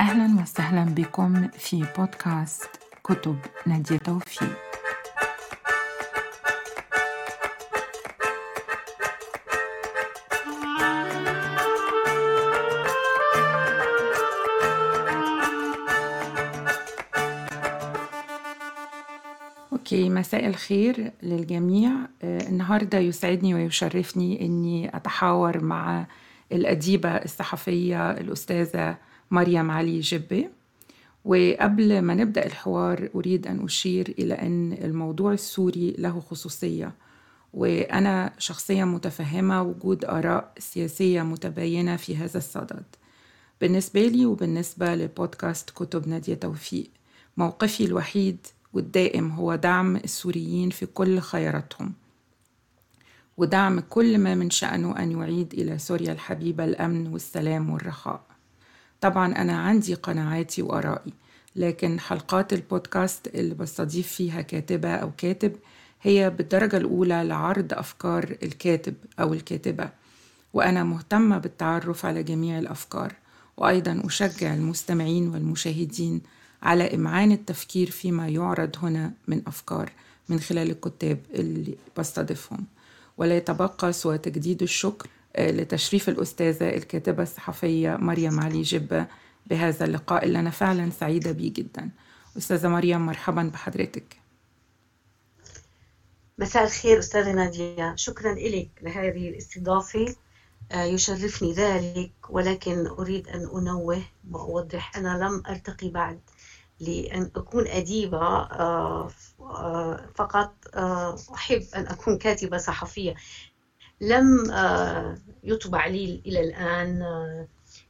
أهلا 0.00 0.42
وسهلا 0.42 0.84
بكم 0.84 1.48
في 1.48 1.84
بودكاست 1.98 2.68
كتب 3.04 3.36
نادية 3.66 3.96
توفيق. 3.96 4.56
أوكي 19.72 20.08
مساء 20.08 20.46
الخير 20.46 21.12
للجميع. 21.22 21.90
آه، 22.22 22.48
النهاردة 22.48 22.98
يسعدني 22.98 23.54
ويشرفني 23.54 24.46
أني 24.46 24.96
أتحاور 24.96 25.64
مع 25.64 26.06
الأديبة 26.52 27.08
الصحفية 27.10 28.10
الأستاذة 28.10 29.09
مريم 29.30 29.70
علي 29.70 30.00
جبة. 30.00 30.48
وقبل 31.24 32.02
ما 32.02 32.14
نبدأ 32.14 32.46
الحوار 32.46 33.08
أريد 33.14 33.46
أن 33.46 33.64
أشير 33.64 34.14
إلى 34.18 34.34
أن 34.34 34.72
الموضوع 34.72 35.32
السوري 35.32 35.94
له 35.98 36.20
خصوصية. 36.20 36.92
وأنا 37.54 38.32
شخصيا 38.38 38.84
متفهمة 38.84 39.62
وجود 39.62 40.04
آراء 40.04 40.52
سياسية 40.58 41.22
متباينة 41.22 41.96
في 41.96 42.16
هذا 42.16 42.38
الصدد. 42.38 42.84
بالنسبة 43.60 44.06
لي 44.06 44.26
وبالنسبة 44.26 44.94
لبودكاست 44.94 45.70
كتب 45.70 46.08
نادية 46.08 46.34
توفيق 46.34 46.90
موقفي 47.36 47.84
الوحيد 47.84 48.46
والدائم 48.72 49.30
هو 49.30 49.54
دعم 49.54 49.96
السوريين 49.96 50.70
في 50.70 50.86
كل 50.86 51.18
خياراتهم. 51.18 51.92
ودعم 53.36 53.80
كل 53.80 54.18
ما 54.18 54.34
من 54.34 54.50
شأنه 54.50 54.98
أن 54.98 55.12
يعيد 55.12 55.54
إلى 55.54 55.78
سوريا 55.78 56.12
الحبيبة 56.12 56.64
الأمن 56.64 57.06
والسلام 57.06 57.70
والرخاء. 57.70 58.29
طبعا 59.00 59.36
أنا 59.36 59.58
عندي 59.58 59.94
قناعاتي 59.94 60.62
وآرائي 60.62 61.12
لكن 61.56 62.00
حلقات 62.00 62.52
البودكاست 62.52 63.26
اللي 63.26 63.54
بستضيف 63.54 64.08
فيها 64.08 64.40
كاتبة 64.40 64.94
أو 64.94 65.10
كاتب 65.18 65.56
هي 66.02 66.30
بالدرجة 66.30 66.76
الأولى 66.76 67.24
لعرض 67.24 67.72
أفكار 67.72 68.36
الكاتب 68.42 68.94
أو 69.20 69.34
الكاتبة 69.34 69.88
وأنا 70.54 70.84
مهتمة 70.84 71.38
بالتعرف 71.38 72.06
على 72.06 72.22
جميع 72.22 72.58
الأفكار 72.58 73.12
وأيضا 73.56 74.02
أشجع 74.04 74.54
المستمعين 74.54 75.28
والمشاهدين 75.28 76.20
على 76.62 76.94
إمعان 76.94 77.32
التفكير 77.32 77.90
فيما 77.90 78.28
يعرض 78.28 78.76
هنا 78.82 79.12
من 79.28 79.42
أفكار 79.46 79.92
من 80.28 80.40
خلال 80.40 80.70
الكتاب 80.70 81.18
اللي 81.34 81.74
بستضيفهم. 81.98 82.64
ولا 83.18 83.36
يتبقى 83.36 83.92
سوى 83.92 84.18
تجديد 84.18 84.62
الشكر 84.62 85.08
لتشريف 85.40 86.08
الأستاذة 86.08 86.68
الكاتبة 86.76 87.22
الصحفية 87.22 87.96
مريم 87.96 88.40
علي 88.40 88.62
جبة 88.62 89.06
بهذا 89.46 89.84
اللقاء 89.84 90.24
اللي 90.24 90.38
أنا 90.40 90.50
فعلا 90.50 90.90
سعيدة 90.90 91.32
بيه 91.32 91.52
جدا. 91.52 91.90
أستاذة 92.38 92.68
مريم 92.68 93.06
مرحبا 93.06 93.42
بحضرتك. 93.42 94.16
مساء 96.38 96.64
الخير 96.64 96.98
أستاذة 96.98 97.32
نادية. 97.32 97.96
شكرا 97.96 98.34
لك 98.34 98.70
لهذه 98.82 99.28
الاستضافة. 99.28 100.14
آه، 100.72 100.84
يشرفني 100.84 101.52
ذلك 101.52 102.12
ولكن 102.28 102.86
أريد 102.86 103.28
أن 103.28 103.48
أنوه 103.56 104.02
وأوضح. 104.30 104.96
أنا 104.96 105.24
لم 105.24 105.42
أرتقي 105.48 105.88
بعد 105.88 106.20
لأن 106.80 107.30
أكون 107.36 107.66
أديبة 107.66 108.18
آه، 108.18 109.10
فقط 110.14 110.54
أحب 111.34 111.62
أن 111.76 111.86
أكون 111.86 112.18
كاتبة 112.18 112.58
صحفية. 112.58 113.14
لم 114.00 114.50
آه، 114.50 115.18
يطبع 115.44 115.86
لي 115.86 116.22
إلى 116.26 116.40
الآن 116.40 117.02
آه، 117.02 117.46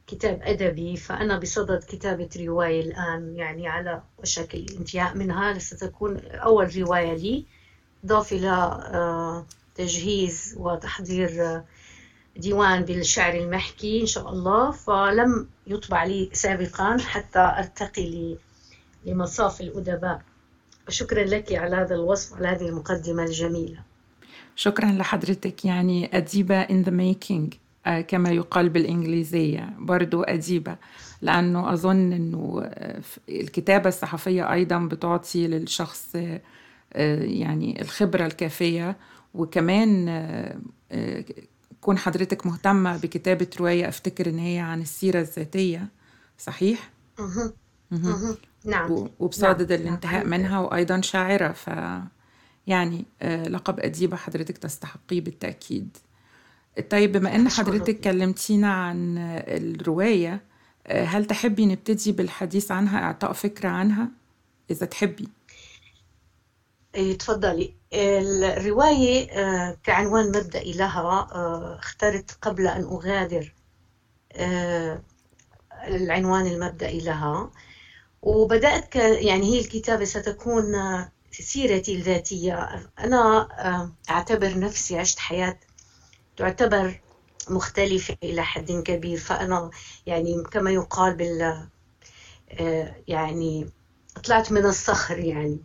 كتاب 0.07 0.39
أدبي 0.43 0.97
فأنا 0.97 1.37
بصدد 1.37 1.83
كتابة 1.87 2.29
رواية 2.37 2.81
الآن 2.81 3.35
يعني 3.35 3.67
على 3.67 4.01
وشك 4.17 4.55
الانتهاء 4.55 5.17
منها. 5.17 5.59
ستكون 5.59 6.17
أول 6.25 6.77
رواية 6.77 7.13
لي 7.13 7.45
إضافة 8.03 8.35
إلى 8.35 8.49
آه، 8.49 9.45
تجهيز 9.75 10.55
وتحضير 10.57 11.61
ديوان 12.37 12.85
بالشعر 12.85 13.33
المحكي 13.33 14.01
إن 14.01 14.05
شاء 14.05 14.29
الله. 14.29 14.71
فلم 14.71 15.47
يطبع 15.67 16.03
لي 16.03 16.29
سابقا 16.33 16.97
حتى 16.97 17.39
أرتقي 17.39 18.37
لمصاف 19.05 19.61
الأدباء. 19.61 20.21
شكرا 20.89 21.23
لك 21.23 21.53
على 21.53 21.75
هذا 21.75 21.95
الوصف 21.95 22.31
وعلى 22.31 22.47
هذه 22.47 22.69
المقدمة 22.69 23.23
الجميلة. 23.23 23.90
شكرا 24.55 24.91
لحضرتك 24.91 25.65
يعني 25.65 26.17
أديبة 26.17 26.65
in 26.65 26.85
the 26.85 26.91
making 26.91 27.57
آه، 27.85 28.01
كما 28.01 28.29
يقال 28.29 28.69
بالإنجليزية 28.69 29.73
برضو 29.79 30.23
أديبة 30.23 30.77
لأنه 31.21 31.73
أظن 31.73 32.13
أنه 32.13 32.61
آه، 32.63 33.01
الكتابة 33.29 33.89
الصحفية 33.89 34.53
أيضا 34.53 34.79
بتعطي 34.79 35.47
للشخص 35.47 36.15
آه، 36.15 36.41
يعني 37.23 37.81
الخبرة 37.81 38.25
الكافية 38.25 38.97
وكمان 39.33 40.09
كون 41.81 41.97
حضرتك 41.97 42.45
مهتمة 42.45 42.97
بكتابة 42.97 43.47
رواية 43.59 43.87
أفتكر 43.87 44.29
إن 44.29 44.39
هي 44.39 44.59
عن 44.59 44.81
السيرة 44.81 45.19
الذاتية 45.19 45.87
صحيح؟ 46.37 46.89
أه. 47.19 47.53
أه. 47.93 48.37
نعم 48.65 49.07
وبصادد 49.19 49.73
نعم. 49.73 49.81
الانتهاء 49.81 50.25
منها 50.25 50.59
وأيضا 50.59 51.01
شاعرة 51.01 51.51
ف 51.51 51.69
يعني 52.67 53.05
آه، 53.21 53.43
لقب 53.43 53.79
أديبة 53.79 54.17
حضرتك 54.17 54.57
تستحقيه 54.57 55.21
بالتأكيد. 55.21 55.97
طيب 56.89 57.11
بما 57.11 57.35
أن 57.35 57.49
حضرتك 57.49 57.99
كلمتينا 57.99 58.73
عن 58.73 59.17
الرواية 59.47 60.41
آه، 60.87 61.03
هل 61.03 61.25
تحبي 61.25 61.65
نبتدي 61.65 62.11
بالحديث 62.11 62.71
عنها 62.71 62.99
إعطاء 62.99 63.33
فكرة 63.33 63.69
عنها؟ 63.69 64.09
إذا 64.71 64.85
تحبي. 64.85 65.27
إيه، 66.95 67.17
تفضلي. 67.17 67.73
الرواية 67.93 69.31
آه، 69.31 69.77
كعنوان 69.83 70.27
مبدئي 70.27 70.73
لها 70.73 71.27
اخترت 71.79 72.31
قبل 72.41 72.67
أن 72.67 72.83
أغادر 72.83 73.53
العنوان 75.87 76.47
المبدئي 76.47 76.99
لها. 76.99 77.51
وبدأت 78.21 78.95
يعني 78.95 79.53
هي 79.53 79.59
الكتابة 79.59 80.05
ستكون 80.05 80.63
سيرتي 81.31 81.95
الذاتية. 81.95 82.69
أنا 82.99 83.47
أعتبر 84.09 84.59
نفسي 84.59 84.99
عشت 84.99 85.19
حياة 85.19 85.59
تعتبر 86.37 87.01
مختلفة 87.49 88.15
إلى 88.23 88.43
حد 88.43 88.71
كبير. 88.71 89.17
فأنا 89.17 89.71
يعني 90.05 90.43
كما 90.51 90.71
يقال 90.71 91.15
بال 91.15 91.67
آه، 92.51 92.95
يعني 93.07 93.69
طلعت 94.23 94.51
من 94.51 94.65
الصخر 94.65 95.19
يعني. 95.19 95.59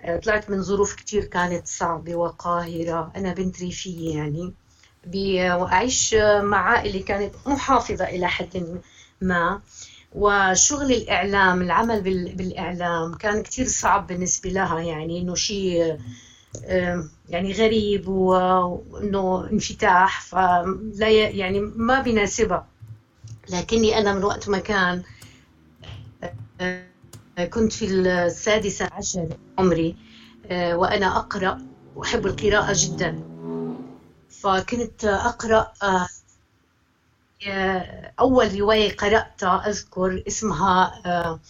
آه، 0.00 0.16
طلعت 0.16 0.50
من 0.50 0.62
ظروف 0.62 0.94
كتير 0.94 1.24
كانت 1.24 1.66
صعبة 1.66 2.14
وقاهرة. 2.14 3.12
أنا 3.16 3.32
بنت 3.34 3.60
ريفية 3.60 4.16
يعني. 4.16 4.54
وأعيش 5.54 6.14
مع 6.40 6.58
عائلة 6.58 7.02
كانت 7.04 7.34
محافظة 7.46 8.04
إلى 8.04 8.28
حد 8.28 8.80
ما. 9.20 9.60
وشغل 10.14 10.92
الإعلام 10.92 11.62
العمل 11.62 12.00
بالإعلام 12.36 13.14
كان 13.14 13.42
كتير 13.42 13.66
صعب 13.66 14.06
بالنسبة 14.06 14.50
لها 14.50 14.80
يعني 14.80 15.20
إنه 15.20 15.34
شيء 15.34 15.98
يعني 17.28 17.52
غريب 17.52 18.08
وإنه 18.08 19.48
انفتاح 19.52 20.20
فلا 20.20 21.08
يعني 21.10 21.60
ما 21.60 22.00
بيناسبها. 22.00 22.66
لكني 23.50 23.98
أنا 23.98 24.14
من 24.14 24.24
وقت 24.24 24.48
ما 24.48 24.58
كان 24.58 25.02
آه، 26.60 27.44
كنت 27.50 27.72
في 27.72 27.84
السادسة 27.84 28.88
عشر 28.92 29.28
عمري 29.58 29.96
آه، 30.46 30.76
وأنا 30.76 31.16
أقرأ 31.16 31.58
وأحب 31.96 32.26
القراءة 32.26 32.72
جدا. 32.76 33.22
فكنت 34.42 35.04
أقرأ 35.04 35.72
آه، 35.82 36.08
أول 38.20 38.60
رواية 38.60 38.96
قرأتها 38.96 39.68
أذكر 39.68 40.22
اسمها 40.28 41.02
آه، 41.06 41.40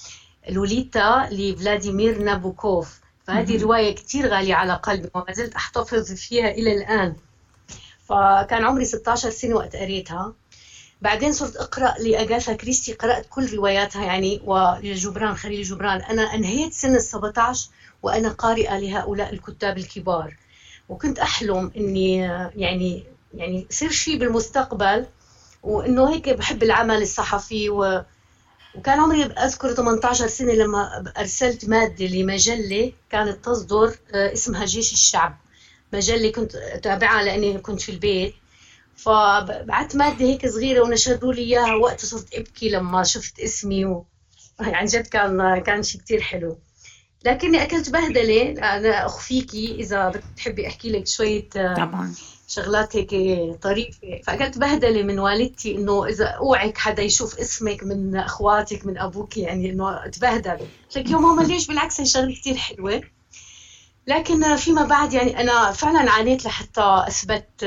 لوليتا 0.48 1.28
لفلاديمير 1.30 2.18
نابوكوف. 2.18 3.00
فهذه 3.26 3.62
رواية 3.62 3.94
كثير 3.94 4.26
غالية 4.28 4.54
على 4.54 4.74
قلبي 4.74 5.08
وما 5.14 5.32
زلت 5.32 5.54
أحتفظ 5.54 6.12
فيها 6.12 6.48
إلى 6.50 6.72
الآن. 6.72 7.16
فكان 8.08 8.64
عمري 8.64 8.84
16 8.84 9.30
سنة 9.30 9.54
وقت 9.54 9.76
قريتها. 9.76 10.32
بعدين 11.02 11.32
صرت 11.32 11.56
أقرأ 11.56 11.94
لأغاثا 11.98 12.52
كريستي 12.52 12.92
قرأت 12.92 13.26
كل 13.30 13.54
رواياتها 13.56 14.04
يعني 14.04 14.40
وجبران 14.44 15.34
خليل 15.34 15.62
جبران. 15.62 16.00
أنا 16.00 16.22
أنهيت 16.22 16.72
سن 16.72 16.94
ال 16.96 17.02
17 17.02 17.68
وأنا 18.02 18.28
قارئة 18.28 18.78
لهؤلاء 18.78 19.32
الكتاب 19.32 19.78
الكبار. 19.78 20.36
وكنت 20.88 21.18
أحلم 21.18 21.70
إني 21.76 22.30
آه، 22.30 22.50
يعني 22.56 23.04
يعني 23.34 23.66
يصير 23.70 23.90
شيء 23.90 24.18
بالمستقبل. 24.18 25.06
وإنه 25.62 26.14
هيك 26.14 26.28
بحب 26.28 26.62
العمل 26.62 27.02
الصحفي 27.02 27.70
و... 27.70 28.02
وكان 28.74 29.00
عمري 29.00 29.22
أذكر 29.22 29.72
18 29.72 30.26
سنة 30.26 30.52
لما 30.52 31.04
أرسلت 31.18 31.68
مادة 31.68 32.06
لمجلة 32.06 32.92
كانت 33.10 33.44
تصدر 33.44 33.96
آه، 34.14 34.32
اسمها 34.32 34.64
جيش 34.64 34.92
الشعب. 34.92 35.38
مجلة 35.92 36.32
كنت 36.32 36.54
اتابعها 36.54 37.22
لأني 37.22 37.58
كنت 37.58 37.80
في 37.80 37.92
البيت. 37.92 38.34
فبعت 38.96 39.96
مادة 39.96 40.24
هيك 40.24 40.46
صغيرة 40.46 40.80
ونشروا 40.80 41.32
لي 41.32 41.42
إياها 41.42 41.74
وقت 41.74 42.04
صرت 42.04 42.34
أبكي 42.34 42.68
لما 42.68 43.02
شفت 43.02 43.40
اسمي 43.40 43.84
و... 43.84 44.04
عن 44.60 44.86
جد 44.86 45.06
كان 45.06 45.58
كان 45.58 45.82
شيء 45.82 46.00
كثير 46.00 46.20
حلو. 46.20 46.58
لكني 47.24 47.62
أكلت 47.62 47.90
بهدلة 47.90 48.50
أنا 48.50 49.06
اخفيكي 49.06 49.74
إذا 49.74 50.08
بتحبي 50.08 50.66
أحكي 50.66 50.90
لك 50.90 51.06
شوية 51.06 51.48
طبعا. 51.76 52.14
شغلات 52.52 52.96
هيك 52.96 53.10
طريفة. 53.62 54.20
فأكلت 54.26 54.58
بهدلة 54.58 55.02
من 55.02 55.18
والدتي 55.18 55.76
إنه 55.76 56.06
إذا 56.06 56.24
أوعك 56.26 56.78
حدا 56.78 57.02
يشوف 57.02 57.38
اسمك 57.38 57.84
من 57.84 58.16
أخواتك 58.16 58.86
من 58.86 58.98
أبوك 58.98 59.36
يعني 59.36 59.70
إنه 59.70 60.06
تبهدل. 60.06 60.58
قلت 60.96 61.10
يا 61.10 61.16
ماما 61.16 61.42
ليش؟ 61.42 61.66
بالعكس 61.66 62.00
هي 62.00 62.06
شغلة 62.06 62.34
كثير 62.34 62.56
حلوة. 62.56 63.00
لكن 64.06 64.56
فيما 64.56 64.84
بعد 64.84 65.12
يعني 65.12 65.40
أنا 65.40 65.72
فعلا 65.72 66.10
عانيت 66.10 66.44
لحتى 66.44 67.04
أثبت 67.08 67.66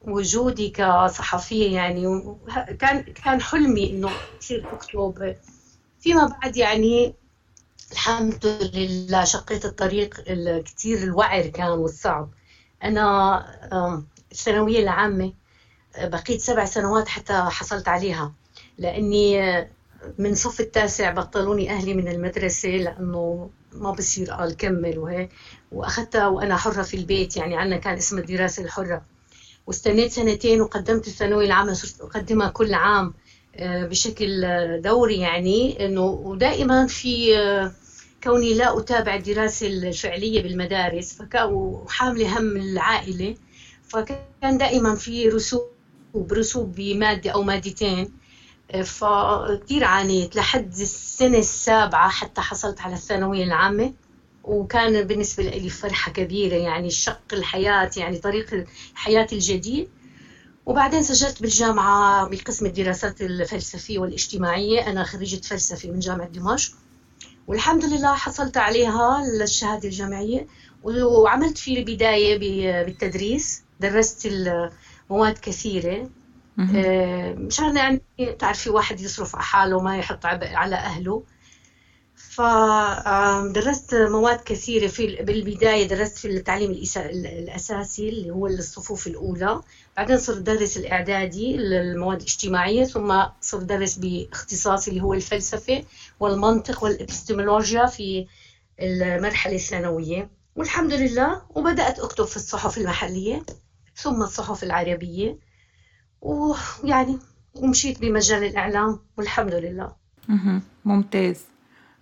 وجودي 0.00 0.68
كصحفية 0.68 1.74
يعني. 1.74 2.36
كان 2.80 3.00
كان 3.02 3.40
حلمي 3.40 3.90
إنه 3.90 4.10
أصير 4.42 4.64
اكتب 4.72 5.36
فيما 6.00 6.26
بعد 6.26 6.56
يعني 6.56 7.14
الحمد 7.92 8.70
لله 8.74 9.24
شقيت 9.24 9.64
الطريق 9.64 10.20
كثير 10.62 11.02
الوعر 11.02 11.46
كان 11.46 11.70
والصعب. 11.70 12.28
أنا 12.84 13.44
الثانوية 14.32 14.82
العامة 14.82 15.32
بقيت 16.02 16.40
سبع 16.40 16.64
سنوات 16.64 17.08
حتى 17.08 17.32
حصلت 17.32 17.88
عليها 17.88 18.32
لأني 18.78 19.40
من 20.18 20.34
صف 20.34 20.60
التاسع 20.60 21.10
بطلوني 21.10 21.70
أهلي 21.70 21.94
من 21.94 22.08
المدرسة 22.08 22.68
لأنه 22.68 23.50
ما 23.72 23.90
بصير 23.90 24.30
قال 24.30 24.56
كمل 24.56 24.98
وهيك 24.98 25.28
وأخذتها 25.72 26.26
وأنا 26.26 26.56
حرة 26.56 26.82
في 26.82 26.96
البيت 26.96 27.36
يعني 27.36 27.56
عندنا 27.56 27.76
كان 27.76 27.96
اسمها 27.96 28.20
الدراسة 28.22 28.62
الحرة. 28.62 29.02
واستنيت 29.66 30.10
سنتين 30.10 30.60
وقدمت 30.60 31.06
الثانوية 31.08 31.46
العامة 31.46 31.72
صرت 31.72 32.00
أقدمها 32.00 32.48
كل 32.48 32.74
عام 32.74 33.12
بشكل 33.62 34.46
دوري 34.82 35.18
يعني 35.18 35.86
إنه 35.86 36.02
ودائما 36.04 36.86
في 36.86 37.34
كوني 38.24 38.54
لا 38.54 38.78
أتابع 38.78 39.14
الدراسة 39.14 39.66
الفعلية 39.66 40.42
بالمدارس 40.42 41.18
وحاملة 41.44 42.38
هم 42.38 42.56
العائلة 42.56 43.34
فكان 43.88 44.58
دائما 44.58 44.94
في 44.94 45.28
رسوب 45.28 45.70
رسوب 46.32 46.74
بمادة 46.74 47.30
أو 47.30 47.42
مادتين. 47.42 48.12
فكتير 48.84 49.84
عانيت 49.84 50.36
لحد 50.36 50.72
السنة 50.72 51.38
السابعة 51.38 52.08
حتى 52.08 52.40
حصلت 52.40 52.80
على 52.80 52.94
الثانوية 52.94 53.44
العامة. 53.44 53.92
وكان 54.44 55.02
بالنسبة 55.02 55.42
لي 55.42 55.68
فرحة 55.68 56.12
كبيرة 56.12 56.54
يعني 56.56 56.90
شق 56.90 57.22
الحياة 57.32 57.90
يعني 57.96 58.18
طريق 58.18 58.64
الحياة 58.92 59.26
الجديد. 59.32 59.88
وبعدين 60.66 61.02
سجلت 61.02 61.42
بالجامعة 61.42 62.28
بقسم 62.28 62.66
الدراسات 62.66 63.20
الفلسفية 63.20 63.98
والاجتماعية. 63.98 64.86
أنا 64.90 65.04
خريجة 65.04 65.40
فلسفة 65.46 65.88
من 65.90 65.98
جامعة 65.98 66.28
دمشق. 66.28 66.72
والحمد 67.50 67.84
لله 67.84 68.14
حصلت 68.14 68.56
عليها 68.56 69.24
الشهادة 69.42 69.88
الجامعية. 69.88 70.46
وعملت 70.82 71.58
في 71.58 71.78
البداية 71.78 72.38
بالتدريس. 72.84 73.62
درست 73.80 74.28
مواد 75.10 75.38
كثيرة. 75.38 76.10
آه، 76.76 77.34
مشان 77.34 77.76
يعني 77.76 78.00
تعرفي 78.38 78.70
واحد 78.70 79.00
يصرف 79.00 79.34
على 79.36 79.44
حاله 79.44 79.80
ما 79.80 79.98
يحط 79.98 80.26
عبء 80.26 80.54
على 80.54 80.76
أهله. 80.76 81.22
فدرست 82.16 83.94
مواد 83.94 84.40
كثيرة 84.44 84.86
في 84.86 85.06
بالبداية 85.22 85.88
درست 85.88 86.18
في 86.18 86.28
التعليم 86.28 86.70
الأساسي 86.96 88.08
اللي 88.08 88.30
هو 88.30 88.46
الصفوف 88.46 89.06
الأولى. 89.06 89.60
بعدين 89.96 90.18
صرت 90.18 90.38
درس 90.38 90.76
الإعدادي 90.76 91.54
المواد 91.54 92.18
الاجتماعية. 92.20 92.84
ثم 92.84 93.22
صرت 93.40 93.64
درس 93.64 93.94
باختصاصي 93.94 94.90
اللي 94.90 95.02
هو 95.02 95.14
الفلسفة. 95.14 95.84
والمنطق 96.20 96.84
والإبستمولوجيا 96.84 97.86
في 97.86 98.26
المرحلة 98.80 99.54
الثانوية. 99.54 100.30
والحمد 100.56 100.92
لله 100.92 101.42
وبدأت 101.50 101.98
أكتب 101.98 102.24
في 102.24 102.36
الصحف 102.36 102.78
المحلية 102.78 103.42
ثم 103.94 104.22
الصحف 104.22 104.62
العربية. 104.64 105.38
ويعني 106.20 107.18
ومشيت 107.54 108.00
بمجال 108.00 108.44
الإعلام 108.44 108.98
والحمد 109.16 109.54
لله. 109.54 109.92
ممتاز. 110.84 111.44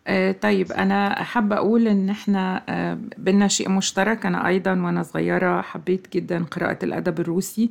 آه، 0.07 0.33
طيب 0.33 0.73
أنا 0.73 1.23
حابة 1.23 1.57
أقول 1.57 1.89
إن 1.89 2.11
إحنا 2.11 2.63
آه، 2.69 2.99
بينا 3.19 3.49
شيء 3.49 3.69
مشترك. 3.71 4.27
أنا 4.27 4.49
أيضا 4.49 4.71
وأنا 4.71 5.03
صغيرة 5.03 5.61
حبيت 5.61 6.13
جدا 6.13 6.45
قراءة 6.45 6.85
الأدب 6.85 7.21
الروسي. 7.21 7.71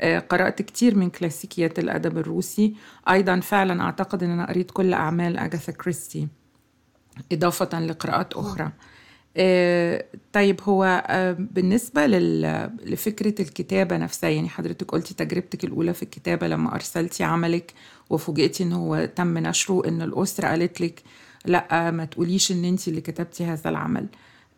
قرأت 0.00 0.62
كتير 0.62 0.96
من 0.96 1.10
كلاسيكيات 1.10 1.78
الأدب 1.78 2.18
الروسي. 2.18 2.74
أيضا 3.10 3.40
فعلا 3.40 3.82
أعتقد 3.82 4.22
أن 4.22 4.30
أنا 4.30 4.48
قريت 4.48 4.70
كل 4.70 4.92
أعمال 4.92 5.36
أغاثا 5.36 5.72
كريستي 5.72 6.28
إضافة 7.32 7.80
لقراءات 7.80 8.34
أخرى. 8.34 8.72
طيب 10.32 10.60
هو 10.62 11.04
بالنسبة 11.38 12.06
لفكرة 12.06 13.42
الكتابة 13.42 13.96
نفسها 13.96 14.30
يعني 14.30 14.48
حضرتك 14.48 14.90
قلتي 14.90 15.14
تجربتك 15.14 15.64
الأولى 15.64 15.94
في 15.94 16.02
الكتابة 16.02 16.46
لما 16.48 16.74
أرسلتي 16.74 17.24
عملك 17.24 17.72
وفوجئتي 18.10 18.62
إن 18.62 18.72
هو 18.72 19.04
تم 19.16 19.38
نشره 19.38 19.88
إن 19.88 20.02
الأسرة 20.02 20.48
قالت 20.48 20.80
لك 20.80 21.02
لا 21.44 21.90
ما 21.90 22.04
تقوليش 22.04 22.52
إن 22.52 22.64
انت 22.64 22.88
اللي 22.88 23.00
كتبتي 23.00 23.44
هذا 23.44 23.70
العمل. 23.70 24.06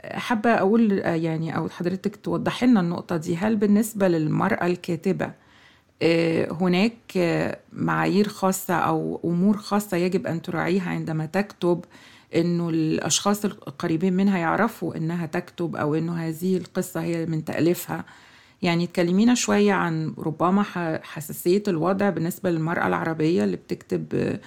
حابة 0.04 0.50
أقول 0.54 0.92
يعني 0.98 1.56
أو 1.56 1.68
حضرتك 1.68 2.16
توضحي 2.16 2.66
لنا 2.66 2.80
النقطة 2.80 3.16
دي. 3.16 3.36
هل 3.36 3.56
بالنسبة 3.56 4.08
للمرأة 4.08 4.66
الكاتبة 4.66 5.32
آه، 6.02 6.52
هناك 6.52 6.96
معايير 7.72 8.28
خاصة 8.28 8.74
أو 8.74 9.20
أمور 9.24 9.56
خاصة 9.56 9.96
يجب 9.96 10.26
أن 10.26 10.42
تراعيها 10.42 10.90
عندما 10.90 11.26
تكتب 11.26 11.84
إنه 12.34 12.68
الأشخاص 12.68 13.44
القريبين 13.44 14.12
منها 14.12 14.38
يعرفوا 14.38 14.96
إنها 14.96 15.26
تكتب 15.26 15.76
أو 15.76 15.94
إنه 15.94 16.16
هذه 16.28 16.56
القصة 16.56 17.00
هي 17.02 17.26
من 17.26 17.44
تأليفها؟ 17.44 18.04
يعني 18.62 18.86
تكلمينا 18.86 19.34
شوية 19.34 19.72
عن 19.72 20.14
ربما 20.18 20.62
حساسية 21.02 21.62
الوضع 21.68 22.10
بالنسبة 22.10 22.50
للمرأة 22.50 22.86
العربية 22.86 23.44
اللي 23.44 23.56
بتكتب 23.56 24.38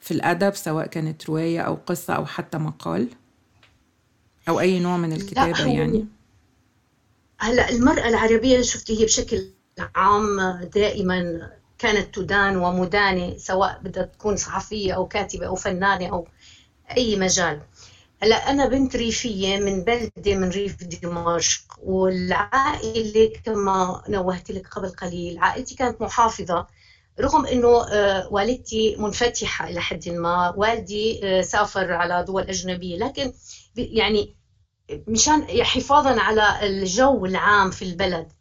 في 0.00 0.10
الأدب 0.10 0.54
سواء 0.54 0.86
كانت 0.86 1.26
رواية 1.30 1.60
أو 1.60 1.78
قصة 1.86 2.14
أو 2.14 2.26
حتى 2.26 2.58
مقال. 2.58 3.08
أو 4.48 4.60
أي 4.60 4.80
نوع 4.80 4.96
من 4.96 5.12
الكتابة 5.12 5.66
يعني؟ 5.66 6.06
هلا 7.38 7.70
المرأة 7.70 8.08
العربية 8.08 8.62
شفتي 8.62 9.00
هي 9.00 9.04
بشكل 9.04 9.44
عام 9.94 10.40
دائما 10.74 11.50
كانت 11.78 12.14
تدان 12.14 12.56
ومدانة 12.56 13.38
سواء 13.38 13.80
بدها 13.84 14.02
تكون 14.02 14.36
صحفية 14.36 14.92
أو 14.92 15.08
كاتبة 15.08 15.46
أو 15.46 15.54
فنانة 15.54 16.06
أو 16.06 16.28
أي 16.96 17.16
مجال. 17.16 17.60
هلا 18.22 18.50
أنا 18.50 18.66
بنت 18.66 18.96
ريفية 18.96 19.58
من 19.58 19.84
بلدة 19.84 20.34
من 20.34 20.48
ريف 20.48 20.84
دمشق 20.84 21.62
والعائلة 21.82 23.32
كما 23.44 24.02
نوهت 24.08 24.50
لك 24.50 24.68
قبل 24.68 24.88
قليل 24.88 25.38
عائلتي 25.38 25.74
كانت 25.74 26.00
محافظة 26.00 26.66
رغم 27.20 27.46
إنه 27.46 27.84
آه، 27.92 28.28
والدتي 28.32 28.96
منفتحة 28.96 29.68
إلى 29.68 29.80
حد 29.80 30.08
ما 30.08 30.54
والدي 30.56 31.20
آه، 31.24 31.40
سافر 31.40 31.92
على 31.92 32.24
دول 32.24 32.42
أجنبية 32.42 32.96
لكن 32.96 33.32
يعني 33.76 34.34
مشان 35.08 35.64
حفاظا 35.64 36.20
على 36.20 36.66
الجو 36.66 37.26
العام 37.26 37.70
في 37.70 37.82
البلد. 37.82 38.32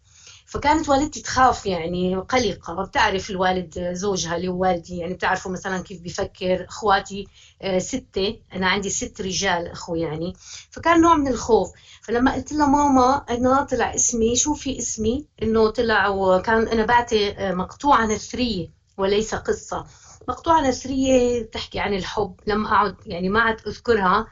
فكانت 0.46 0.90
والدتي 0.90 1.22
تخاف 1.22 1.66
يعني 1.66 2.16
قلقة. 2.16 2.84
بتعرف 2.84 3.30
الوالد 3.30 3.94
زوجها 3.94 4.36
اللي 4.36 4.48
هو 4.48 4.62
والدي 4.62 4.98
يعني 4.98 5.14
بتعرفوا 5.14 5.52
مثلا 5.52 5.82
كيف 5.84 6.02
بفكر 6.02 6.66
أخواتي 6.70 7.26
آه، 7.62 7.78
ستة. 7.80 8.40
أنا 8.54 8.68
عندي 8.68 8.90
ست 8.90 9.22
رجال 9.22 9.68
أخو 9.68 9.96
يعني. 9.96 10.34
فكان 10.72 11.02
نوع 11.02 11.16
من 11.16 11.28
الخوف. 11.28 11.70
فلما 12.02 12.34
قلت 12.34 12.52
لها 12.52 12.66
ماما 12.66 13.26
أنا 13.30 13.62
طلع 13.62 13.96
اسمي 13.96 14.36
شو 14.36 14.54
في 14.54 14.78
اسمي. 14.78 15.26
إنه 15.44 15.68
طلع 15.70 16.08
وكان 16.08 16.68
أنا 16.68 16.84
بعطي 16.84 17.30
آه، 17.30 17.52
مقطوعة 17.52 18.06
نثرية 18.06 18.68
وليس 18.98 19.36
قصة. 19.36 19.86
مقطوعة 20.28 20.62
نثرية 20.62 21.42
تحكي 21.44 21.80
عن 21.80 21.94
الحب. 21.94 22.36
لما 22.48 22.68
أقعد 22.68 22.96
يعني 23.06 23.30
ما 23.30 23.40
عاد 23.40 23.62
أذكرها. 23.68 24.28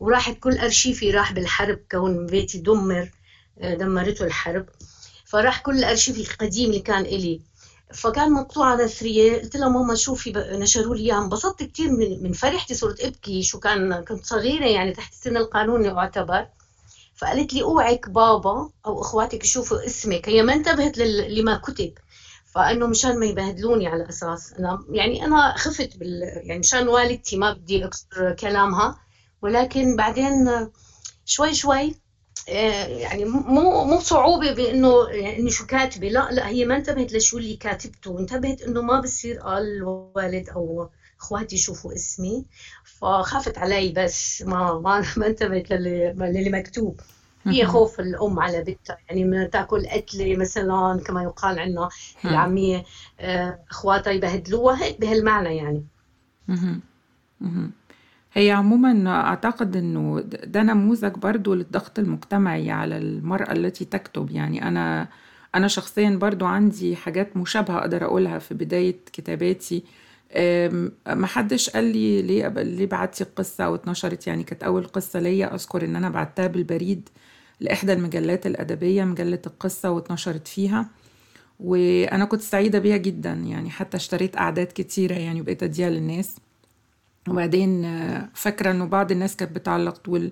وراحت 0.00 0.38
كل 0.40 0.58
أرشيفي 0.58 1.10
راح 1.10 1.32
بالحرب 1.32 1.78
كون 1.90 2.26
بيتي 2.26 2.58
دمر 2.58 3.10
آه، 3.60 3.74
دمرته 3.74 4.24
الحرب. 4.24 4.64
فراح 5.24 5.58
كل 5.60 5.78
الأرشيف 5.78 6.18
القديم 6.30 6.68
اللي 6.70 6.80
كان 6.80 7.00
إلي. 7.02 7.40
فكان 7.94 8.32
مقطوعة 8.32 8.74
نثرية 8.76 9.40
قلت 9.40 9.56
لها 9.56 9.68
ماما 9.68 9.94
شوفي 9.94 10.32
نشروا 10.36 10.94
لي 10.94 11.02
اياها 11.02 11.18
انبسطت 11.18 11.62
كثير 11.62 11.90
من, 11.90 12.32
فرحتي 12.32 12.74
صرت 12.74 13.00
أبكي 13.00 13.42
شو 13.42 13.58
كان 13.58 14.04
كنت 14.04 14.26
صغيرة 14.26 14.66
يعني 14.66 14.92
تحت 14.92 15.12
السن 15.12 15.36
القانوني 15.36 15.88
أعتبر. 15.90 16.46
فقالت 17.16 17.52
لي 17.52 17.62
أوعك 17.62 18.08
بابا 18.08 18.68
أو 18.86 19.00
أخواتك 19.00 19.44
يشوفوا 19.44 19.86
اسمك. 19.86 20.28
هي 20.28 20.42
ما 20.42 20.52
انتبهت 20.52 20.98
لما 20.98 21.54
كتب. 21.54 21.92
فأنه 22.54 22.86
مشان 22.86 23.18
ما 23.20 23.26
يبهدلوني 23.26 23.86
على 23.86 24.08
أساس 24.08 24.52
أنا 24.52 24.84
يعني 24.90 25.24
أنا 25.24 25.54
خفت 25.56 25.96
بال 25.96 26.22
يعني 26.44 26.58
مشان 26.58 26.88
والدتي 26.88 27.36
ما 27.36 27.50
بدي 27.50 27.84
أكسر 27.84 28.32
كلامها. 28.32 28.94
ولكن 29.42 29.96
بعدين 29.96 30.68
شوي 31.24 31.54
شوي 31.54 31.94
آه، 32.48 32.86
يعني 32.86 33.24
مو 33.24 33.84
مو 33.84 34.00
صعوبة 34.00 34.52
بإنه 34.52 35.10
إني 35.10 35.50
شو 35.50 35.66
كاتبة 35.66 36.08
لا 36.08 36.28
لا 36.32 36.48
هي 36.48 36.64
ما 36.64 36.76
انتبهت 36.76 37.12
لشو 37.12 37.38
اللي 37.38 37.56
كاتبته 37.56 38.18
انتبهت 38.18 38.62
إنه 38.62 38.82
ما 38.82 39.00
بصير 39.00 39.38
قال 39.38 39.62
الوالد 39.76 40.48
أو 40.48 40.88
أخواتي 41.20 41.54
يشوفوا 41.56 41.94
اسمي 41.94 42.44
فخافت 42.84 43.58
علي 43.58 43.92
بس 43.96 44.42
ما 44.42 44.78
ما 44.78 45.04
ما 45.16 45.26
انتبهت 45.26 45.70
للي, 45.70 46.14
للي 46.18 46.50
مكتوب. 46.50 47.00
هي 47.46 47.66
خوف 47.66 48.00
الأم 48.00 48.38
على 48.40 48.62
بنتها 48.62 48.96
يعني 49.08 49.24
من 49.24 49.50
تأكل 49.50 49.86
قتله 49.86 50.36
مثلا 50.36 51.00
كما 51.06 51.22
يقال 51.22 51.58
عندنا 51.58 51.88
العاميه 52.24 52.84
آه، 53.20 53.58
أخواتها 53.70 54.10
يبهدلوها 54.10 54.82
هيك 54.84 55.00
بهالمعنى 55.00 55.56
يعني. 55.56 55.84
هي 58.32 58.50
عموما 58.50 59.10
أعتقد 59.10 59.76
إنه 59.76 60.20
ده 60.44 60.62
نموذج 60.62 61.12
برضو 61.12 61.54
للضغط 61.54 61.98
المجتمعي 61.98 62.70
على 62.70 62.96
المرأة 62.98 63.52
التي 63.52 63.84
تكتب. 63.84 64.30
يعني 64.30 64.68
أنا 64.68 65.08
أنا 65.54 65.68
شخصيا 65.68 66.10
برضو 66.10 66.44
عندي 66.46 66.96
حاجات 66.96 67.36
مشابهة 67.36 67.78
أقدر 67.78 68.04
أقولها 68.04 68.38
في 68.38 68.54
بداية 68.54 68.96
كتاباتي. 69.12 69.82
ما 71.06 71.26
حدش 71.26 71.70
قال 71.70 71.84
لي 71.84 72.22
ليه 72.22 72.48
ليه 72.48 72.86
بعتي 72.86 73.24
القصة 73.24 73.64
أو 73.64 73.74
اتنشرت 73.74 74.26
يعني 74.26 74.44
كانت 74.44 74.62
أول 74.62 74.84
قصة 74.84 75.20
ليا 75.20 75.54
أذكر 75.54 75.84
إن 75.84 75.96
أنا 75.96 76.08
بعتها 76.08 76.46
بالبريد 76.46 77.08
لإحدى 77.60 77.92
المجلات 77.92 78.46
الأدبية 78.46 79.04
مجلة 79.04 79.42
القصة 79.46 79.90
واتنشرت 79.90 80.48
فيها. 80.48 80.88
وأنا 81.60 82.24
كنت 82.24 82.40
سعيدة 82.40 82.78
بيها 82.78 82.96
جدا. 82.96 83.32
يعني 83.32 83.70
حتى 83.70 83.96
اشتريت 83.96 84.36
أعداد 84.36 84.66
كتيرة 84.74 85.14
يعني 85.14 85.40
وبقيت 85.40 85.62
أديها 85.62 85.90
للناس. 85.90 86.36
وبعدين 87.28 87.82
فاكرة 88.34 88.70
إنه 88.70 88.84
بعض 88.84 89.12
الناس 89.12 89.36
كانت 89.36 89.52
بتعلق 89.52 89.96
تقول 89.98 90.30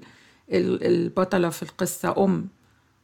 البطلة 0.51 1.49
في 1.49 1.63
القصة 1.63 2.25
أم 2.25 2.49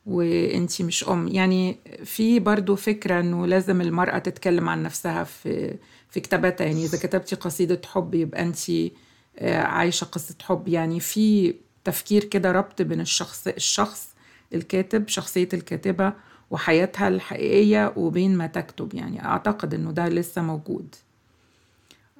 وإنتي 0.06 0.82
مش 0.82 1.08
أم. 1.08 1.28
يعني 1.28 1.78
في 2.04 2.40
برضو 2.40 2.76
فكرة 2.76 3.20
إنه 3.20 3.46
لازم 3.46 3.80
المرأة 3.80 4.18
تتكلم 4.18 4.68
عن 4.68 4.82
نفسها 4.82 5.24
في 5.24 5.76
في 6.08 6.20
كتاباتها 6.20 6.64
يعني 6.66 6.84
إذا 6.84 6.98
كتبتي 6.98 7.36
قصيدة 7.36 7.80
حب 7.86 8.14
يبقى 8.14 8.42
إنتي 8.42 8.92
آه، 9.38 9.62
عايشة 9.62 10.04
قصة 10.04 10.34
حب. 10.42 10.68
يعني 10.68 11.00
في 11.00 11.54
تفكير 11.84 12.24
كده 12.24 12.52
ربط 12.52 12.82
بين 12.82 13.00
الشخص 13.00 13.46
الشخص 13.46 14.14
الكاتب 14.54 15.08
شخصية 15.08 15.48
الكاتبة 15.54 16.12
وحياتها 16.50 17.08
الحقيقية 17.08 17.92
وبين 17.96 18.36
ما 18.36 18.46
تكتب. 18.46 18.94
يعني 18.94 19.24
أعتقد 19.24 19.74
إنه 19.74 19.92
ده 19.92 20.08
لسه 20.08 20.42
موجود. 20.42 20.94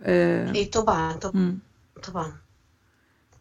آه، 0.04 0.54
اي 0.54 0.64
طبعا 0.64 1.12
طبعا 1.12 1.58
طبعا. 2.02 2.32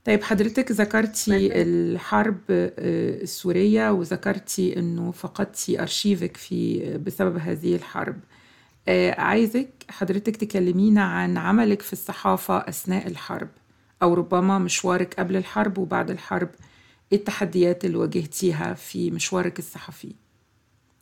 طيب 0.06 0.24
حضرتك 0.24 0.72
ذكرتي 0.72 1.62
الحرب 1.62 2.38
آه، 2.50 3.22
السورية 3.22 3.92
وذكرتي 3.92 4.80
إنه 4.80 5.12
فقدتي 5.12 5.82
أرشيفك 5.82 6.38
في 6.38 6.84
بسبب 6.98 7.38
هذه 7.38 7.76
الحرب. 7.76 8.20
آه، 8.88 9.22
عايزك 9.22 9.70
حضرتك 9.90 10.36
تكلمينا 10.36 11.04
عن 11.04 11.38
عملك 11.38 11.82
في 11.82 11.94
الصحافة 11.94 12.58
أثناء 12.58 13.08
الحرب 13.08 13.50
أو 14.02 14.14
ربما 14.14 14.60
مشوارك 14.60 15.14
قبل 15.14 15.36
الحرب 15.36 15.78
وبعد 15.78 16.12
الحرب 16.12 16.50
إيه 17.12 17.18
التحديات 17.18 17.86
اللي 17.86 17.98
واجهتيها 17.98 18.74
في 18.74 19.12
مشوارك 19.12 19.60
الصحفي؟ 19.60 20.16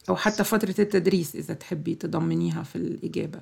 أو 0.09 0.15
حتى 0.15 0.43
فترة 0.43 0.75
التدريس 0.79 1.35
إذا 1.35 1.53
تحبي 1.53 1.95
تضمنيها 1.95 2.63
في 2.63 2.75
الإجابة. 2.75 3.39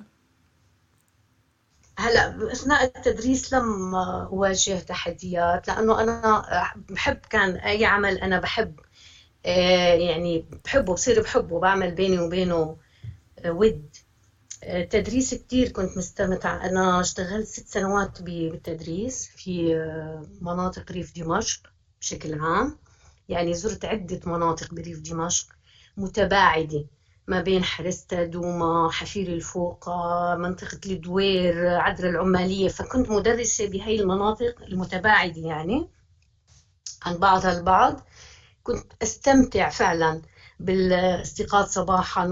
هلا 2.00 2.52
أثناء 2.52 2.84
التدريس 2.84 3.52
لم 3.54 3.94
أواجه 3.94 4.78
تحديات 4.80 5.68
لأنه 5.68 6.00
أنا 6.00 6.42
بحب 6.90 7.16
كان 7.30 7.56
أي 7.56 7.84
عمل 7.84 8.18
أنا 8.18 8.40
بحب 8.40 8.80
آه، 9.46 9.94
يعني 9.94 10.46
بحبه 10.64 10.94
بصير 10.94 11.22
بحبه 11.22 11.60
بعمل 11.60 11.92
بيني 11.92 12.18
وبينه 12.18 12.76
آه، 13.38 13.50
ود. 13.52 13.88
التدريس 14.64 15.34
آه، 15.34 15.38
كثير 15.38 15.68
كنت 15.68 15.98
مستمتعة 15.98 16.66
أنا 16.66 17.00
اشتغلت 17.00 17.46
ست 17.46 17.68
سنوات 17.68 18.22
بالتدريس 18.22 19.28
في 19.36 19.74
مناطق 20.40 20.92
ريف 20.92 21.12
دمشق 21.16 21.60
بشكل 22.00 22.40
عام. 22.40 22.78
يعني 23.28 23.54
زرت 23.54 23.84
عدة 23.84 24.20
مناطق 24.26 24.74
بريف 24.74 25.00
دمشق 25.00 25.46
متباعدة. 25.96 26.84
ما 27.30 27.40
بين 27.40 27.64
حرستة 27.64 28.22
دوما 28.22 28.88
حفير 28.92 29.26
الفوق 29.28 29.88
منطقة 30.36 30.78
الدوير 30.86 31.68
عدر 31.68 32.06
العمالية. 32.06 32.68
فكنت 32.68 33.10
مدرسة 33.10 33.66
بهي 33.66 34.00
المناطق 34.00 34.62
المتباعدة 34.62 35.40
يعني 35.48 35.88
عن 37.02 37.18
بعضها 37.18 37.50
البعض. 37.50 38.00
كنت 38.62 38.92
أستمتع 39.02 39.68
فعلا 39.68 40.20
بالاستيقاظ 40.60 41.66
صباحا 41.66 42.24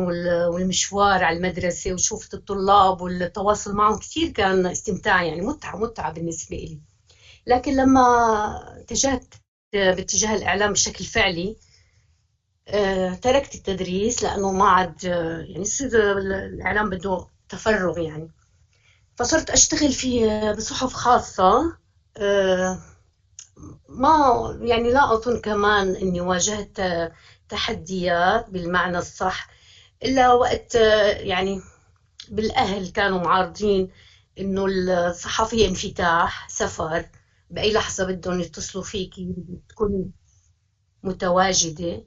والمشوار 0.53 1.23
على 1.25 1.37
المدرسة 1.37 1.93
وشوفة 1.93 2.29
الطلاب 2.35 3.01
والتواصل 3.01 3.75
معهم. 3.75 3.97
كثير 3.99 4.29
كان 4.29 4.67
استمتاع 4.67 5.23
يعني 5.23 5.41
متعة 5.41 5.77
متعة 5.77 6.11
بالنسبة 6.13 6.57
لي 6.57 6.79
لكن 7.47 7.77
لما 7.77 8.01
اتجهت 8.81 9.35
باتجاه 9.73 10.35
الإعلام 10.35 10.73
بشكل 10.73 11.05
فعلي 11.05 11.57
تركت 13.23 13.55
التدريس 13.55 14.23
لأنه 14.23 14.51
ما 14.53 14.65
عاد 14.69 15.05
آه، 15.07 15.39
يعني 15.41 15.63
يصير 15.63 16.19
الإعلام 16.19 16.89
بده 16.91 17.27
تفرغ 17.49 17.99
يعني. 17.99 18.29
فصرت 19.17 19.51
أشتغل 19.51 19.93
في 19.93 20.27
آه، 20.31 20.53
بصحف 20.53 20.95
خاصة 20.95 21.73
ما 23.89 24.09
يعني 24.61 24.91
لا 24.91 25.13
أظن 25.15 25.37
كمان 25.37 25.97
إني 25.97 26.21
واجهت 26.21 26.81
تحديات 27.49 28.51
بالمعنى 28.51 28.99
الصح 28.99 29.47
إلا 30.05 30.33
وقت 30.33 30.75
يعني 31.21 31.61
بالأهل 32.29 32.89
كانوا 32.89 33.19
معارضين 33.19 33.89
إنه 34.41 34.67
الصحفية 35.09 35.67
انفتاح 35.69 36.49
سفر 36.51 37.05
بأي 37.51 37.73
لحظة 37.73 38.05
بدهم 38.05 38.41
يتصلوا 38.41 38.85
فيكي 38.85 39.35
تكون 39.69 40.11
متواجدة. 41.03 41.95
آه، 41.95 42.03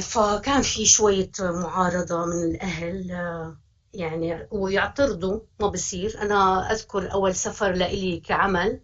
فكان 0.00 0.62
في 0.62 0.86
شوية 0.86 1.30
معارضة 1.40 2.24
من 2.26 2.42
الأهل 2.44 3.10
آه، 3.12 3.56
يعني 3.94 4.46
ويعترضوا 4.50 5.40
ما 5.60 5.68
بصير. 5.68 6.22
أنا 6.22 6.70
أذكر 6.72 7.12
أول 7.12 7.34
سفر 7.34 7.72
لإلي 7.72 8.18
كعمل 8.18 8.80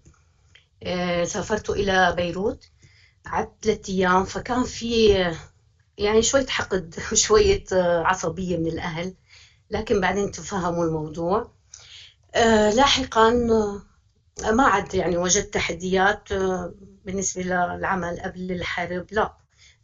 آه، 0.85 1.25
سافرت 1.25 1.71
إلى 1.71 2.13
بيروت 2.17 2.65
قعدت 3.27 3.65
ثلاثة 3.65 3.93
أيام. 3.95 4.25
فكان 4.25 4.65
في 4.65 5.09
يعني 5.99 6.23
شوية 6.23 6.47
حقد 6.47 6.97
وشوية 7.13 7.65
عصبية 8.05 8.57
من 8.57 8.67
الأهل. 8.69 9.15
لكن 9.71 10.01
بعدين 10.01 10.31
تفهموا 10.33 10.85
الموضوع. 10.85 11.51
لاحقا 12.77 13.31
ما 14.53 14.63
عاد 14.67 14.95
يعني 14.95 15.17
وجدت 15.17 15.55
تحديات 15.55 16.33
بالنسبة 17.05 17.43
للعمل 17.43 18.21
قبل 18.21 18.53
الحرب. 18.53 19.07
لا 19.11 19.33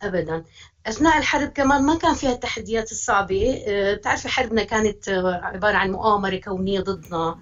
ابدا. 0.02 0.42
أثناء 0.86 1.18
الحرب 1.18 1.48
كمان 1.48 1.82
ما 1.82 1.98
كان 1.98 2.14
فيها 2.14 2.32
التحديات 2.32 2.92
الصعبة. 2.92 3.62
آه، 3.66 3.94
بتعرفي 3.94 4.28
حربنا 4.28 4.62
كانت 4.62 5.08
آه، 5.08 5.40
عبارة 5.42 5.76
عن 5.76 5.90
مؤامرة 5.90 6.36
كونية 6.36 6.80
ضدنا. 6.80 7.38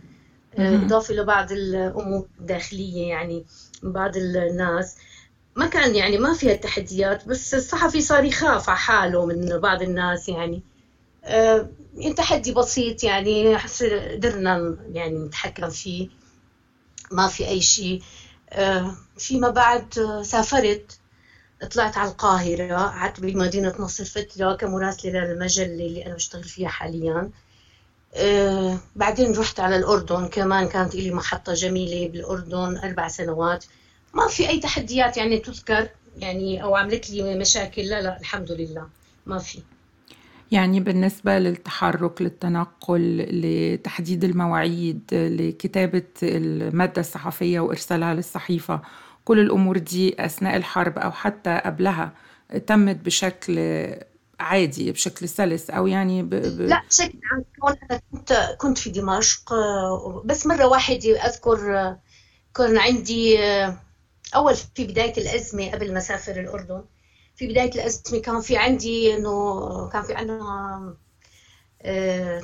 آه، 0.59 0.77
اضافه 0.77 1.15
لبعض 1.15 1.53
الأمور 1.53 2.27
الداخلية 2.41 3.09
يعني 3.09 3.45
من 3.83 3.93
بعض 3.93 4.17
الناس. 4.17 4.97
ما 5.57 5.67
كان 5.67 5.95
يعني 5.95 6.19
ما 6.19 6.35
فيها 6.35 6.55
تحديات 6.55 7.29
بس 7.29 7.55
الصحفي 7.55 8.01
صار 8.01 8.25
يخاف 8.25 8.69
على 8.69 8.79
حاله 8.79 9.27
من 9.27 9.59
بعض 9.59 9.83
الناس 9.83 10.29
يعني. 10.29 10.63
تحدي 12.17 12.53
بسيط 12.53 13.05
يعني 13.05 13.57
قدرنا 14.13 14.77
يعني 14.93 15.19
نتحكم 15.19 15.71
فيه. 15.71 16.09
ما 17.11 17.29
في 17.29 17.49
أي 17.49 17.61
شيء. 17.61 18.03
فيما 19.19 19.49
بعد 19.51 19.95
سافرت. 20.23 20.99
طلعت 21.67 21.97
على 21.97 22.11
القاهرة 22.11 22.77
قعدت 22.77 23.21
بمدينة 23.21 23.75
نصر 23.79 24.05
فترة 24.05 24.55
كمراسلة 24.55 25.21
للمجلة 25.21 25.67
اللي 25.67 26.07
أنا 26.07 26.15
بشتغل 26.15 26.45
فيها 26.45 26.69
حاليا. 26.69 27.31
أه 28.15 28.79
بعدين 28.97 29.33
رحت 29.37 29.61
على 29.61 29.77
الأردن 29.77 30.29
كمان 30.29 30.69
كانت 30.69 30.95
لي 30.95 31.11
محطة 31.11 31.55
جميلة 31.55 32.09
بالأردن 32.09 32.77
أربع 32.85 33.09
سنوات. 33.09 33.65
ما 34.15 34.29
في 34.29 34.49
أي 34.49 34.61
تحديات 34.61 35.17
يعني 35.17 35.39
تذكر 35.39 35.89
يعني 36.19 36.63
أو 36.63 36.77
عملت 36.77 37.11
لي 37.11 37.39
مشاكل؟ 37.39 37.83
لا 37.83 38.03
لا 38.03 38.21
الحمد 38.21 38.53
لله 38.53 38.89
ما 39.27 39.39
في. 39.39 39.59
يعني 40.53 40.81
بالنسبة 40.81 41.39
للتحرك 41.39 42.23
للتنقل 42.23 43.27
لتحديد 43.31 44.25
المواعيد 44.25 45.01
لكتابة 45.13 46.03
المادة 46.23 47.01
الصحفية 47.01 47.61
وإرسالها 47.61 48.15
للصحيفة 48.15 48.81
كل 49.25 49.39
الأمور 49.39 49.79
دي 49.79 50.25
أثناء 50.25 50.57
الحرب 50.57 50.99
أو 50.99 51.11
حتى 51.13 51.61
قبلها 51.65 52.13
تمت 52.67 52.97
بشكل 52.97 53.59
عادي 54.41 54.93
بشكل 54.93 55.29
سلس 55.29 55.71
أو 55.71 55.87
يعني 55.87 56.23
ب... 56.23 56.31
ب... 56.31 56.61
لا 56.61 56.83
بشكل 56.91 57.19
عام. 57.33 57.45
أنا 57.91 58.01
كنت 58.13 58.57
كنت 58.59 58.79
في 58.79 58.91
دمشق 58.91 59.55
بس 60.25 60.47
مرة 60.47 60.67
واحدة 60.67 61.27
أذكر 61.27 61.97
كان 62.57 62.79
عندي 62.79 63.39
أول 64.35 64.55
في 64.75 64.87
بداية 64.87 65.13
الأزمة 65.19 65.71
قبل 65.71 65.93
ما 65.93 65.99
اسافر 65.99 66.41
الأردن 66.41 66.85
في 67.37 67.47
بداية 67.49 67.75
الأزمة 67.75 68.21
كان 68.21 68.41
في 68.41 68.57
عندي 68.57 69.15
إنه 69.17 69.89
كان 69.89 70.03
في 70.03 70.15
عندنا 70.15 70.97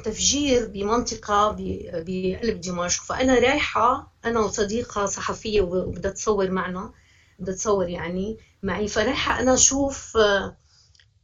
تفجير 0.05 0.67
بمنطقة 0.67 1.49
بقلب 1.93 2.61
دمشق. 2.61 3.03
فأنا 3.03 3.39
رايحة 3.39 4.13
أنا 4.25 4.41
وصديقة 4.41 5.07
صحفية 5.07 5.61
وبدها 5.61 6.11
تصور 6.11 6.51
معنا 6.51 6.91
بدها 7.39 7.55
تصور 7.55 7.89
يعني 7.89 8.37
معي. 8.63 8.89
فرايحة 8.89 9.41
أنا 9.41 9.55
أشوف 9.55 10.17
آه، 10.17 10.55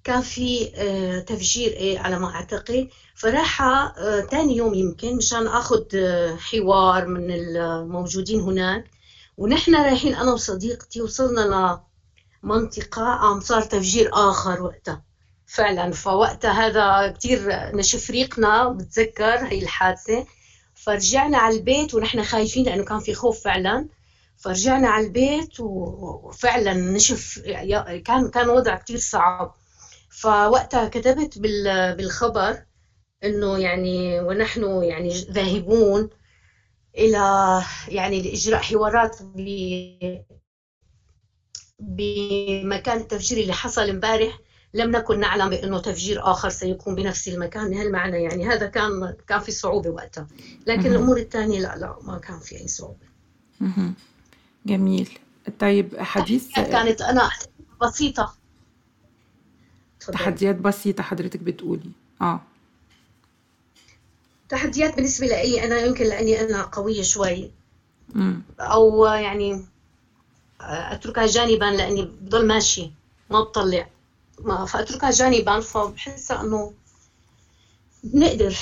كان 0.05 0.21
في 0.21 0.71
آه، 0.75 1.19
تفجير 1.19 1.73
إيه 1.73 1.99
على 1.99 2.19
ما 2.19 2.35
أعتقد. 2.35 2.87
فرايحة 3.15 3.93
تاني 4.21 4.57
يوم 4.57 4.75
يمكن 4.75 5.17
مشان 5.17 5.47
أخذ 5.47 5.83
حوار 6.37 7.07
من 7.07 7.31
الموجودين 7.31 8.41
هناك. 8.41 8.85
ونحن 9.37 9.75
رايحين 9.75 10.15
أنا 10.15 10.33
وصديقتي 10.33 11.01
وصلنا 11.01 11.79
لمنطقة 12.45 13.03
عم 13.03 13.41
صار 13.41 13.63
تفجير 13.63 14.11
آخر 14.13 14.63
وقتها. 14.63 15.14
فعلا. 15.47 15.93
فوقتها 15.93 16.67
هذا 16.67 17.13
كثير 17.13 17.41
نشف 17.77 18.11
ريقنا 18.11 18.69
بتذكر 18.69 19.47
هي 19.47 19.63
الحادثة. 19.63 20.27
فرجعنا 20.75 21.39
على 21.39 21.57
البيت 21.57 21.95
ونحن 21.95 22.23
خايفين 22.23 22.65
لأنه 22.65 22.85
كان 22.85 22.99
في 23.01 23.15
خوف 23.15 23.45
فعلا. 23.45 23.89
فرجعنا 24.37 24.89
على 24.89 25.07
البيت 25.07 25.61
وفعلا 25.61 26.73
نشف 26.73 27.39
كان 28.05 28.31
كان 28.31 28.49
وضع 28.49 28.75
كثير 28.75 28.97
صعب. 28.99 29.55
فوقتها 30.11 30.89
كتبت 30.89 31.39
بالخبر 31.99 32.63
إنه 33.25 33.59
يعني 33.59 34.21
ونحن 34.21 34.83
يعني 34.83 35.21
ذاهبون 35.31 36.11
إلى 36.99 37.63
يعني 37.89 38.23
لإجراء 38.23 38.61
حوارات 38.63 39.17
بمكان 41.81 43.01
التفجير 43.01 43.39
اللي 43.39 43.53
حصل 43.53 43.89
امبارح. 43.89 44.39
لم 44.75 44.91
نكن 44.91 45.21
نعلم 45.21 45.51
بأنه 45.51 45.79
تفجير 45.79 46.31
آخر 46.31 46.49
سيكون 46.49 46.95
بنفس 46.95 47.29
المكان. 47.29 47.75
هالمعنى 47.75 48.23
يعني 48.23 48.47
هذا 48.47 48.67
كان 48.67 49.15
كان 49.29 49.41
في 49.41 49.53
صعوبة 49.53 49.91
وقتها. 49.91 50.27
لكن 50.67 50.87
الأمور 50.87 51.17
الثانية 51.17 51.61
لا 51.61 51.77
لا 51.77 51.97
ما 52.03 52.19
كان 52.19 52.39
في 52.39 52.61
أي 52.61 52.69
صعوبة. 52.69 53.07
جميل. 54.67 55.19
طيب 55.59 56.01
حديث 56.01 56.55
كانت 56.55 57.01
أنا 57.01 57.31
بسيطة. 57.83 58.35
تحديات 60.01 60.57
بسيطة 60.57 61.03
حضرتك 61.03 61.41
بتقولي. 61.41 61.91
آه. 62.21 62.41
تحديات 64.49 64.97
بالنسبة 64.97 65.27
لي 65.27 65.65
أنا 65.65 65.79
يمكن 65.79 66.05
لأني 66.05 66.41
أنا 66.41 66.63
قوية 66.63 67.03
شوي. 67.03 67.51
أو 68.61 69.05
يعني 69.05 69.65
أتركها 70.61 71.27
جانبا 71.27 71.65
لأني 71.65 72.03
بضل 72.03 72.47
ماشي 72.47 72.91
ما 73.31 73.41
بطلع. 73.41 73.89
ما 74.41 74.65
فأتركها 74.65 75.11
جانبا 75.11 75.61
فبحس 75.61 76.31
إنه 76.31 76.73
بنقدر 78.05 78.57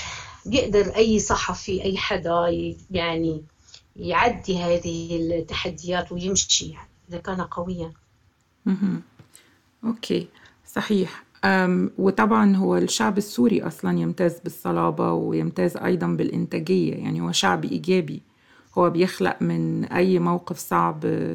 بيقدر 0.46 0.96
أي 0.96 1.18
صحفي 1.18 1.82
أي 1.82 1.96
حدا 1.96 2.46
يعني 2.90 3.42
يعدي 3.96 4.58
هذه 4.58 5.16
التحديات 5.16 6.12
ويمشي 6.12 6.66
يعني 6.66 6.88
إذا 7.08 7.18
كان 7.18 7.40
قويا. 7.40 7.92
أوكي 9.84 10.28
صحيح. 10.66 11.24
وطبعا 11.98 12.56
هو 12.56 12.76
الشعب 12.76 13.18
السوري 13.18 13.62
أصلا 13.62 13.98
يمتاز 13.98 14.40
بالصلابة 14.40 15.12
ويمتاز 15.12 15.76
أيضا 15.76 16.06
بالإنتاجية 16.06 16.94
يعني 16.94 17.20
هو 17.20 17.32
شعب 17.32 17.64
إيجابي. 17.64 18.22
هو 18.78 18.90
بيخلق 18.90 19.42
من 19.42 19.84
أي 19.84 20.18
موقف 20.18 20.58
صعب 20.58 21.26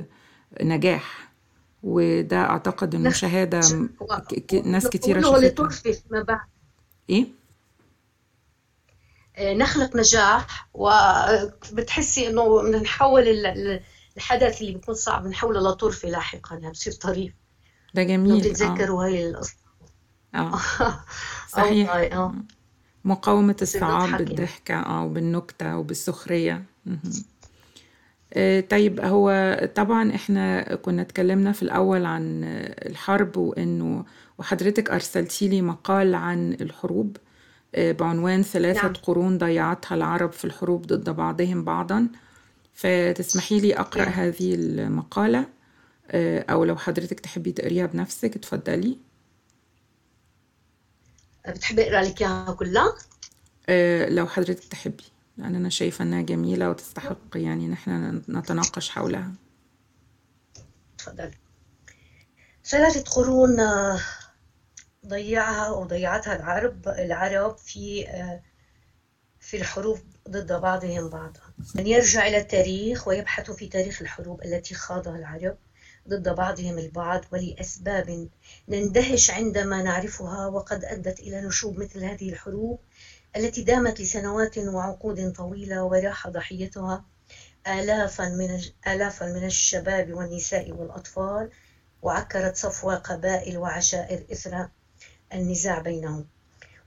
نجاح. 0.62 1.27
وده 1.84 2.38
أعتقد 2.38 2.96
إنه 2.96 3.10
شهادة. 3.10 3.62
ناس 4.66 4.88
كتيرة 4.88 5.22
شافتها. 5.22 5.70
فيما 5.70 6.22
بعد. 6.24 6.40
إيه؟ 7.10 7.28
آه، 9.38 9.54
نخلق 9.54 9.96
نجاح 9.96 10.70
وبتحسي 10.74 12.28
إنه 12.30 12.62
بدنا 12.62 12.80
نحول 12.80 13.24
الحدث 14.18 14.62
اللي 14.62 14.72
بيكون 14.72 14.96
صعب 14.96 15.28
نحوله 15.28 15.60
لطرفه 15.60 16.10
لاحقا 16.10 16.56
يعني 16.56 16.72
بصير 16.72 16.94
طريف. 16.94 17.34
ده 17.94 18.04
جميل. 18.04 18.40
بتتذكروا 18.40 19.04
آه. 19.04 19.08
هاي 19.08 19.30
القصة؟ 19.30 19.56
آه. 20.36 20.60
صحيح. 21.50 21.92
آه. 21.96 22.34
مقاومة 23.06 23.56
الصعاب 23.62 24.18
بالضحكة 24.18 24.76
آه 24.76 25.04
وبالنكتة 25.04 25.78
وبالسخرية. 25.78 26.64
آه، 26.88 26.98
طيب 28.70 29.00
هو 29.00 29.58
طبعا 29.76 30.16
إحنا 30.16 30.76
كنا 30.76 31.02
اتكلمنا 31.02 31.52
في 31.52 31.64
الأول 31.64 32.06
عن 32.06 32.44
الحرب 32.86 33.38
وإنه 33.38 34.06
وحضرتك 34.38 34.90
أرسلتي 34.90 35.48
لي 35.48 35.62
مقال 35.62 36.16
عن 36.16 36.54
الحروب 36.54 37.18
آه، 37.76 37.92
بعنوان 37.92 38.44
ثلاثة 38.44 38.82
نعم. 38.82 38.94
قرون 38.94 39.38
ضيعتها 39.38 39.96
العرب 39.96 40.32
في 40.32 40.46
الحروب 40.46 40.88
ضد 40.88 41.10
بعضهم 41.10 41.64
بعضا 41.64 42.08
فتسمحي 42.74 43.60
لي 43.60 43.80
أقرأ 43.80 44.06
نعم. 44.06 44.14
هذه 44.14 44.56
المقالة 44.56 45.46
آه، 46.12 46.46
أو 46.50 46.64
لو 46.64 46.78
حضرتك 46.78 47.20
تحبي 47.20 47.52
تقريها 47.52 47.86
بنفسك 47.86 48.36
اتفضلي 48.36 48.98
بتحبي 51.48 51.82
أقرأ 51.82 52.02
لك 52.02 52.22
إياها 52.22 52.54
كلها؟ 52.60 52.94
لو 54.10 54.28
حضرتك 54.28 54.64
تحبي 54.64 55.04
لأن 55.38 55.56
أنا 55.56 55.70
شايفة 55.70 56.04
إنها 56.04 56.22
جميلة 56.22 56.70
وتستحق 56.70 57.18
يعني 57.36 57.68
نحن 57.68 58.22
نتناقش 58.30 58.90
حولها. 58.90 59.32
تفضل 60.98 61.32
ثلاثة 62.66 63.04
قرون 63.12 63.60
آه، 63.60 64.00
ضيعها 65.08 65.70
وضيعتها 65.70 66.36
العرب 66.36 66.88
العرب 66.88 67.58
في 67.58 68.08
آه، 68.08 68.42
في 69.40 69.58
الحروب 69.58 70.00
ضد 70.30 70.62
بعضهم 70.62 71.10
بعضا. 71.10 71.42
من 71.76 71.88
يرجع 71.88 72.28
إلى 72.28 72.38
التاريخ 72.38 73.08
ويبحث 73.08 73.52
في 73.52 73.68
تاريخ 73.68 74.02
الحروب 74.02 74.44
التي 74.44 74.76
خاضها 74.76 75.18
العرب 75.18 75.58
ضد 76.10 76.36
بعضهم 76.36 76.78
البعض 76.78 77.26
ولأسباب 77.32 78.30
نندهش 78.70 79.32
عندما 79.32 79.82
نعرفها 79.82 80.48
وقد 80.48 80.84
أدت 80.84 81.20
إلى 81.20 81.42
نشوب 81.42 81.80
مثل 81.80 82.04
هذه 82.04 82.30
الحروب. 82.30 82.80
التي 83.38 83.62
دامت 83.62 84.02
لسنوات 84.02 84.58
وعقود 84.58 85.32
طويلة 85.32 85.84
وراح 85.84 86.28
ضحيتها 86.28 87.06
آلافا 87.68 88.26
من 88.26 88.62
آلافا 88.88 89.26
من 89.26 89.46
الشباب 89.46 90.14
والنساء 90.14 90.72
والأطفال 90.72 91.50
وعكرت 92.02 92.56
صفو 92.56 92.92
قبائل 92.92 93.58
وعشائر 93.58 94.26
إثر 94.32 94.68
النزاع 95.34 95.80
بينهم. 95.80 96.26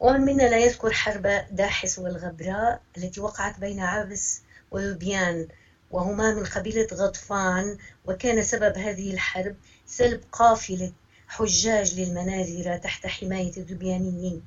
ومن 0.01 0.21
منا 0.21 0.43
لا 0.49 0.59
يذكر 0.59 0.93
حرب 0.93 1.27
داحس 1.51 1.99
والغبراء 1.99 2.81
التي 2.97 3.21
وقعت 3.21 3.61
بين 3.61 3.81
عبس 3.81 4.43
وذبيان 4.71 5.47
وهما 5.91 6.31
من 6.31 6.45
قبيلة 6.45 6.87
غطفان 6.93 7.77
وكان 8.05 8.43
سبب 8.43 8.79
هذه 8.79 9.11
الحرب 9.13 9.55
سلب 9.87 10.21
قافلة 10.33 10.91
حجاج 11.29 12.01
للمنازل 12.01 12.79
تحت 12.79 13.07
حماية 13.07 13.53
الذبيانيين 13.57 14.43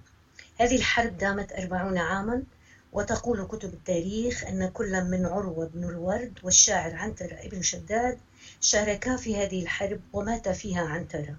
هذه 0.59 0.75
الحرب 0.75 1.17
دامت 1.17 1.51
أربعون 1.51 1.97
عاما 1.97 2.43
وتقول 2.91 3.45
كتب 3.47 3.73
التاريخ 3.73 4.43
أن 4.43 4.69
كل 4.69 5.01
من 5.03 5.25
عروة 5.25 5.65
بن 5.65 5.83
الورد 5.83 6.39
والشاعر 6.43 6.95
عنترة 6.95 7.35
ابن 7.39 7.61
شداد 7.61 8.17
شاركا 8.61 9.15
في 9.15 9.37
هذه 9.37 9.61
الحرب 9.61 9.99
ومات 10.13 10.49
فيها 10.49 10.81
عنترة 10.81 11.35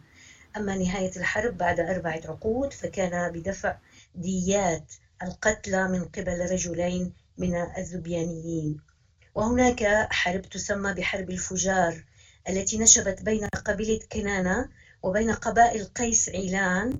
أما 0.56 0.74
نهاية 0.74 1.10
الحرب 1.16 1.58
بعد 1.58 1.80
أربعة 1.80 2.20
عقود 2.24 2.72
فكان 2.72 3.32
بدفع 3.32 3.76
ديات 4.14 4.92
القتلى 5.22 5.88
من 5.88 6.04
قبل 6.04 6.50
رجلين 6.50 7.12
من 7.38 7.54
الذبيانيين. 7.54 8.80
وهناك 9.34 10.06
حرب 10.10 10.42
تسمى 10.42 10.92
بحرب 10.92 11.30
الفجار 11.30 12.04
التي 12.48 12.78
نشبت 12.78 13.22
بين 13.22 13.46
قبيلة 13.64 13.98
كنانة 14.12 14.68
وبين 15.02 15.30
قبائل 15.32 15.84
قيس 15.84 16.28
عيلان 16.28 16.98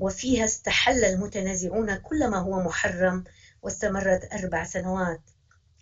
وفيها 0.00 0.44
استحل 0.44 1.04
المتنازعون 1.04 1.94
كل 1.94 2.28
ما 2.30 2.38
هو 2.38 2.62
محرم 2.62 3.24
واستمرت 3.62 4.32
أربع 4.32 4.64
سنوات. 4.64 5.20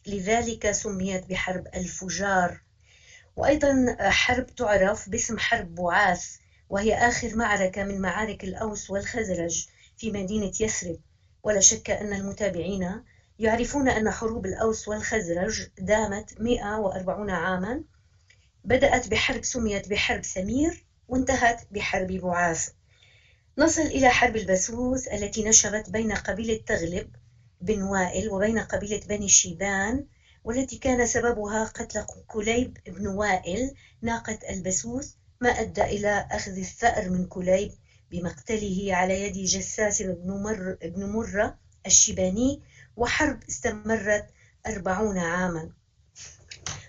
لذلك 0.07 0.71
سميت 0.71 1.27
بحرب 1.27 1.67
الفجار. 1.75 2.61
وأيضا 3.37 3.97
حرب 4.01 4.47
تعرف 4.47 5.09
باسم 5.09 5.39
حرب 5.39 5.75
بعاث 5.75 6.37
وهي 6.69 6.95
آخر 6.95 7.37
معركة 7.37 7.83
من 7.83 8.01
معارك 8.01 8.45
الأوس 8.45 8.91
والخزرج 8.91 9.67
في 9.97 10.11
مدينة 10.11 10.53
يثرب. 10.61 10.97
ولا 11.43 11.61
شك 11.61 11.91
أن 11.91 12.13
المتابعين 12.13 13.03
يعرفون 13.39 13.89
أن 13.89 14.11
حروب 14.11 14.47
الأوس 14.47 14.89
والخزرج 14.89 15.67
دامت 15.79 16.41
140 16.41 17.31
عاما. 17.31 17.83
بدأت 18.65 19.09
بحرب 19.09 19.45
سميت 19.45 19.89
بحرب 19.89 20.25
سمير 20.25 20.85
وانتهت 21.09 21.61
بحرب 21.71 22.07
بعاث. 22.07 22.69
نصل 23.59 23.83
إلى 23.83 24.11
حرب 24.11 24.37
البسوس 24.37 25.07
التي 25.07 25.43
نشبت 25.45 25.91
بين 25.91 26.13
قبيلة 26.13 26.61
تغلب 26.67 27.09
بن 27.61 27.83
وائل 27.83 28.29
وبين 28.29 28.59
قبيلة 28.59 29.01
بني 29.09 29.29
شيبان 29.29 30.05
والتي 30.45 30.77
كان 30.77 31.07
سببها 31.07 31.65
قتل 31.65 32.05
كليب 32.27 32.77
بن 32.87 33.07
وائل 33.07 33.75
ناقة 34.03 34.39
البسوس 34.51 35.17
ما 35.41 35.49
أدى 35.49 35.83
إلى 35.83 36.27
أخذ 36.31 36.59
الثأر 36.59 37.09
من 37.09 37.25
كليب 37.25 37.71
بمقتله 38.11 38.89
على 38.95 39.23
يد 39.23 39.33
جساس 39.33 40.03
بن, 40.03 40.31
مر 40.43 40.77
بن 40.83 41.05
مرة 41.05 41.57
الشيباني 41.87 42.61
وحرب 42.97 43.41
استمرت 43.49 44.27
أربعون 44.67 45.19
عاما. 45.19 45.69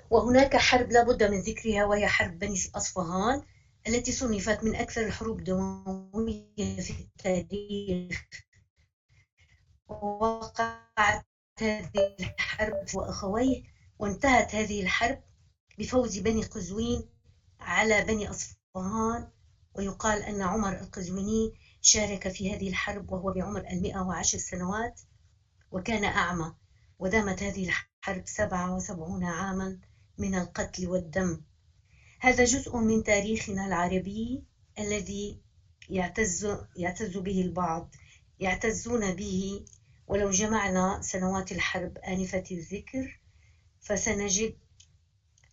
وهناك 0.09 0.55
حرب 0.55 0.91
لا 0.91 1.01
بد 1.01 1.23
من 1.23 1.39
ذكرها 1.39 1.85
وهي 1.85 2.07
حرب 2.07 2.39
بني 2.39 2.59
أصفهان 2.75 3.41
التي 3.87 4.11
صنفت 4.11 4.63
من 4.63 4.75
أكثر 4.75 5.01
الحروب 5.05 5.43
دموية 5.43 6.79
في 6.81 6.89
التاريخ. 6.99 8.25
ووقعت 9.87 11.25
هذه 11.61 12.15
الحرب 12.19 12.85
وأخويه 12.95 13.63
وانتهت 13.99 14.55
هذه 14.55 14.81
الحرب 14.81 15.21
بفوز 15.77 16.17
بني 16.19 16.43
قزوين 16.43 17.09
على 17.59 18.01
بني 18.01 18.29
أصفهان. 18.29 19.27
ويقال 19.75 20.21
أن 20.23 20.41
عمر 20.41 20.79
القزويني 20.79 21.53
شارك 21.81 22.27
في 22.27 22.55
هذه 22.55 22.67
الحرب 22.69 23.11
وهو 23.11 23.31
بعمر 23.31 23.67
المئة 23.67 23.99
وعشر 23.99 24.37
سنوات 24.37 25.01
وكان 25.71 26.03
أعمى. 26.03 26.53
ودامت 26.99 27.43
هذه 27.43 27.67
الحرب 27.67 28.23
سبعة 28.27 28.75
وسبعون 28.75 29.23
عاما 29.23 29.79
من 30.17 30.35
القتل 30.35 30.87
والدم. 30.87 31.41
هذا 32.21 32.43
جزء 32.43 32.77
من 32.77 33.03
تاريخنا 33.03 33.65
العربي 33.65 34.41
الذي 34.79 35.37
يعتز, 35.89 36.57
يعتز 36.75 37.17
به 37.17 37.41
البعض 37.41 37.95
يعتزون 38.39 39.11
به. 39.11 39.63
ولو 40.07 40.29
جمعنا 40.31 41.01
سنوات 41.01 41.51
الحرب 41.51 41.97
آنفة 41.97 42.43
الذكر 42.51 43.19
فسنجد 43.79 44.53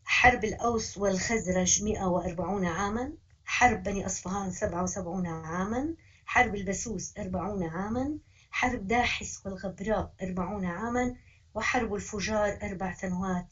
حرب 0.05 0.45
الأوس 0.45 0.97
والخزرج 0.97 1.83
140 1.83 2.65
عاما 2.65 3.13
حرب 3.45 3.83
بني 3.83 4.07
أصفهان 4.07 4.51
77 4.51 5.27
عاما 5.27 5.95
حرب 6.25 6.55
البسوس 6.55 7.13
40 7.19 7.63
عاما 7.63 8.17
حرب 8.51 8.87
داحس 8.87 9.41
والغبراء 9.45 10.11
40 10.23 10.65
عاما 10.65 11.15
وحرب 11.55 11.95
الفجار 11.95 12.59
أربع 12.63 12.93
سنوات. 12.93 13.45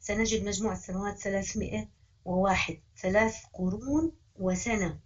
سنجد 0.00 0.42
مجموع 0.42 0.72
السنوات 0.72 1.18
301 2.24 2.78
ثلاث 3.02 3.34
قرون 3.52 4.12
وسنة. 4.38 4.98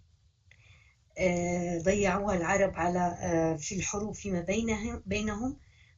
آه، 1.17 1.79
ضيعوها 1.79 2.37
العرب 2.37 2.73
على 2.75 3.17
آه، 3.19 3.55
في 3.55 3.75
الحروب 3.75 4.13
فيما 4.13 4.39
بينهم 4.39 5.01
بينهم. 5.05 5.57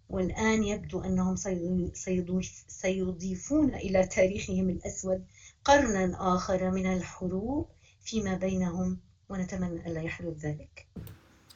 والآن 0.10 0.64
يبدو 0.64 1.02
أنهم 1.02 1.36
سيضيفون 2.68 3.76
إلى 3.76 4.06
تاريخهم 4.06 4.70
الأسود 4.70 5.24
قرنا 5.66 6.36
آخر 6.36 6.72
من 6.72 6.94
الحروب 6.94 7.68
فيما 8.02 8.36
بينهم 8.36 8.98
ونتمنى 9.30 9.88
ألا 9.88 10.02
يحدث 10.02 10.46
ذلك. 10.46 10.86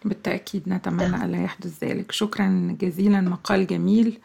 بالتأكيد 0.06 0.70
نتمنى 0.70 1.26
ألا 1.26 1.44
يحدث 1.44 1.84
ذلك. 1.84 2.12
شكرا 2.12 2.78
جزيلا. 2.82 3.22
مقال 3.22 3.68
جميل. 3.68 4.20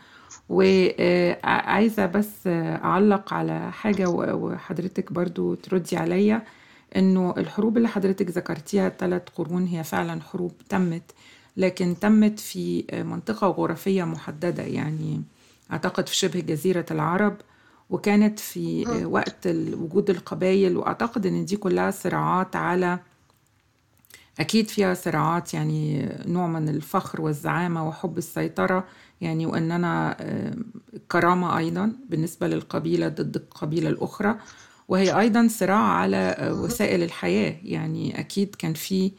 وعايزة 0.49 2.07
بس 2.07 2.47
أعلق 2.47 3.35
على 3.35 3.73
حاجة 3.73 4.09
وحضرتك 4.11 5.13
برضو 5.13 5.55
تردي 5.55 5.97
عليا 5.97 6.43
إنه 6.97 7.35
الحروب 7.39 7.77
اللي 7.77 7.89
حضرتك 7.89 8.31
ذكرتيها 8.31 8.87
الثلاث 8.89 9.23
قرون 9.35 9.67
هي 9.67 9.85
فعلا 9.85 10.21
حروب 10.23 10.53
تمت 10.69 11.03
لكن 11.57 11.97
تمت 12.01 12.41
في 12.41 12.85
منطقة 12.93 13.49
جغرافية 13.53 14.05
محددة 14.05 14.63
يعني 14.63 15.23
أعتقد 15.73 16.09
في 16.09 16.17
شبه 16.17 16.41
جزيرة 16.41 16.87
العرب 16.91 17.37
وكانت 17.91 18.39
في 18.39 18.85
وقت 19.05 19.47
وجود 19.73 20.11
القبائل 20.11 20.77
وأعتقد 20.77 21.27
إن 21.27 21.45
دي 21.45 21.57
كلها 21.57 21.91
صراعات 21.91 22.57
على 22.57 22.99
أكيد 24.41 24.69
فيها 24.69 24.95
صراعات 24.95 25.55
يعني 25.55 26.09
نوع 26.27 26.47
من 26.47 26.69
الفخر 26.69 27.21
والزعامة 27.21 27.89
وحب 27.89 28.19
السيطرة 28.19 28.85
يعني 29.21 29.47
وأن 29.47 29.73
أنا 29.73 30.17
كرامة 31.09 31.59
أيضا 31.59 31.93
بالنسبة 32.09 32.49
للقبيلة 32.49 33.09
ضد 33.09 33.37
القبيلة 33.37 33.89
الأخرى. 33.89 34.37
وهي 34.89 35.21
أيضا 35.21 35.49
صراع 35.51 35.79
على 35.83 36.53
وسائل 36.65 37.03
الحياة. 37.03 37.57
يعني 37.65 38.21
أكيد 38.21 38.55
كان 38.55 38.75
في 38.75 39.13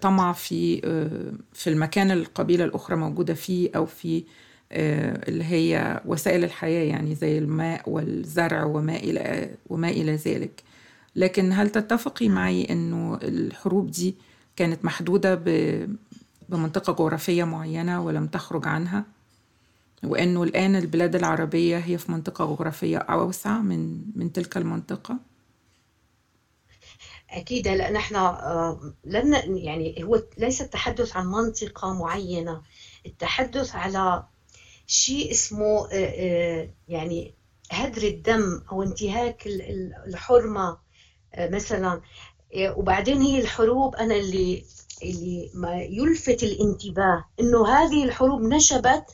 طمع 0.00 0.32
في 0.32 0.80
في 1.52 1.70
المكان 1.70 2.10
القبيلة 2.10 2.64
الأخرى 2.64 2.96
موجودة 2.96 3.34
فيه 3.34 3.70
أو 3.76 3.86
في 3.86 4.24
اللي 4.72 5.44
هي 5.44 6.00
وسائل 6.06 6.44
الحياة 6.44 6.84
يعني 6.84 7.14
زي 7.14 7.38
الماء 7.38 7.90
والزرع 7.90 8.64
وما 8.64 8.96
إلى 8.96 9.50
وما 9.66 9.88
إلى 9.88 10.16
ذلك. 10.16 10.62
لكن 11.16 11.52
هل 11.52 11.70
تتفقي 11.70 12.28
معي 12.28 12.66
إنه 12.70 13.18
الحروب 13.22 13.90
دي 13.90 14.14
كانت 14.56 14.84
محدودة 14.84 15.34
بمنطقة 16.48 16.92
جغرافية 16.92 17.44
معينة 17.44 18.02
ولم 18.04 18.26
تخرج 18.26 18.68
عنها. 18.68 19.04
وإنه 20.04 20.42
الآن 20.42 20.76
البلاد 20.76 21.14
العربية 21.14 21.78
هي 21.78 21.98
في 21.98 22.12
منطقة 22.12 22.46
جغرافية 22.46 22.98
أوسع 22.98 23.58
من 23.58 24.02
من 24.16 24.32
تلك 24.32 24.56
المنطقة؟ 24.56 25.16
أكيد 27.30 27.68
لأن 27.68 27.96
إحنا 27.96 28.78
لن 29.04 29.56
يعني 29.56 30.04
هو 30.04 30.22
ليس 30.38 30.62
التحدث 30.62 31.16
عن 31.16 31.26
منطقة 31.26 31.92
معينة. 31.92 32.62
التحدث 33.06 33.74
على 33.74 34.24
شيء 34.86 35.30
اسمه 35.30 35.88
يعني 36.88 37.34
هدر 37.70 38.02
الدم 38.02 38.62
أو 38.72 38.82
انتهاك 38.82 39.46
الحرمة. 40.06 40.78
مثلا 41.38 42.00
وبعدين 42.56 43.20
هي 43.22 43.40
الحروب 43.40 43.96
أنا 43.96 44.16
اللي 44.16 44.64
اللي 45.02 45.50
ما 45.54 45.76
يلفت 45.80 46.42
الانتباه 46.42 47.24
إنه 47.40 47.68
هذه 47.68 48.04
الحروب 48.04 48.40
نشبت 48.42 49.04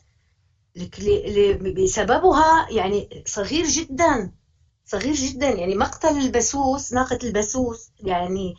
بسببها 1.76 2.66
يعني 2.70 3.22
صغير 3.26 3.64
جدا 3.66 4.32
صغير 4.84 5.14
جدا. 5.14 5.48
يعني 5.50 5.74
مقتل 5.74 6.08
البسوس 6.18 6.92
ناقة 6.92 7.18
البسوس 7.24 7.88
يعني 8.00 8.54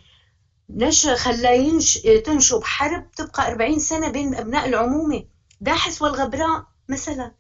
نش 0.70 1.08
خلاه 1.08 1.52
ينش 1.52 1.98
تنشب 1.98 2.64
حرب 2.64 3.12
تبقى 3.12 3.48
40 3.48 3.80
سنة 3.80 4.08
بين 4.10 4.36
أبناء 4.36 4.68
العمومة. 4.68 5.24
داحس 5.62 6.02
والغبراء 6.02 6.64
مثلا. 6.90 7.32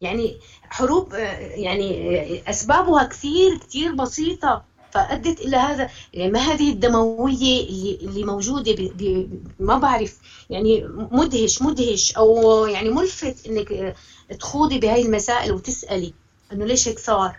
يعني 0.00 0.38
حروب 0.62 1.12
يعني 1.54 2.50
أسبابها 2.50 3.04
كثير 3.04 3.58
كثير 3.58 3.92
بسيطة. 3.92 4.64
فأدت 4.92 5.40
إلى 5.40 5.56
هذا. 5.56 5.90
يعني 6.14 6.32
ما 6.32 6.38
هذه 6.38 6.70
الدموية 6.72 7.68
اللي, 7.68 7.98
اللي 8.02 8.24
موجودة 8.24 8.72
ب 8.72 8.90
ب 8.96 9.28
ما 9.60 9.78
بعرف. 9.78 10.18
يعني 10.50 10.84
مدهش 11.10 11.62
مدهش 11.62 12.12
أو 12.16 12.66
يعني 12.66 12.90
ملفت 12.90 13.46
إنك 13.46 13.94
تخوضي 14.40 14.78
بهاي 14.78 15.02
المسائل 15.06 15.52
وتسألي 15.52 16.12
إنه 16.52 16.64
ليش 16.64 16.88
هيك 16.88 16.98
صار؟ 16.98 17.38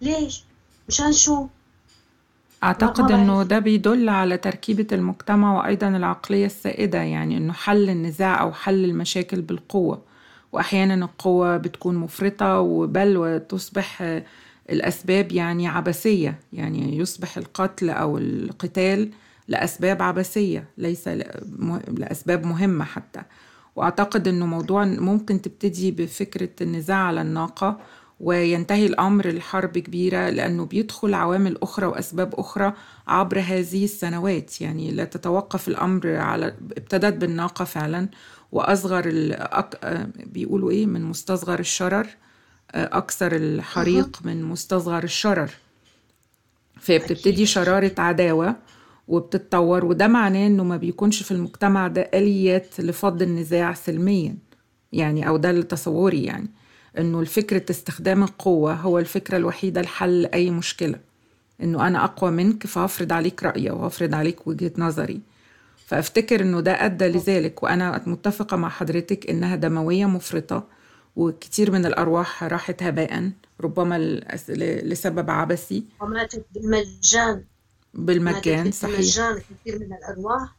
ليش؟ 0.00 0.44
مشان 0.88 1.12
شو؟ 1.12 1.46
أعتقد 2.64 3.12
أنه 3.12 3.42
ده 3.42 3.58
بيدل 3.58 4.08
على 4.08 4.36
تركيبة 4.36 4.86
المجتمع 4.92 5.58
وأيضا 5.58 5.88
العقلية 5.88 6.46
السائدة 6.46 6.98
يعني 6.98 7.36
أنه 7.36 7.52
حل 7.52 7.90
النزاع 7.90 8.40
أو 8.42 8.52
حل 8.52 8.84
المشاكل 8.84 9.40
بالقوة. 9.42 10.02
وأحيانا 10.52 11.04
القوة 11.04 11.56
بتكون 11.56 11.96
مفرطة 11.96 12.60
وبل 12.60 13.16
وتصبح 13.16 14.20
الأسباب 14.70 15.32
يعني 15.32 15.68
عبثية 15.68 16.38
يعني 16.52 16.98
يصبح 16.98 17.36
القتل 17.36 17.90
أو 17.90 18.18
القتال 18.18 19.10
لأسباب 19.48 20.02
عبثية 20.02 20.64
ليس 20.78 21.08
لأسباب 21.88 22.46
مهمة 22.46 22.84
حتى. 22.84 23.22
وأعتقد 23.76 24.28
أنه 24.28 24.46
موضوع 24.46 24.84
ممكن 24.84 25.42
تبتدي 25.42 25.90
بفكرة 25.90 26.48
النزاع 26.60 26.96
على 26.96 27.20
الناقة 27.22 27.78
وينتهي 28.20 28.86
الأمر 28.86 29.28
لحرب 29.28 29.78
كبيرة 29.78 30.28
لأنه 30.28 30.64
بيدخل 30.66 31.14
عوامل 31.14 31.58
أخرى 31.62 31.86
وأسباب 31.86 32.34
أخرى 32.34 32.72
عبر 33.06 33.38
هذه 33.38 33.84
السنوات. 33.84 34.60
يعني 34.60 34.90
لا 34.90 35.04
تتوقف 35.04 35.68
الأمر 35.68 36.16
على 36.16 36.46
ابتدت 36.76 37.14
بالناقة 37.14 37.64
فعلا 37.64 38.08
وأصغر 38.52 39.04
الأك... 39.06 40.00
بيقولوا 40.26 40.70
إيه 40.70 40.86
من 40.86 41.04
مستصغر 41.04 41.58
الشرر. 41.58 42.06
أكثر 42.74 43.36
الحريق 43.36 44.20
من 44.24 44.42
مستصغر 44.44 45.04
الشرر. 45.04 45.50
فبتبتدي 46.80 47.46
شرارة 47.46 47.92
عداوة 47.98 48.56
وبتتطور 49.08 49.84
وده 49.84 50.06
معناه 50.08 50.46
إنه 50.46 50.64
ما 50.64 50.76
بيكونش 50.76 51.22
في 51.22 51.30
المجتمع 51.30 51.88
ده 51.88 52.10
آليات 52.14 52.80
لفض 52.80 53.22
النزاع 53.22 53.74
سلميا 53.74 54.36
يعني 54.92 55.28
أو 55.28 55.36
ده 55.36 55.62
تصوري 55.62 56.24
يعني. 56.24 56.48
إنه 56.98 57.20
الفكرة 57.20 57.64
استخدام 57.70 58.22
القوة 58.22 58.74
هو 58.74 58.98
الفكرة 58.98 59.36
الوحيدة 59.36 59.80
لحل 59.82 60.26
أي 60.26 60.50
مشكلة. 60.50 60.98
إنه 61.62 61.86
أنا 61.86 62.04
أقوى 62.04 62.30
منك 62.30 62.66
فهفرض 62.66 63.12
عليك 63.12 63.42
رأيي 63.42 63.70
وهفرض 63.70 64.14
عليك 64.14 64.46
وجهة 64.46 64.72
نظري. 64.78 65.20
فأفتكر 65.86 66.40
إنه 66.40 66.60
ده 66.60 66.84
أدى 66.84 67.04
لذلك 67.08 67.62
وأنا 67.62 68.02
متفقة 68.06 68.56
مع 68.56 68.68
حضرتك 68.68 69.30
إنها 69.30 69.56
دموية 69.56 70.06
مفرطة 70.06 70.66
وكثير 71.16 71.70
من 71.70 71.86
الأرواح 71.86 72.44
راحت 72.44 72.82
هباء 72.82 73.30
ربما 73.60 73.98
لسبب 74.82 75.30
عبثي. 75.30 75.84
وماتت 76.00 76.46
بالمجان. 76.54 77.44
بالمجان 77.94 78.70
صحيح. 78.70 78.96
بالمجان 78.96 79.40
كثير 79.50 79.78
من 79.78 79.92
الأرواح. 79.92 80.56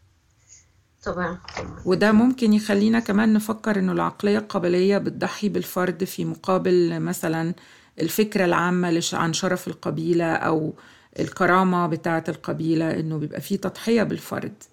طبعا. 1.03 1.39
وده 1.85 2.11
ممكن 2.11 2.53
يخلينا 2.53 2.99
كمان 2.99 3.33
نفكر 3.33 3.79
إنه 3.79 3.91
العقلية 3.91 4.37
القبلية 4.37 4.97
بتضحي 4.97 5.49
بالفرد 5.49 6.03
في 6.03 6.25
مقابل 6.25 6.99
مثلا 6.99 7.53
الفكرة 7.99 8.45
العامة 8.45 9.03
عن 9.13 9.33
شرف 9.33 9.67
القبيلة 9.67 10.33
أو 10.33 10.73
الكرامة 11.19 11.87
بتاعة 11.87 12.23
القبيلة 12.29 12.99
إنه 12.99 13.17
بيبقى 13.17 13.41
في 13.41 13.57
تضحية 13.57 14.03
بالفرد. 14.03 14.63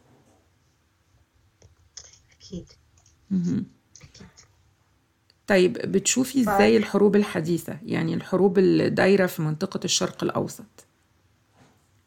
أكيد. 2.40 2.72
طيب 5.48 5.72
بتشوفي 5.72 6.40
إزاي 6.40 6.76
الحروب 6.76 7.16
الحديثة؟ 7.16 7.78
يعني 7.86 8.14
الحروب 8.14 8.58
الدايرة 8.58 9.26
في 9.26 9.42
منطقة 9.42 9.80
الشرق 9.84 10.24
الأوسط. 10.24 10.86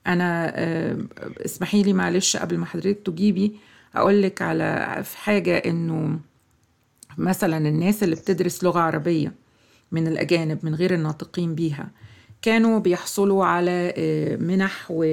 أنا 0.07 0.51
آه، 0.55 0.97
اسمحي 1.45 1.83
لي 1.83 1.93
معلش 1.93 2.37
قبل 2.37 2.57
ما 2.57 2.65
حضرتك 2.65 2.99
تجيبي 3.05 3.55
أقول 3.95 4.21
لك 4.21 4.41
على 4.41 5.01
في 5.03 5.17
حاجة 5.17 5.57
إنه 5.57 6.19
مثلا 7.17 7.57
الناس 7.57 8.03
اللي 8.03 8.15
بتدرس 8.15 8.63
لغة 8.63 8.79
عربية 8.79 9.33
من 9.91 10.07
الأجانب 10.07 10.65
من 10.65 10.75
غير 10.75 10.93
الناطقين 10.93 11.55
بيها 11.55 11.89
كانوا 12.41 12.79
بيحصلوا 12.79 13.45
على 13.45 13.93
آه، 13.97 14.35
منح 14.35 14.87
و... 14.89 15.05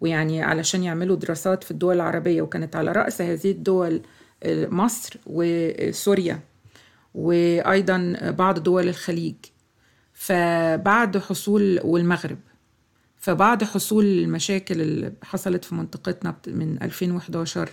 ويعني 0.00 0.42
علشان 0.42 0.82
يعملوا 0.82 1.16
دراسات 1.16 1.64
في 1.64 1.70
الدول 1.70 1.96
العربية 1.96 2.42
وكانت 2.42 2.76
على 2.76 2.92
رأس 2.92 3.22
هذه 3.22 3.50
الدول 3.50 4.00
آه، 4.42 4.66
مصر 4.66 5.16
وسوريا. 5.26 6.40
وأيضا 7.14 8.16
بعض 8.38 8.58
دول 8.62 8.88
الخليج. 8.88 9.34
فبعد 10.14 11.18
حصول 11.18 11.80
والمغرب 11.84 12.38
فبعد 13.16 13.64
حصول 13.64 14.04
المشاكل 14.04 14.80
اللي 14.80 15.12
حصلت 15.22 15.64
في 15.64 15.74
منطقتنا 15.74 16.36
من 16.46 16.82
2011 16.82 17.68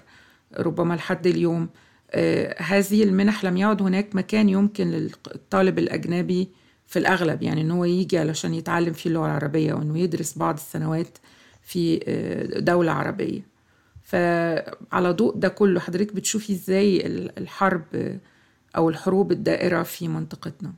ربما 0.57 0.93
لحد 0.93 1.27
اليوم 1.27 1.69
آه، 2.11 2.61
هذه 2.61 3.03
المنح 3.03 3.43
لم 3.43 3.57
يعد 3.57 3.81
هناك 3.81 4.15
مكان 4.15 4.49
يمكن 4.49 4.87
للطالب 4.91 5.79
الأجنبي 5.79 6.49
في 6.87 6.99
الأغلب 6.99 7.43
يعني 7.43 7.61
أنه 7.61 7.87
يجي 7.87 8.17
علشان 8.17 8.53
يتعلم 8.53 8.93
فيه 8.93 9.09
اللغة 9.09 9.25
العربية 9.25 9.73
وأنه 9.73 9.99
يدرس 9.99 10.37
بعض 10.37 10.53
السنوات 10.55 11.17
في 11.63 11.99
آه، 12.07 12.59
دولة 12.59 12.91
عربية. 12.91 13.41
فعلى 14.03 15.11
ضوء 15.11 15.35
ده 15.35 15.47
كله 15.47 15.79
حضرتك 15.79 16.15
بتشوفي 16.15 16.53
إزاي 16.53 17.05
الحرب 17.37 17.83
أو 18.77 18.89
الحروب 18.89 19.31
الدائرة 19.31 19.83
في 19.83 20.07
منطقتنا. 20.07 20.73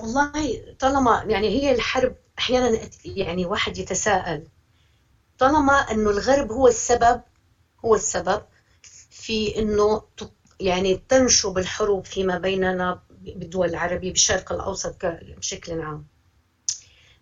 والله 0.00 0.62
طالما 0.78 1.22
يعني 1.26 1.48
هي 1.48 1.74
الحرب 1.74 2.16
أحيانا 2.38 2.80
يعني 3.04 3.46
واحد 3.46 3.78
يتساءل. 3.78 4.46
طالما 5.38 5.72
أنه 5.72 6.10
الغرب 6.10 6.52
هو 6.52 6.68
السبب 6.68 7.22
هو 7.84 7.94
السبب 7.94 8.42
في 9.10 9.58
أنه 9.58 10.02
يعني 10.60 11.02
تنشب 11.08 11.58
الحروب 11.58 12.04
فيما 12.04 12.38
بيننا 12.38 13.02
بالدول 13.10 13.68
العربية 13.68 14.10
بالشرق 14.10 14.52
الأوسط 14.52 14.96
بشكل 15.04 15.80
عام. 15.80 16.06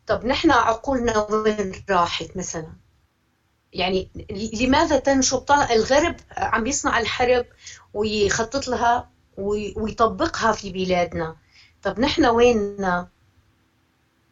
طب 0.06 0.26
نحن 0.26 0.50
عقولنا 0.50 1.18
وين 1.18 1.84
راحت 1.90 2.36
مثلا؟ 2.36 2.72
يعني 3.72 4.08
لماذا 4.60 4.98
تنشب 4.98 5.38
طلع 5.38 5.72
الغرب 5.72 6.16
عم 6.36 6.66
يصنع 6.66 6.98
الحرب 6.98 7.46
ويخطط 7.94 8.68
لها 8.68 9.08
ويطبقها 9.76 10.52
في 10.52 10.72
بلادنا. 10.72 11.36
طب 11.82 12.00
نحن 12.00 12.26
وين 12.26 12.76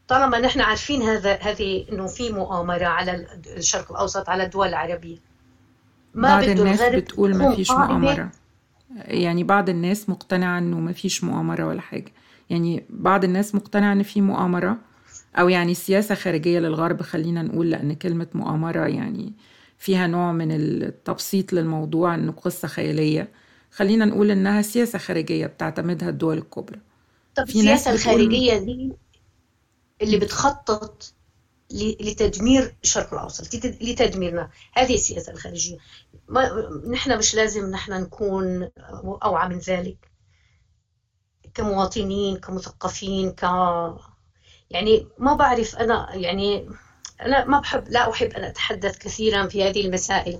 طالما 0.09 0.39
نحن 0.39 0.61
عارفين 0.61 1.03
هذا 1.03 1.35
هذه 1.35 1.87
إنه 1.93 2.07
في 2.07 2.33
مؤامرة 2.33 2.87
على 2.87 3.27
الشرق 3.57 3.93
الأوسط 3.93 4.29
على 4.29 4.45
الدول 4.45 4.69
العربية. 4.69 5.19
ما 6.15 6.29
بعض 6.29 6.45
الناس 6.45 6.83
بتقول 6.83 7.37
ما 7.37 7.55
فيش 7.55 7.71
مؤامرة. 7.71 8.31
يعني 8.97 9.45
بعض 9.45 9.69
الناس 9.69 10.09
مقتنعة 10.09 10.59
إنه 10.59 10.81
ما 10.81 10.93
فيش 10.93 11.25
مؤامرة 11.25 11.67
ولا 11.67 11.81
حاجة. 11.81 12.13
يعني 12.51 12.87
بعض 12.91 13.25
الناس 13.25 13.55
مقتنعة 13.55 13.93
إن 13.93 14.03
في 14.03 14.21
مؤامرة 14.21 14.79
أو 15.37 15.49
يعني 15.49 15.75
سياسة 15.75 16.15
خارجية 16.15 16.59
للغرب 16.59 17.03
خلينا 17.03 17.43
نقول 17.43 17.71
لأن 17.71 17.93
كلمة 17.95 18.27
مؤامرة 18.35 18.87
يعني 18.87 19.33
فيها 19.79 20.07
نوع 20.07 20.33
من 20.33 20.53
التبسيط 20.53 21.53
للموضوع 21.53 22.15
إنه 22.15 22.33
قصة 22.33 22.69
خيالية. 22.69 23.33
خلينا 23.71 24.05
نقول 24.05 24.31
إنها 24.31 24.63
سياسة 24.63 24.99
خارجية 24.99 25.47
بتعتمدها 25.47 26.09
الدول 26.09 26.39
الكبرى. 26.39 26.81
طب 27.35 27.45
السياسة 27.45 27.91
الخارجية 27.93 28.59
دي 28.59 28.93
اللي 30.03 30.19
بتخطط 30.19 31.15
لتدمير 31.71 32.77
الشرق 32.85 33.15
الأوسط 33.15 33.55
لتدميرنا 33.83 34.51
هذه 34.73 34.95
السياسة 34.95 35.33
الخارجية. 35.33 35.79
ما 36.29 36.71
نحن 36.91 37.19
مش 37.19 37.35
لازم 37.35 37.71
نحن 37.71 37.93
نكون 37.93 38.69
أوعى 39.25 39.49
من 39.49 39.59
ذلك. 39.59 40.11
كمواطنين 41.55 42.37
كمثقفين 42.37 43.31
ك 43.31 43.45
يعني 44.71 45.07
ما 45.19 45.35
بعرف 45.35 45.77
أنا 45.77 46.15
يعني 46.15 46.69
أنا 47.23 47.45
ما 47.45 47.61
بحب 47.61 47.89
لا 47.89 48.11
أحب 48.11 48.33
أن 48.33 48.45
أتحدث 48.45 48.99
كثيرا 48.99 49.47
في 49.47 49.69
هذه 49.69 49.87
المسائل. 49.87 50.39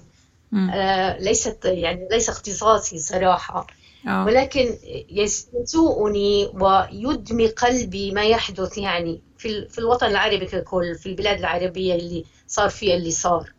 آه 0.55 1.19
ليست 1.19 1.65
يعني 1.65 2.09
ليس 2.11 2.29
اختصاصي 2.29 2.99
صراحة. 2.99 3.67
أوه. 4.07 4.25
ولكن 4.25 4.77
يسوءني 5.11 6.51
ويدمي 6.55 7.47
قلبي 7.47 8.11
ما 8.11 8.25
يحدث 8.25 8.79
يعني 8.79 9.23
في 9.39 9.69
في 9.69 9.79
الوطن 9.79 10.07
العربي 10.07 10.47
ككل 10.47 10.95
في 10.95 11.07
البلاد 11.07 11.39
العربية 11.39 11.95
اللي 11.95 12.25
صار 12.47 12.69
فيها 12.69 12.95
اللي 12.97 13.11
صار. 13.11 13.53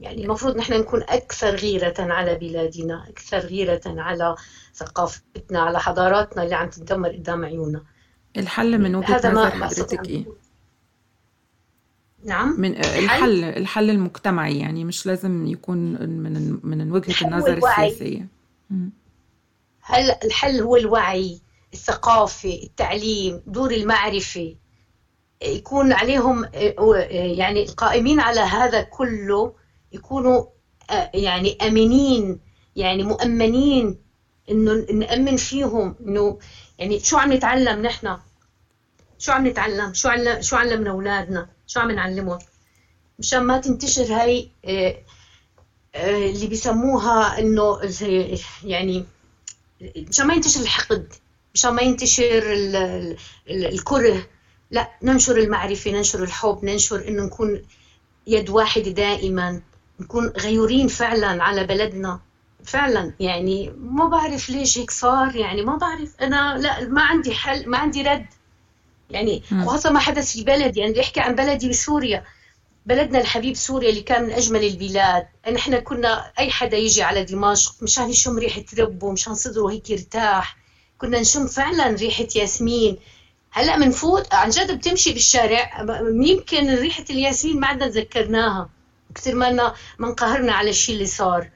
يعني 0.00 0.24
المفروض 0.24 0.56
نحن 0.56 0.72
نكون 0.72 1.02
أكثر 1.02 1.54
غيرة 1.54 1.94
على 1.98 2.34
بلادنا 2.34 3.04
أكثر 3.08 3.38
غيرة 3.38 3.80
على 3.86 4.36
ثقافتنا 4.74 5.60
على 5.60 5.80
حضاراتنا 5.80 6.42
اللي 6.42 6.54
عم 6.54 6.70
تتدمر 6.70 7.08
قدام 7.08 7.44
عيوننا. 7.44 7.82
الحل 8.36 8.78
من 8.78 8.94
وجهة 8.96 9.30
نظر 9.32 9.50
حضرتك 9.50 10.08
إيه؟ 10.08 10.24
نعم. 12.24 12.60
من 12.60 12.76
الحل؟ 12.76 13.44
الحل 13.44 13.90
المجتمعي 13.90 14.58
يعني 14.58 14.84
مش 14.84 15.06
لازم 15.06 15.46
يكون 15.46 15.78
من 16.08 16.60
من 16.62 16.92
وجهة 16.92 17.26
النظر 17.26 17.56
السياسية. 17.56 18.28
هل 19.80 20.10
الحل 20.24 20.60
هو 20.60 20.76
الوعي 20.76 21.40
الثقافة 21.72 22.60
التعليم 22.62 23.42
دور 23.46 23.70
المعرفة؟ 23.70 24.56
يكون 25.42 25.92
عليهم 25.92 26.44
يعني 27.10 27.62
القائمين 27.62 28.20
على 28.20 28.40
هذا 28.40 28.82
كله 28.82 29.54
يكونوا 29.92 30.44
يعني 31.14 31.56
أمنين 31.62 32.40
يعني 32.76 33.02
مؤمنين 33.02 33.98
إنه 34.50 34.72
نأمن 34.92 35.36
فيهم 35.36 35.96
إنه 36.06 36.38
يعني 36.80 37.00
شو 37.00 37.16
عم 37.16 37.32
نتعلم 37.32 37.82
نحن؟ 37.82 38.18
شو 39.18 39.32
عم 39.32 39.46
نتعلم؟ 39.46 39.94
شو 39.94 40.08
علم 40.08 40.42
شو 40.42 40.56
علمنا 40.56 40.90
أولادنا؟ 40.90 41.48
شو 41.66 41.80
عم 41.80 41.90
نعلمهم؟ 41.90 42.38
مشان 43.18 43.42
ما 43.42 43.58
تنتشر 43.58 44.14
هاي 44.14 44.50
آه، 44.64 44.96
آه، 45.94 46.30
اللي 46.30 46.46
بيسموها 46.46 47.38
إنه 47.38 47.80
يعني 48.64 49.04
مشان 49.96 50.26
ما 50.26 50.34
ينتشر 50.34 50.60
الحقد 50.60 51.12
مشان 51.54 51.74
ما 51.74 51.82
ينتشر 51.82 52.42
الكره. 53.48 54.26
لا 54.70 54.90
ننشر 55.02 55.36
المعرفة 55.36 55.90
ننشر 55.90 56.22
الحب 56.22 56.64
ننشر 56.64 57.08
إنه 57.08 57.22
نكون 57.22 57.62
يد 58.26 58.50
واحدة 58.50 58.90
دائما 58.90 59.62
نكون 60.00 60.26
غيورين 60.26 60.88
فعلا 60.88 61.44
على 61.44 61.64
بلدنا. 61.64 62.20
فعلا 62.64 63.12
يعني 63.20 63.72
ما 63.78 64.06
بعرف 64.06 64.50
ليش 64.50 64.78
هيك 64.78 64.90
صار 64.90 65.36
يعني 65.36 65.62
ما 65.62 65.76
بعرف 65.76 66.16
أنا 66.20 66.58
لا 66.58 66.88
ما 66.88 67.02
عندي 67.02 67.34
حل 67.34 67.68
ما 67.68 67.78
عندي 67.78 68.02
رد. 68.02 68.26
يعني 69.10 69.42
وخاصه 69.52 69.90
ما 69.90 70.00
حدث 70.00 70.32
في 70.32 70.44
بلدي 70.44 70.80
يعني 70.80 70.92
بدي 70.92 71.00
أحكي 71.00 71.20
عن 71.20 71.34
بلدي 71.34 71.68
بسوريا. 71.68 72.24
بلدنا 72.86 73.20
الحبيب 73.20 73.56
سوريا 73.56 73.90
اللي 73.90 74.00
كان 74.00 74.22
من 74.22 74.32
أجمل 74.32 74.64
البلاد. 74.64 75.26
نحن 75.52 75.78
كنا 75.78 76.32
أي 76.38 76.50
حدا 76.50 76.76
يجي 76.76 77.02
على 77.02 77.24
دمشق 77.24 77.82
مشان 77.82 78.10
يشم 78.10 78.38
ريحة 78.38 78.64
ربه 78.78 79.12
مشان 79.12 79.34
صدره 79.34 79.70
هيك 79.70 79.90
يرتاح. 79.90 80.56
كنا 80.98 81.20
نشم 81.20 81.46
فعلا 81.46 81.86
ريحة 81.88 82.26
ياسمين. 82.36 82.98
هلأ 83.50 83.76
بنفوت 83.76 84.34
عن 84.34 84.50
جد 84.50 84.78
بتمشي 84.78 85.12
بالشارع 85.12 85.86
يمكن 86.22 86.74
ريحة 86.74 87.04
الياسمين 87.10 87.60
ما 87.60 87.66
عدنا 87.66 87.88
تذكرناها. 87.88 88.70
كثير 89.14 89.34
ما 89.34 89.74
ما 89.98 90.08
انقهرنا 90.08 90.52
على 90.52 90.70
الشيء 90.70 90.94
اللي 90.94 91.06
صار. 91.06 91.50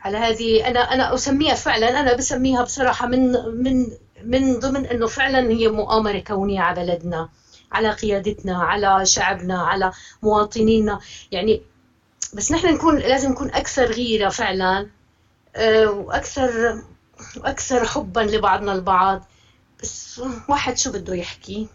على 0.00 0.18
هذه. 0.18 0.68
أنا 0.68 0.80
أنا 0.80 1.14
أسميها 1.14 1.54
فعلا 1.54 2.00
أنا 2.00 2.16
بسميها 2.16 2.62
بصراحة 2.62 3.06
من 3.06 3.32
من 3.64 3.86
من 4.24 4.58
ضمن 4.58 4.86
إنه 4.86 5.06
فعلا 5.06 5.50
هي 5.50 5.68
مؤامرة 5.68 6.18
كونية 6.18 6.60
على 6.60 6.86
بلدنا 6.86 7.28
على 7.72 7.90
قيادتنا 7.90 8.62
على 8.62 9.06
شعبنا 9.06 9.58
على 9.58 9.92
مواطنينا. 10.22 11.00
يعني 11.32 11.62
بس 12.34 12.52
نحن 12.52 12.74
نكون 12.74 12.98
لازم 12.98 13.30
نكون 13.30 13.50
أكثر 13.50 13.84
غيرة 13.84 14.28
فعلا 14.28 14.86
آه، 15.56 15.90
وأكثر 15.90 16.82
وأكثر 17.36 17.84
حبا 17.84 18.20
لبعضنا 18.20 18.72
البعض. 18.72 19.24
بس 19.82 20.20
واحد 20.48 20.78
شو 20.78 20.92
بده 20.92 21.14
يحكي؟ 21.14 21.68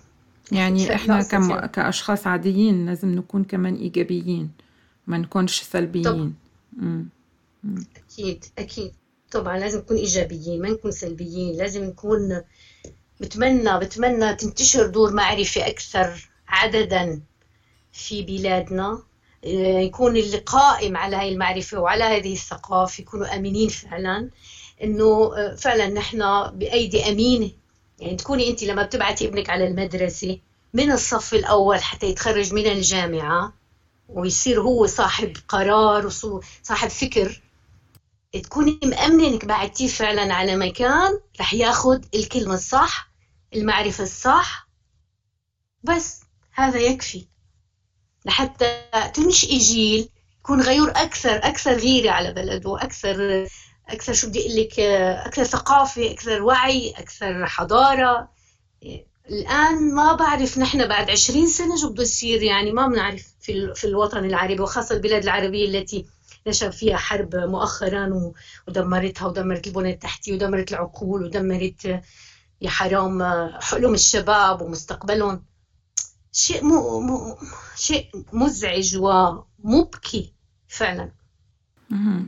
يعني 0.52 0.96
إحنا 0.96 1.24
كم 1.24 1.66
كأشخاص 1.66 2.28
عاديين 2.28 2.86
لازم 2.86 3.16
نكون 3.16 3.44
كمان 3.44 3.76
إيجابيين 3.76 4.52
ما 5.08 5.18
نكونش 5.18 5.62
سلبيين. 5.62 6.36
مم. 6.74 7.06
أكيد 7.96 8.46
أكيد. 8.58 8.94
طبعا 9.32 9.58
لازم 9.58 9.80
نكون 9.80 9.98
إيجابيين 9.98 10.62
ما 10.62 10.70
نكون 10.70 10.92
سلبيين. 10.92 11.58
لازم 11.58 11.84
نكون 11.84 12.42
بتمنى 13.20 13.80
بتمنى 13.80 14.34
تنتشر 14.34 14.88
دور 14.88 15.14
معرفة 15.14 15.68
أكثر 15.68 16.30
عددا 16.48 17.22
في 17.92 18.22
بلادنا. 18.24 19.04
آه، 19.46 19.80
يكون 19.80 20.18
اللي 20.18 20.38
قائم 20.38 20.98
على 20.98 21.16
هاي 21.16 21.30
المعرفة 21.30 21.80
وعلى 21.80 22.04
هذه 22.04 22.34
الثقافة 22.34 23.02
يكونوا 23.02 23.36
أمينين 23.36 23.70
فعلا. 23.70 24.30
إنه 24.84 25.36
آه، 25.38 25.56
فعلا 25.56 25.88
نحن 25.88 26.50
بأيدي 26.50 27.10
أمينة. 27.10 27.52
يعني 28.00 28.16
تكوني 28.16 28.50
أنت 28.50 28.64
لما 28.64 28.84
بتبعتي 28.84 29.28
ابنك 29.28 29.50
على 29.50 29.68
المدرسة 29.68 30.38
من 30.74 30.92
الصف 30.92 31.34
الأول 31.34 31.82
حتى 31.82 32.06
يتخرج 32.10 32.54
من 32.54 32.68
الجامعة 32.68 33.54
ويصير 34.10 34.62
هو 34.62 34.86
صاحب 34.86 35.34
قرار 35.48 36.06
وصاحب 36.06 36.90
فكر 36.90 37.43
تكوني 38.42 38.80
مأمنة 38.84 39.28
إنك 39.28 39.46
بعتيه 39.46 39.88
فعلا 39.88 40.34
على 40.34 40.56
مكان 40.56 41.20
رح 41.40 41.54
ياخد 41.54 42.06
الكلمة 42.16 42.54
الصح 42.54 43.10
المعرفة 43.56 44.04
الصح. 44.04 44.68
بس 45.84 46.22
هذا 46.54 46.80
يكفي. 46.80 47.28
لحتى 48.26 48.84
تنشئي 49.14 49.58
جيل 49.58 50.10
يكون 50.40 50.62
غيور 50.62 50.90
أكثر 50.90 51.36
أكثر 51.36 51.74
غيرة 51.74 52.12
على 52.12 52.34
بلده 52.34 52.78
أكثر 52.84 53.48
أكثر 53.90 54.14
شو 54.14 54.28
بدي 54.28 54.40
أقول 54.40 54.56
لك 54.62 54.80
أكثر 55.28 55.44
ثقافة 55.44 56.12
أكثر 56.12 56.42
وعي 56.42 56.94
أكثر 56.98 57.46
حضارة. 57.46 58.30
الآن 59.30 59.96
ما 59.96 60.14
بعرف 60.14 60.58
نحن 60.58 60.88
بعد 60.88 61.10
عشرين 61.10 61.48
سنة 61.48 61.78
شو 61.82 61.90
بده 61.90 62.04
يصير 62.04 62.44
يعني 62.44 62.72
ما 62.72 62.88
بنعرف 62.88 63.24
في, 63.42 63.74
في 63.76 63.88
الوطن 63.88 64.26
العربي 64.26 64.62
وخاصة 64.62 64.96
البلاد 64.96 65.24
العربية 65.24 65.66
التي 65.66 66.06
نشب 66.48 66.70
فيها 66.70 66.98
حرب 66.98 67.36
مؤخرا 67.36 68.32
ودمرتها 68.68 69.28
ودمرت 69.28 69.68
البنى 69.68 69.94
التحتية 69.94 70.34
ودمرت 70.34 70.72
العقول 70.72 71.24
ودمرت 71.24 71.86
يا 72.62 72.70
حرام 72.70 73.24
حلم 73.62 73.94
الشباب 73.94 74.62
ومستقبلهم. 74.62 75.44
شيء 76.32 76.64
مو, 76.64 77.00
مو 77.00 77.38
شيء 77.76 78.10
مزعج 78.34 78.98
ومبكي 78.98 80.34
فعلا. 80.68 81.12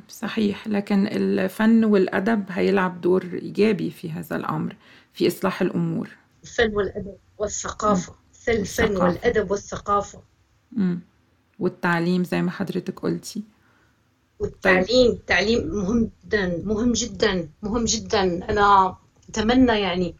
صحيح. 0.09 0.67
لكن 0.67 1.07
الفن 1.07 1.83
والأدب 1.83 2.45
هيلعب 2.49 3.01
دور 3.01 3.23
إيجابي 3.33 3.91
في 3.91 4.11
هذا 4.11 4.35
الأمر 4.35 4.75
في 5.13 5.27
إصلاح 5.27 5.61
الأمور. 5.61 6.09
الفن 6.43 6.73
والأدب 6.73 7.17
والثقافة. 7.37 8.15
الفن 8.47 8.97
والأدب 8.97 9.51
والثقافة. 9.51 10.21
مم. 10.71 10.99
والتعليم 11.59 12.23
زي 12.23 12.41
ما 12.41 12.51
حضرتك 12.51 12.99
قلتي. 12.99 13.43
والتعليم 14.39 15.11
التعليم 15.11 15.67
مهم 15.67 16.11
جدا 16.23 16.61
مهم 16.65 16.91
جدا 16.91 17.49
مهم 17.61 17.85
جدا 17.85 18.21
أنا 18.49 18.95
أتمنى 19.29 19.79
يعني 19.79 20.15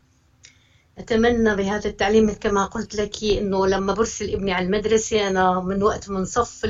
أتمنى 0.97 1.55
بهذا 1.55 1.89
التعليم 1.89 2.31
كما 2.31 2.65
قلت 2.65 2.95
لك 2.95 3.23
إنه 3.23 3.67
لما 3.67 3.93
برسل 3.93 4.33
ابني 4.33 4.51
على 4.53 4.65
المدرسة 4.65 5.27
أنا 5.27 5.59
من 5.59 5.83
وقت 5.83 6.09
من 6.09 6.25
صف 6.25 6.65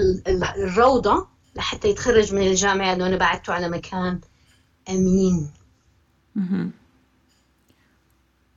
الروضة 0.58 1.28
لحتى 1.56 1.90
يتخرج 1.90 2.34
من 2.34 2.48
الجامعة 2.48 2.94
إنه 2.94 3.08
أنا 3.08 3.18
بعته 3.18 3.54
على 3.54 3.70
مكان 3.70 4.20
أمين. 4.90 5.50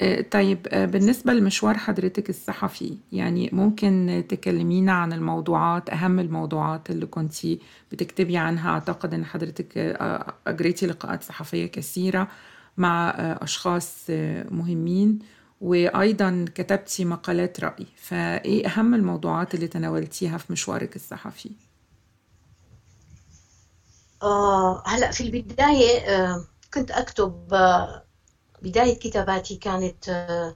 آه، 0.00 0.20
طيب 0.20 0.66
آه، 0.70 0.84
بالنسبة 0.84 1.32
لمشوار 1.32 1.78
حضرتك 1.78 2.30
الصحفي 2.30 2.98
يعني 3.12 3.50
ممكن 3.52 4.24
تكلمينا 4.28 4.92
عن 4.92 5.12
الموضوعات 5.12 5.90
أهم 5.90 6.18
الموضوعات 6.18 6.90
اللي 6.90 7.06
كنتي 7.06 7.60
بتكتبي 7.92 8.36
عنها 8.36 8.70
أعتقد 8.70 9.14
أن 9.14 9.24
حضرتك 9.24 9.78
آه، 9.78 10.34
أجريتي 10.46 10.86
لقاءات 10.86 11.22
صحفية 11.22 11.66
كثيرة 11.66 12.28
مع 12.76 13.10
أشخاص 13.42 14.04
مهمين 14.50 15.18
وأيضا 15.60 16.44
كتبتي 16.54 17.04
مقالات 17.04 17.60
رأي 17.60 17.86
فإيه 17.96 18.66
أهم 18.66 18.94
الموضوعات 18.94 19.54
اللي 19.54 19.68
تناولتيها 19.68 20.38
في 20.38 20.52
مشوارك 20.52 20.96
الصحفي؟ 20.96 21.50
آه 24.22 24.82
هلأ 24.86 25.10
في 25.10 25.20
البداية 25.20 26.00
كنت 26.74 26.90
أكتب 26.90 27.54
آه 27.54 28.07
بداية 28.62 28.98
كتاباتي 28.98 29.56
كانت 29.56 30.08
آه 30.08 30.54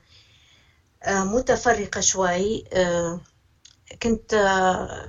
آه 1.03 1.25
متفرقة 1.25 2.01
شوي. 2.01 2.65
آه 2.73 3.21
كنت 4.03 4.31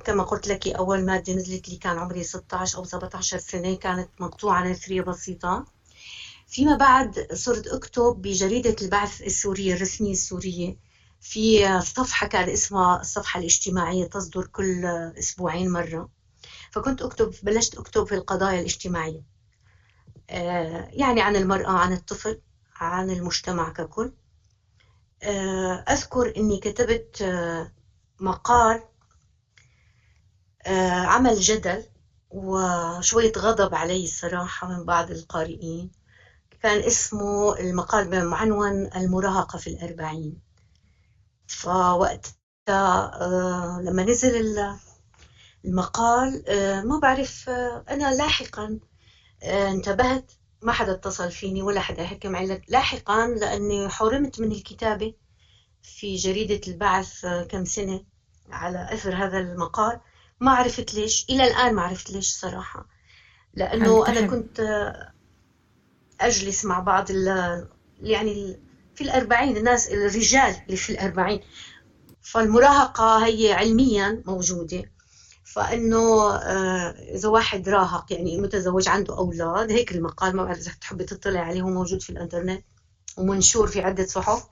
كما 0.06 0.24
قلت 0.24 0.48
لك 0.48 0.68
أول 0.68 1.06
مادة 1.06 1.34
نزلت 1.34 1.70
لي 1.70 1.76
كان 1.76 1.98
عمري 1.98 2.24
16 2.24 2.78
أو 2.78 2.84
17 2.84 3.38
سنة 3.38 3.76
كانت 3.76 4.10
مقطوعة 4.20 4.64
نثرية 4.72 5.02
بسيطة. 5.02 5.66
فيما 6.48 6.76
بعد 6.76 7.28
صرت 7.34 7.68
أكتب 7.68 8.22
بجريدة 8.22 8.76
البعث 8.82 9.22
السورية 9.22 9.74
الرسمية 9.74 10.12
السورية 10.12 10.76
في 11.22 11.82
صفحة 11.82 12.28
كان 12.28 12.50
اسمها 12.50 13.02
الصفحة 13.02 13.40
الاجتماعية 13.40 14.06
تصدر 14.06 14.46
كل 14.46 14.86
أسبوعين 15.20 15.72
مرة. 15.72 16.10
فكنت 16.72 17.02
أكتب 17.02 17.34
بلشت 17.44 17.76
أكتب 17.76 18.04
في 18.08 18.16
القضايا 18.16 18.60
الاجتماعية. 18.60 19.22
يعني 20.94 21.22
عن 21.22 21.36
المرأة 21.36 21.70
عن 21.72 21.94
الطفل. 21.94 22.40
عن 22.84 23.10
المجتمع 23.10 23.70
ككل. 23.70 24.12
آه، 25.24 25.74
أذكر 25.90 26.34
أني 26.38 26.58
كتبت 26.58 27.22
آه، 27.22 27.72
مقال 28.20 28.80
عمل 31.06 31.40
جدل 31.40 31.84
وشوية 32.30 33.32
غضب 33.38 33.76
علي 33.76 34.04
الصراحة 34.04 34.68
من 34.68 34.86
بعض 34.86 35.12
القارئين. 35.12 35.92
كان 36.62 36.80
اسمه 36.80 37.60
المقال 37.60 38.10
بعنوان 38.10 38.90
المراهقة 38.96 39.58
في 39.58 39.68
الأربعين. 39.68 40.38
فوقتها 41.48 42.34
آه، 43.22 43.80
لما 43.84 44.04
نزل 44.04 44.58
المقال 45.66 46.44
آه، 46.48 46.82
ما 46.82 46.98
بعرف 46.98 47.50
آه، 47.50 47.84
أنا 47.90 48.12
لاحقا 48.16 48.80
انتبهت. 49.44 50.32
ما 50.64 50.72
حدا 50.72 50.92
اتصل 50.92 51.32
فيني 51.32 51.62
ولا 51.62 51.80
حدا 51.80 52.06
حكى 52.06 52.28
معي 52.28 52.62
لاحقا 52.68 53.28
لأني 53.28 53.90
حرمت 53.90 54.40
من 54.40 54.52
الكتابة 54.52 55.14
في 55.84 56.16
جريدة 56.16 56.62
البعث 56.68 57.26
كم 57.50 57.66
سنة 57.66 58.04
على 58.50 58.88
أثر 58.92 59.16
هذا 59.16 59.40
المقال. 59.40 60.00
ما 60.40 60.52
عرفت 60.52 60.94
ليش 60.94 61.26
إلى 61.30 61.48
الآن 61.48 61.76
ما 61.76 61.82
عرفت 61.82 62.12
ليش 62.12 62.32
صراحة. 62.32 62.88
لأنه 63.54 64.08
أنا 64.08 64.28
كنت 64.28 64.60
أجلس 66.22 66.66
مع 66.66 66.80
بعض 66.80 67.12
يعني 68.02 68.60
في 68.96 69.02
الأربعين 69.02 69.58
الناس 69.58 69.88
الرجال 69.88 70.56
اللي 70.66 70.78
في 70.78 70.90
الأربعين. 70.90 71.42
فالمراهقة 72.22 73.26
هي 73.26 73.54
علميا 73.54 74.24
موجودة. 74.26 74.92
فإنه 75.46 76.36
آه، 76.36 76.90
إذا 76.90 77.30
واحد 77.30 77.70
راهق 77.70 78.14
يعني 78.14 78.42
متزوج 78.42 78.88
عنده 78.90 79.18
أولاد 79.18 79.72
هيك 79.72 79.92
المقال 79.92 80.36
ما 80.36 80.44
بعرف 80.44 80.58
إذا 80.58 80.72
تحبي 80.82 81.04
تطلع 81.04 81.40
عليه 81.40 81.62
هو 81.62 81.70
موجود 81.70 82.02
في 82.02 82.10
الإنترنت 82.10 82.66
ومنشور 83.18 83.68
في 83.68 83.82
عدة 83.82 84.06
صحف. 84.06 84.48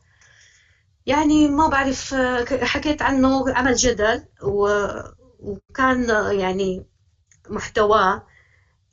يعني 1.06 1.48
ما 1.48 1.68
بعرف 1.68 2.14
آه، 2.14 2.46
حكيت 2.66 3.02
عنه 3.02 3.54
عمل 3.54 3.76
جدل 3.76 4.24
وكان 4.44 6.10
يعني 6.40 6.86
محتواه 7.50 8.24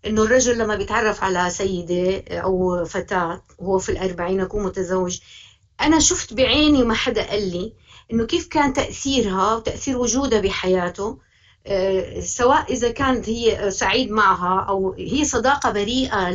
إنه 0.07 0.23
الرجل 0.23 0.59
لما 0.59 0.77
بيتعرف 0.77 1.25
على 1.25 1.51
سيدة 1.51 2.25
أو 2.41 2.85
فتاة 2.85 3.45
وهو 3.59 3.79
في 3.79 3.89
الأربعين 3.89 4.41
يكون 4.41 4.65
متزوج 4.65 5.19
أنا 5.81 6.01
شفت 6.01 6.35
بعيني 6.35 6.83
وما 6.83 6.95
حدا 6.95 7.31
قال 7.31 7.51
لي 7.51 7.75
إنه 8.13 8.27
كيف 8.27 8.49
كان 8.49 8.73
تأثيرها 8.73 9.55
وتأثير 9.55 9.99
وجودها 9.99 10.41
بحياته. 10.41 11.09
آه، 11.09 11.28
سواء 12.21 12.73
إذا 12.73 12.90
كانت 12.90 13.29
هي 13.29 13.71
سعيد 13.71 14.10
معها 14.10 14.66
أو 14.69 14.94
هي 14.98 15.25
صداقة 15.25 15.71
بريئة 15.71 16.31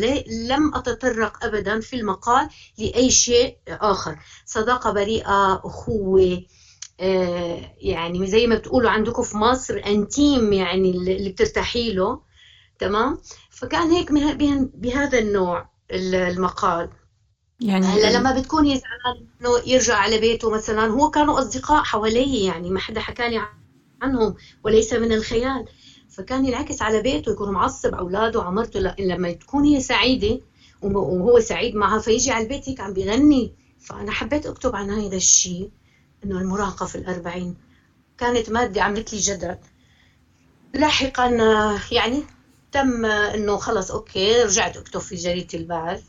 لم 0.48 0.76
أتطرق 0.76 1.46
ابدا 1.46 1.80
في 1.80 1.96
المقال 1.96 2.50
لأي 2.78 3.12
شيء 3.12 3.58
آخر. 3.68 4.20
صداقة 4.46 4.92
بريئة 4.92 5.62
أخوة 5.66 6.42
آه، 7.00 7.76
يعني 7.78 8.28
زي 8.28 8.48
ما 8.48 8.56
بتقولوا 8.56 8.90
عندكم 8.90 9.24
في 9.24 9.38
مصر 9.38 9.82
أنتيم 9.86 10.54
يعني 10.54 10.92
اللي 10.92 11.30
بترتاحي 11.30 11.94
له. 11.94 12.20
تمام؟ 12.80 13.18
فكان 13.50 13.92
هيك 13.92 14.12
بهذا 14.74 15.20
النوع 15.20 15.70
المقال. 15.92 16.90
يعني 17.60 17.86
هلا 17.86 18.18
لما 18.18 18.40
بتكون 18.40 18.66
هي 18.66 18.78
زعلان 18.78 19.28
إنه 19.42 19.74
يرجع 19.74 19.96
على 19.96 20.20
بيته 20.20 20.50
مثلا 20.50 20.86
هو 20.86 21.10
كانوا 21.10 21.40
أصدقاء 21.40 21.84
حواليه 21.84 22.48
يعني 22.48 22.70
ما 22.70 22.80
حدا 22.80 23.00
حكاني 23.00 23.40
عنهم 24.04 24.36
وليس 24.64 24.94
من 24.94 25.12
الخيال. 25.12 25.66
فكان 26.10 26.46
ينعكس 26.46 26.82
على 26.82 27.02
بيته 27.02 27.32
يكون 27.32 27.54
معصب 27.54 27.94
أولاده 27.94 28.44
عمرته 28.44 28.80
لما 29.00 29.32
تكون 29.32 29.64
هي 29.64 29.80
سعيدة 29.82 30.40
وهو 30.82 31.40
سعيد 31.40 31.76
معها 31.76 32.00
فيجي 32.00 32.32
على 32.32 32.44
البيت 32.44 32.70
هيك 32.70 32.80
عم 32.80 32.94
بيغني. 32.94 33.54
فأنا 33.80 34.12
حبيت 34.12 34.46
أكتب 34.46 34.76
عن 34.76 34.90
هذا 34.90 35.16
الشيء 35.16 35.70
إنه 36.24 36.42
المراهقه 36.42 36.86
في 36.86 36.96
الأربعين. 36.96 37.56
كانت 38.18 38.50
مادة 38.50 38.82
عملت 38.82 39.14
لي 39.14 39.20
جدل 39.20 39.58
لاحقا 40.74 41.28
يعني 41.92 42.24
تم 42.72 43.06
إنه 43.06 43.58
خلص 43.58 43.92
أوكي 43.92 44.44
رجعت 44.44 44.78
أكتب 44.78 45.00
في 45.00 45.16
جريدة 45.16 45.60
البعث. 45.60 46.04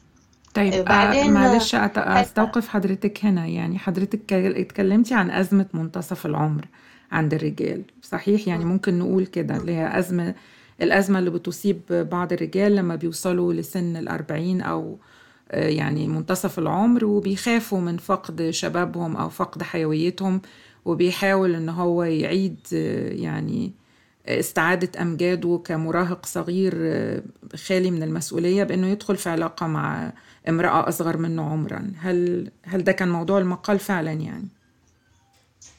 طيب 0.54 0.72
آه، 0.72 0.82
بعدين 0.82 1.32
معلش 1.32 1.74
أستوقف 1.74 2.68
حضرتك 2.68 3.24
هنا. 3.24 3.46
يعني 3.46 3.78
حضرتك 3.78 4.32
اتكلمتي 4.32 5.14
عن 5.14 5.30
أزمة 5.30 5.66
منتصف 5.72 6.26
العمر. 6.26 6.68
عند 7.14 7.34
الرجال. 7.34 7.82
صحيح 8.02 8.48
يعني 8.48 8.64
ممكن 8.64 8.98
نقول 8.98 9.26
كده 9.26 9.56
اللي 9.56 9.72
هي 9.72 9.98
أزمة 9.98 10.34
الأزمة 10.82 11.18
اللي 11.18 11.30
بتصيب 11.30 11.80
بعض 11.90 12.32
الرجال 12.32 12.76
لما 12.76 12.96
بيوصلوا 12.96 13.52
لسن 13.52 13.96
الأربعين 13.96 14.60
أو 14.60 14.98
آه، 15.50 15.68
يعني 15.68 16.08
منتصف 16.08 16.58
العمر 16.58 17.04
وبيخافوا 17.04 17.80
من 17.80 17.96
فقد 17.96 18.50
شبابهم 18.50 19.16
أو 19.16 19.28
فقد 19.28 19.62
حيويتهم 19.62 20.40
وبيحاول 20.84 21.54
إن 21.54 21.68
هو 21.68 22.02
يعيد 22.02 22.56
آه، 22.74 23.12
يعني 23.12 23.72
استعادة 24.28 25.02
أمجاده 25.02 25.62
كمراهق 25.64 26.26
صغير 26.26 26.72
خالي 27.56 27.90
من 27.90 28.02
المسؤولية 28.02 28.64
بأنه 28.64 28.86
يدخل 28.86 29.16
في 29.16 29.28
علاقة 29.30 29.66
مع 29.66 30.12
امرأة 30.48 30.88
أصغر 30.88 31.16
منه 31.16 31.42
عمرا. 31.50 31.92
هل 31.98 32.50
هل 32.62 32.84
ده 32.84 32.92
كان 32.92 33.08
موضوع 33.08 33.38
المقال 33.38 33.78
فعلا 33.78 34.12
يعني؟ 34.12 34.48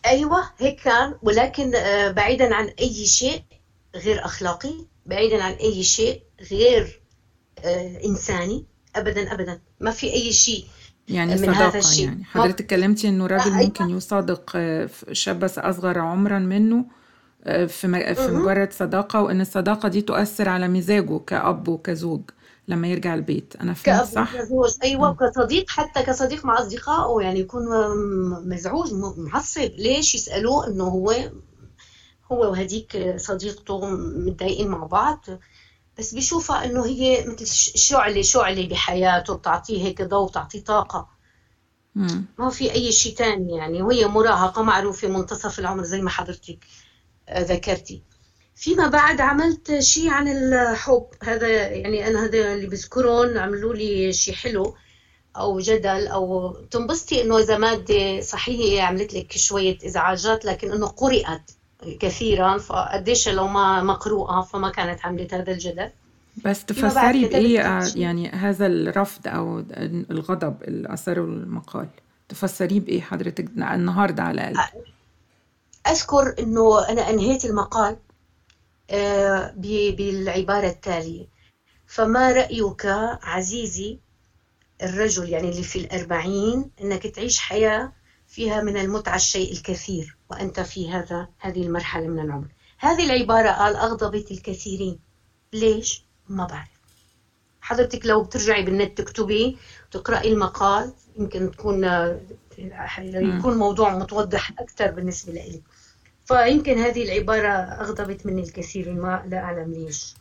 أيوة 0.06 0.44
هيك 0.58 0.80
كان. 0.80 1.16
ولكن 1.22 1.76
آه، 1.76 2.12
بعيدا 2.12 2.56
عن 2.56 2.66
أي 2.80 3.06
شيء 3.06 3.42
غير 3.96 4.26
أخلاقي 4.26 4.74
بعيدا 5.06 5.44
عن 5.44 5.52
أي 5.54 5.84
شيء 5.84 6.22
غير 6.52 7.02
آه، 7.66 8.06
إنساني. 8.06 8.66
أبدا 8.96 9.34
أبدا. 9.34 9.62
ما 9.80 9.92
في 9.92 10.14
أي 10.14 10.34
شيء 10.34 10.66
يعني 11.08 11.36
من 11.36 11.50
هذا 11.50 11.80
الشيء. 11.80 12.06
يعني. 12.06 12.24
حضرتك 12.24 12.62
اتكلمتي 12.62 13.08
إنه 13.10 13.28
راجل 13.28 13.52
أيوة. 13.52 13.64
ممكن 13.64 13.90
يصادق 13.90 14.52
آه، 14.56 14.90
شاب 15.12 15.44
أصغر 15.44 16.00
عمرا 16.00 16.40
منه 16.40 16.86
في 17.46 17.68
في 18.16 18.28
مجرد 18.32 18.74
صداقة 18.74 19.22
وإن 19.22 19.42
الصداقة 19.42 19.90
دي 19.90 20.02
تؤثر 20.02 20.50
على 20.50 20.68
مزاجه 20.68 21.20
كأب 21.20 21.68
وكزوج. 21.68 22.22
لما 22.68 22.88
يرجع 22.88 23.14
البيت. 23.14 23.56
أنا 23.62 23.74
فهمت 23.74 24.08
صح؟ 24.08 24.34
أيوه 24.84 25.12
م. 25.12 25.16
كصديق 25.16 25.70
حتى 25.70 26.04
كصديق 26.04 26.46
مع 26.46 26.60
أصدقائه 26.60 27.26
يعني 27.26 27.40
يكون 27.40 27.64
مزعوج 28.50 28.94
معصب. 29.18 29.72
ليش 29.78 30.16
يسألوه 30.16 30.68
إنه 30.68 30.84
هو 30.84 31.12
هو 32.32 32.52
وهديك 32.52 33.16
صديقته 33.18 33.90
متضايقين 33.90 34.68
مع 34.68 34.86
بعض؟ 34.86 35.26
بس 35.98 36.14
بيشوفها 36.14 36.66
إنه 36.66 36.86
هي 36.86 37.26
مثل 37.28 37.48
شعلة 37.78 38.22
شعلة 38.22 38.68
بحياته 38.68 39.36
بتعطيه 39.36 39.84
هيك 39.84 40.02
ضوء 40.02 40.30
بتعطيه 40.30 40.64
طاقة. 40.64 41.08
مم. 41.96 42.26
ما 42.40 42.50
في 42.50 42.72
أي 42.72 42.92
شيء 42.92 43.16
ثاني 43.16 43.58
يعني. 43.58 43.82
وهي 43.82 44.08
مراهقه 44.08 44.64
معروفة 44.64 45.08
منتصف 45.08 45.60
العمر 45.60 45.84
زي 45.84 46.02
ما 46.02 46.10
حضرتك 46.10 46.60
ذكرتي. 47.38 48.04
فيما 48.56 48.88
بعد 48.88 49.22
عملت 49.22 49.80
شيء 49.80 50.10
عن 50.10 50.28
الحب. 50.28 51.08
هذا 51.24 51.48
يعني 51.48 52.08
أنا 52.08 52.26
هذا 52.26 52.54
اللي 52.54 52.68
بذكرهم 52.68 53.38
عملوا 53.38 53.74
لي 53.74 54.14
شيء 54.14 54.34
حلو 54.34 54.76
أو 55.38 55.60
جدل 55.60 56.08
أو 56.08 56.52
تنبسطي 56.72 57.22
إنه 57.22 57.38
إذا 57.40 57.58
ماده 57.58 58.22
صحيح 58.22 58.90
عملت 58.90 59.14
لك 59.14 59.32
شوية 59.32 59.78
إزعاجات 59.86 60.46
لكن 60.46 60.72
إنه 60.72 60.88
قرات 60.88 61.52
كثيرا 62.00 62.58
فقديش 62.58 63.30
لو 63.30 63.48
ما 63.48 63.84
مقروءة 63.84 64.42
فما 64.42 64.70
كانت 64.70 65.06
عملت 65.06 65.34
هذا 65.34 65.52
الجدل. 65.52 65.90
بس 66.46 66.66
تفسري 66.66 67.26
بايه 67.26 67.82
يعني 67.96 68.30
هذا 68.30 68.68
الرفض 68.68 69.28
أو 69.28 69.64
الغضب 70.12 70.64
اللي 70.64 70.94
اثره 70.94 71.22
المقال 71.22 71.88
تفسريه 72.30 72.80
بإيه 72.80 73.02
حضرتك؟ 73.02 73.46
النهارده 73.58 74.24
على 74.24 74.50
الأقل. 74.50 74.80
أذكر 75.88 76.36
إنه 76.40 76.90
أنا 76.90 77.10
أنهيت 77.10 77.46
المقال. 77.46 77.98
بالعبارة 79.92 80.68
التالية. 80.68 81.26
فما 81.88 82.32
رأيك 82.32 82.86
عزيزي 83.24 84.00
الرجل 84.84 85.30
يعني 85.30 85.50
اللي 85.50 85.64
في 85.64 85.80
الأربعين 85.80 86.72
أنك 86.82 87.08
تعيش 87.08 87.40
حياة 87.40 87.94
فيها 88.28 88.62
من 88.62 88.78
المتعة 88.78 89.16
الشيء 89.16 89.52
الكثير 89.52 90.18
وأنت 90.30 90.60
في 90.60 90.92
هذا 90.92 91.28
هذه 91.40 91.62
المرحلة 91.62 92.08
من 92.08 92.20
العمر. 92.20 92.48
هذه 92.80 93.04
العبارة 93.04 93.50
قال 93.50 93.76
أغضبت 93.76 94.32
الكثيرين. 94.32 95.00
ليش؟ 95.54 96.06
ما 96.30 96.46
بعرف. 96.46 96.76
حضرتك 97.62 98.06
لو 98.06 98.24
بترجعي 98.24 98.64
بالنت 98.64 98.98
تكتبي 98.98 99.58
تقرأي 99.92 100.34
المقال 100.34 100.94
يمكن 101.18 101.52
تكون 101.52 101.84
يكون 103.38 103.58
موضوع 103.58 103.98
متوضح 103.98 104.52
أكثر 104.60 104.92
بالنسبة 104.92 105.34
لك 105.34 105.62
فيمكن 106.26 106.78
هذه 106.78 107.04
العبارة 107.04 107.50
أغضبت 107.54 108.26
مني 108.26 108.44
الكثير 108.44 108.94
ما 108.94 109.24
لا 109.28 109.38
أعلم 109.38 109.72
ليش. 109.72 110.14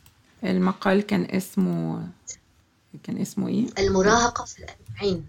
المقال 0.43 1.01
كان 1.01 1.25
اسمه 1.25 2.07
كان 3.03 3.17
اسمه 3.17 3.47
إيه؟ 3.47 3.67
المراهقة 3.79 4.45
في 4.45 4.59
الأربعين 4.59 5.27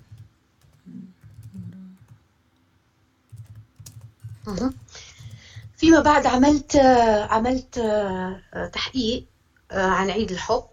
فيما 5.76 6.00
بعد 6.00 6.26
عملت 6.26 6.76
عملت 7.30 7.80
تحقيق 8.72 9.24
عن 9.70 10.10
عيد 10.10 10.30
الحب 10.30 10.64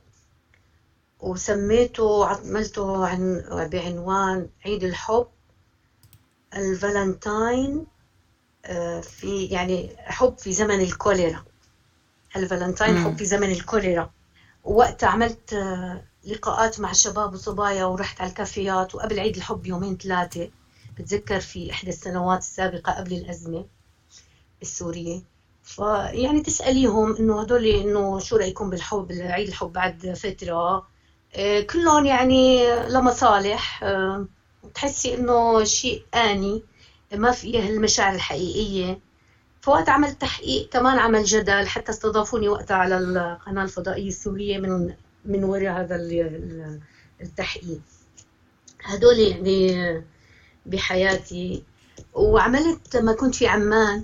وسميته 1.20 2.26
عملته 2.26 3.08
عن 3.08 3.44
بعنوان 3.72 4.48
عيد 4.66 4.84
الحب 4.84 5.28
الفالنتاين. 6.56 7.86
في 9.02 9.46
يعني 9.52 9.96
حب 10.00 10.38
في 10.38 10.54
زمن 10.54 10.82
الكوليرا. 10.82 11.44
الفالنتاين 12.36 13.04
حب 13.04 13.18
في 13.18 13.26
زمن 13.26 13.52
الكوليرا. 13.52 14.12
ووقت 14.64 15.04
عملت 15.04 15.54
آه، 15.54 16.04
لقاءات 16.28 16.80
مع 16.80 16.92
شباب 16.92 17.34
وصبايا 17.34 17.86
ورحت 17.86 18.22
على 18.22 18.30
الكافيات 18.30 18.96
وقبل 18.96 19.20
عيد 19.20 19.36
الحب 19.36 19.66
يومين 19.66 19.98
ثلاثة. 19.98 20.50
بتذكر 20.98 21.40
في 21.40 21.72
إحدى 21.72 21.90
السنوات 21.90 22.40
السابقة 22.40 22.92
قبل 22.92 23.14
الأزمة 23.14 23.66
السورية. 24.62 25.22
فيعني 25.64 26.42
تسأليهم 26.42 27.16
إنه 27.16 27.42
هدول 27.42 27.66
إنه 27.66 28.20
شو 28.20 28.36
رأيكم 28.36 28.70
بالحب 28.70 29.12
عيد 29.12 29.48
الحب 29.48 29.74
بعد 29.74 30.14
فترة؟ 30.14 30.86
آه، 31.36 31.62
كلهم 31.62 32.06
يعني 32.06 32.66
لمصالح. 32.90 33.84
آه، 33.84 34.26
تحسي 34.74 35.14
إنه 35.14 35.64
شيء 35.64 36.06
آني. 36.14 36.64
ما 37.14 37.32
فيها 37.32 37.70
المشاعر 37.70 38.16
الحقيقية. 38.16 39.00
فوقت 39.62 39.90
عملت 39.90 40.22
تحقيق 40.22 40.70
كمان 40.70 40.98
عمل 40.98 41.24
جدل 41.24 41.68
حتى 41.68 41.92
استضافوني 41.92 42.50
وقتها 42.50 42.78
على 42.78 42.98
القناة 42.98 43.64
الفضائية 43.64 44.08
السورية 44.08 44.58
من 44.58 44.94
من 45.26 45.44
وراء 45.44 45.82
هذا 45.82 45.96
التحقيق. 47.22 47.80
هدول 48.84 49.20
يعني 49.20 50.02
بحياتي. 50.66 51.64
وعملت 52.14 52.96
لما 52.96 53.14
كنت 53.14 53.36
في 53.36 53.48
عمان 53.48 54.04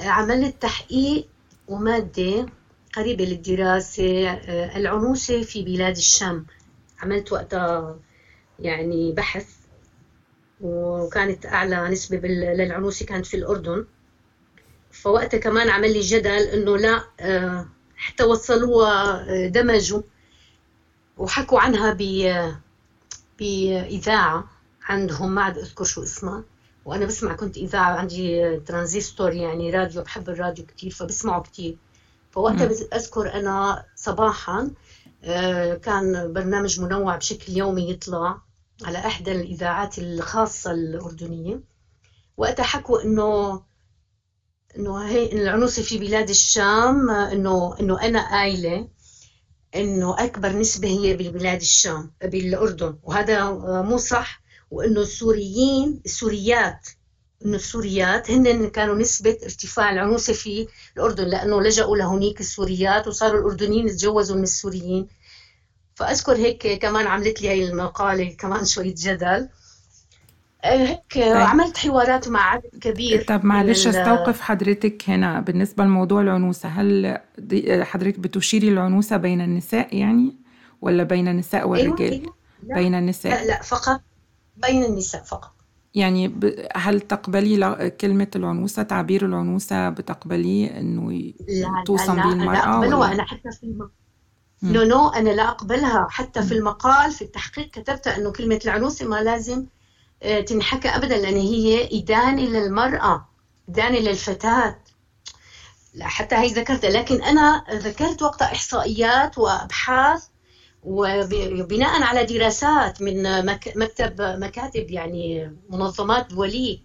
عملت 0.00 0.62
تحقيق 0.62 1.26
ومادة 1.68 2.46
قريبة 2.96 3.24
للدراسة 3.24 4.32
العنوسة 4.76 5.42
في 5.42 5.62
بلاد 5.62 5.96
الشام. 5.96 6.46
عملت 7.02 7.32
وقتها 7.32 7.98
يعني 8.60 9.12
بحث 9.12 9.46
وكانت 10.64 11.46
أعلى 11.46 11.88
نسبة 11.88 12.16
للعنوسة 12.28 13.04
كانت 13.06 13.26
في 13.26 13.36
الأردن. 13.36 13.84
فوقتها 14.92 15.38
كمان 15.38 15.68
عمل 15.68 15.92
لي 15.92 16.00
جدل 16.00 16.30
إنه 16.30 16.76
لا 16.76 17.04
آه، 17.20 17.66
حتى 17.96 18.24
وصلوها 18.24 19.24
آه، 19.28 19.46
دمجوا 19.46 20.00
وحكوا 21.18 21.60
عنها 21.60 21.90
ب 21.90 22.02
بإذاعة 23.38 24.44
عندهم 24.82 25.34
ما 25.34 25.42
عاد 25.42 25.58
أذكر 25.58 25.84
شو 25.84 26.02
اسمها. 26.02 26.42
وأنا 26.84 27.06
بسمع 27.06 27.32
كنت 27.34 27.56
إذاعة 27.56 27.94
عندي 27.96 28.56
ترانزستور 28.56 29.32
يعني 29.32 29.70
راديو 29.70 30.02
بحب 30.02 30.28
الراديو 30.28 30.64
كتير 30.64 30.90
فبسمعه 30.90 31.40
كتير. 31.40 31.74
فوقتها 32.30 32.70
أذكر 32.94 33.32
أنا 33.34 33.84
صباحا 33.96 34.70
آه، 35.24 35.74
كان 35.74 36.32
برنامج 36.32 36.80
منوع 36.80 37.16
بشكل 37.16 37.56
يومي 37.56 37.90
يطلع. 37.90 38.38
على 38.82 38.98
إحدى 38.98 39.32
الإذاعات 39.32 39.98
الخاصة 39.98 40.70
الأردنية 40.70 41.60
وقتها 42.36 42.62
حكوا 42.62 43.02
إنه 43.02 43.62
إنه 44.76 45.08
هي 45.08 45.32
العنوسة 45.32 45.82
في 45.82 45.98
بلاد 45.98 46.28
الشام 46.30 47.10
إنه 47.10 47.76
إنه 47.80 48.02
أنا 48.02 48.30
قايلة 48.30 48.88
إنه 49.76 50.24
أكبر 50.24 50.52
نسبة 50.52 50.88
هي 50.88 51.14
ببلاد 51.14 51.60
الشام 51.60 52.12
بالأردن. 52.24 52.98
وهذا 53.02 53.50
مو 53.82 53.96
صح 53.98 54.40
وإنه 54.70 55.00
السوريين 55.00 56.00
السوريات 56.04 56.88
إنه 57.44 57.56
السوريات 57.56 58.30
هن 58.30 58.68
كانوا 58.68 58.94
نسبة 58.94 59.36
ارتفاع 59.44 59.90
العنوسة 59.90 60.32
في 60.32 60.66
الأردن 60.96 61.24
لأنه 61.24 61.62
لجأوا 61.62 61.96
لهونيك 61.96 62.40
السوريات 62.40 63.08
وصاروا 63.08 63.40
الأردنيين 63.40 63.88
يتجوزوا 63.88 64.36
من 64.36 64.42
السوريين. 64.42 65.06
فأذكر 65.94 66.32
هيك 66.32 66.78
كمان 66.82 67.06
عملت 67.06 67.42
لي 67.42 67.48
هاي 67.48 67.68
المقالة 67.68 68.36
كمان 68.38 68.64
شوية 68.64 68.94
جدل 68.98 69.48
هيك 70.64 71.14
طيب. 71.14 71.36
عملت 71.36 71.76
حوارات 71.76 72.28
مع 72.28 72.40
عدد 72.40 72.70
كبير 72.80 73.22
طب 73.22 73.44
معلش 73.44 73.86
أستوقف 73.86 74.40
حضرتك 74.40 75.02
هنا 75.08 75.40
بالنسبة 75.40 75.84
لموضوع 75.84 76.20
العنوسة 76.20 76.68
هل 76.68 77.18
حضرتك 77.82 78.18
بتشيري 78.18 78.68
العنوسة 78.68 79.16
بين 79.16 79.40
النساء 79.40 79.96
يعني 79.96 80.36
ولا 80.82 81.02
بين 81.02 81.28
النساء 81.28 81.68
والرجال؟ 81.68 82.12
أيوة 82.12 82.34
أيوة. 82.64 82.74
بين 82.74 82.94
النساء 82.94 83.32
لا 83.32 83.46
لا 83.46 83.62
فقط 83.62 84.00
بين 84.56 84.84
النساء 84.84 85.22
فقط 85.22 85.54
يعني 85.94 86.32
هل 86.76 87.00
تقبلي 87.00 87.90
كلمة 88.00 88.28
العنوسة 88.36 88.82
تعبير 88.82 89.26
العنوسة 89.26 89.88
بتقبليه 89.88 90.80
إنه 90.80 91.32
توصم 91.86 92.14
به 92.14 92.32
المرأة؟ 92.32 92.52
لا 92.52 92.74
أقبلها 92.74 93.12
أنا 93.12 93.24
حتى 93.24 93.50
في 93.60 93.88
نو 94.72 94.82
نو 94.82 95.08
أنا 95.08 95.30
لا 95.30 95.48
أقبلها. 95.48 96.06
حتى 96.10 96.42
في 96.42 96.54
المقال 96.54 97.12
في 97.12 97.22
التحقيق 97.22 97.70
كتبت 97.70 98.06
أنه 98.08 98.32
كلمة 98.32 98.60
العنوسة 98.64 99.06
ما 99.06 99.22
لازم 99.22 99.66
آه، 100.22 100.40
تنحكى 100.40 100.88
أبدا 100.88 101.16
لأن 101.16 101.36
هي 101.36 101.88
إدانة 101.98 102.42
للمرأة 102.42 103.28
إدانة 103.68 103.98
للفتاة. 103.98 104.78
لا 105.94 106.06
حتى 106.06 106.34
هي 106.34 106.46
ذكرتها. 106.46 106.90
لكن 106.90 107.22
أنا 107.22 107.64
ذكرت 107.70 108.22
وقتها 108.22 108.52
إحصائيات 108.52 109.38
وأبحاث 109.38 110.24
وبناء 110.82 112.02
على 112.02 112.24
دراسات 112.24 113.02
من 113.02 113.46
مكتب 113.76 114.20
مكاتب 114.20 114.90
يعني 114.90 115.52
منظمات 115.70 116.26
دولية 116.30 116.78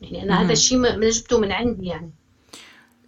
يعني 0.00 0.22
أنا 0.22 0.42
هذا 0.42 0.52
الشيء 0.52 0.78
ما 0.78 1.10
جبته 1.10 1.38
من 1.38 1.52
عندي 1.52 1.86
يعني. 1.86 2.10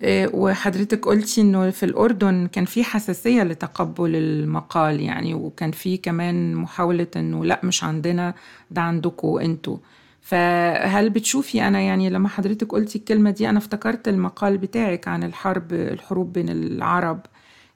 وحضرتك 0.02 1.04
قلتي 1.06 1.40
إنه 1.40 1.70
في 1.70 1.82
الأردن 1.86 2.46
كان 2.46 2.64
في 2.64 2.84
حساسية 2.84 3.42
لتقبل 3.42 4.16
المقال 4.16 5.00
يعني 5.00 5.34
وكان 5.34 5.70
في 5.70 5.96
كمان 5.96 6.54
محاولة 6.54 7.06
إنه 7.16 7.44
لأ 7.44 7.60
مش 7.64 7.84
عندنا 7.84 8.34
ده 8.70 8.80
عندكم 8.82 9.38
أنتوا. 9.38 9.76
فهل 10.20 11.10
بتشوفي 11.10 11.62
أنا 11.68 11.80
يعني 11.80 12.10
لما 12.10 12.28
حضرتك 12.28 12.72
قلتي 12.72 12.98
الكلمة 12.98 13.30
دي 13.30 13.48
أنا 13.50 13.58
افتكرت 13.58 14.08
المقال 14.08 14.58
بتاعك 14.58 15.08
عن 15.08 15.22
الحرب 15.24 15.72
الحروب 15.72 16.32
بين 16.32 16.48
العرب 16.48 17.20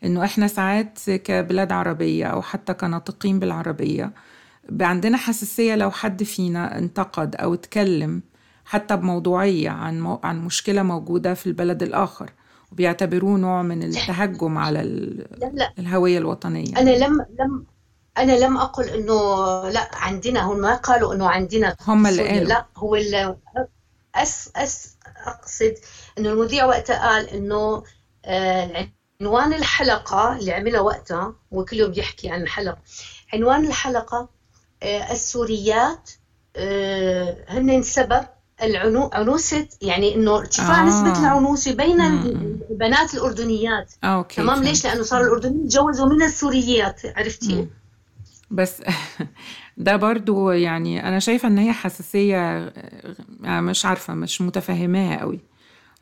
إنه 0.05 0.25
إحنا 0.25 0.47
ساعات 0.47 0.99
كبلاد 1.11 1.73
عربية 1.73 2.25
أو 2.27 2.43
حتى 2.43 2.75
كناطقين 2.75 3.39
بالعربية 3.39 4.13
عندنا 4.81 5.17
حساسية 5.17 5.75
لو 5.75 5.91
حد 5.91 6.23
فينا 6.23 6.79
انتقد 6.79 7.37
أو 7.37 7.55
اتكلم 7.55 8.23
حتى 8.69 8.97
بموضوعية 8.97 9.71
عن 9.71 10.01
مو... 10.01 10.21
عن 10.25 10.45
مشكلة 10.45 10.83
موجودة 10.83 11.35
في 11.35 11.47
البلد 11.47 11.83
الآخر 11.83 12.31
وبيعتبروه 12.73 13.39
نوع 13.39 13.63
من 13.63 13.83
التهجم 13.83 14.59
على 14.59 14.81
ال... 14.81 15.27
لا 15.41 15.47
لا. 15.55 15.73
الهوية 15.79 16.19
الوطنية. 16.19 16.79
أنا 16.79 16.91
لم 16.91 17.27
لم 17.39 17.67
أنا 18.19 18.33
لم 18.33 18.57
أقل 18.57 18.89
إنه 18.89 19.15
لا 19.69 19.91
عندنا 19.93 20.41
هم 20.41 20.61
ما 20.61 20.75
قالوا 20.75 21.15
إنه 21.15 21.29
عندنا 21.29 21.77
هم 21.87 22.07
اللي 22.07 22.29
قالوا. 22.29 22.49
لا 22.49 22.67
هو 22.77 22.95
اللي 22.95 23.37
أس 24.15 24.51
أس 24.57 24.97
أقصد 25.27 25.75
إنه 26.19 26.31
المذيع 26.31 26.65
وقتها 26.65 27.09
قال 27.09 27.29
إنه 27.29 27.83
آه 28.25 28.89
عنوان 29.21 29.53
الحلقة 29.53 30.37
اللي 30.37 30.53
عملها 30.53 30.81
وقتها 30.81 31.35
وكل 31.51 31.77
يوم 31.77 31.91
بيحكي 31.91 32.31
عن 32.31 32.43
الحلقة 32.43 32.79
عنوان 33.33 33.67
الحلقة 33.67 34.29
آه، 34.83 35.13
السوريات 35.13 36.11
آه، 36.57 37.45
هن 37.49 37.83
سبب 37.83 38.25
العنو... 38.63 39.11
عنوسة 39.13 39.69
يعني 39.83 40.15
إنه 40.15 40.39
ارتفاع 40.39 40.83
آه. 40.83 40.87
نسبة 40.87 41.21
العنوسة 41.21 41.75
بين 41.75 42.01
البنات 42.71 43.15
الأردنيات 43.15 43.93
آه، 44.05 44.07
أوكي. 44.07 44.37
تمام 44.37 44.63
ليش؟ 44.63 44.85
لأنه 44.85 45.03
صار 45.03 45.21
الأردنيين 45.21 45.69
تجوزوا 45.69 46.07
من 46.07 46.23
السوريات 46.23 47.01
عرفتي؟ 47.17 47.55
مم. 47.55 47.69
بس 48.51 48.83
ده 49.77 49.97
برضو 49.97 50.51
يعني 50.51 51.09
أنا 51.09 51.19
شايفة 51.19 51.49
إن 51.49 51.59
هي 51.59 51.73
حساسية 51.73 52.73
مش 53.41 53.87
عارفة 53.87 54.15
مش 54.15 54.41
متفهماها 54.41 55.21
قوي 55.21 55.41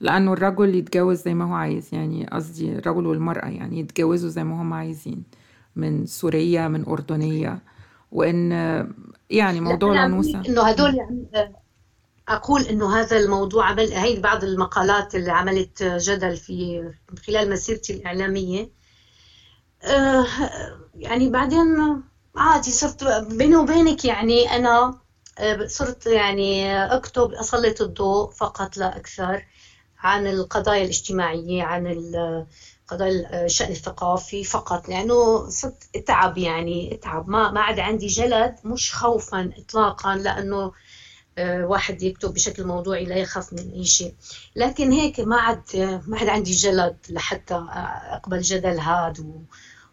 لأنه 0.01 0.33
الرجل 0.33 0.75
يتجوز 0.75 1.23
زي 1.23 1.35
ما 1.35 1.45
هو 1.45 1.55
عايز 1.55 1.89
يعني 1.93 2.27
قصدي 2.33 2.73
الرجل 2.73 3.07
والمرأة 3.07 3.49
يعني 3.49 3.81
يتجوزوا 3.81 4.31
زي 4.31 4.45
ما 4.45 4.63
هم 4.63 4.73
عايزين 4.73 5.23
من 5.77 6.07
سورية 6.07 6.69
من 6.69 6.85
أردنية 6.89 7.59
وإن 8.13 8.53
يعني 9.31 9.61
موضوع 9.61 9.93
العنوسة 9.93 10.43
إنه 10.49 10.63
هدول 10.63 10.95
يعني 10.95 11.27
أقول 12.29 12.63
إنه 12.63 13.01
هذا 13.01 13.17
الموضوع 13.17 13.65
عمل 13.69 13.93
هي 13.93 14.21
بعض 14.21 14.45
المقالات 14.45 15.15
اللي 15.15 15.33
عملت 15.33 15.83
جدل 15.83 16.37
في 16.37 16.91
خلال 17.27 17.51
مسيرتي 17.51 17.93
الإعلامية. 17.93 18.71
آه، 19.83 20.27
يعني 20.95 21.29
بعدين 21.29 21.67
عادي 22.37 22.71
صرت 22.71 23.05
بيني 23.33 23.57
وبينك 23.57 24.05
يعني 24.05 24.51
أنا 24.57 24.95
آه، 25.39 25.67
صرت 25.67 26.07
يعني 26.07 26.77
أكتب 26.85 27.33
أسلط 27.33 27.81
الضوء 27.81 28.31
فقط 28.31 28.77
لا 28.77 28.97
أكثر 28.97 29.45
عن 29.99 30.27
القضايا 30.27 30.83
الاجتماعية 30.83 31.63
عن 31.63 31.87
قضايا 32.89 33.45
الشأن 33.45 33.71
الثقافي 33.71 34.45
فقط 34.45 34.89
لأنه 34.89 35.49
صرت 35.49 35.89
أتعب 35.97 36.39
يعني 36.39 36.95
أتعب. 36.95 37.29
ما 37.29 37.51
ما 37.51 37.61
عاد 37.61 37.79
عندي 37.81 38.07
جلد 38.07 38.57
مش 38.65 38.95
خوفا 38.95 39.51
إطلاقا 39.59 40.17
لأنه 40.17 40.57
آه، 40.57 40.73
واحد 41.39 42.03
يكتب 42.03 42.35
بشكل 42.35 42.65
موضوعي 42.65 43.05
لا 43.05 43.17
يخاف 43.17 43.53
من 43.53 43.71
أي 43.71 43.85
شيء. 43.85 44.15
لكن 44.57 44.93
هيك 44.93 45.21
ما 45.21 45.37
عاد 45.37 45.61
ما 46.07 46.19
عاد 46.19 46.29
عندي 46.29 46.53
جلد 46.53 46.97
لحتى 47.11 47.55
أقبل 48.13 48.41
جدل 48.41 48.81
هذا 48.81 49.25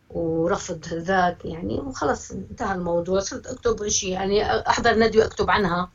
ورفض 0.10 0.88
ذاك 0.88 1.46
يعني. 1.46 1.80
وخلص 1.80 2.32
انتهى 2.32 2.76
الموضوع. 2.76 3.20
صرت 3.20 3.48
أكتب 3.48 3.88
شيء 3.88 4.10
يعني 4.10 4.46
أحضر 4.70 5.00
ندوة 5.00 5.26
أكتب 5.26 5.50
عنها. 5.50 5.90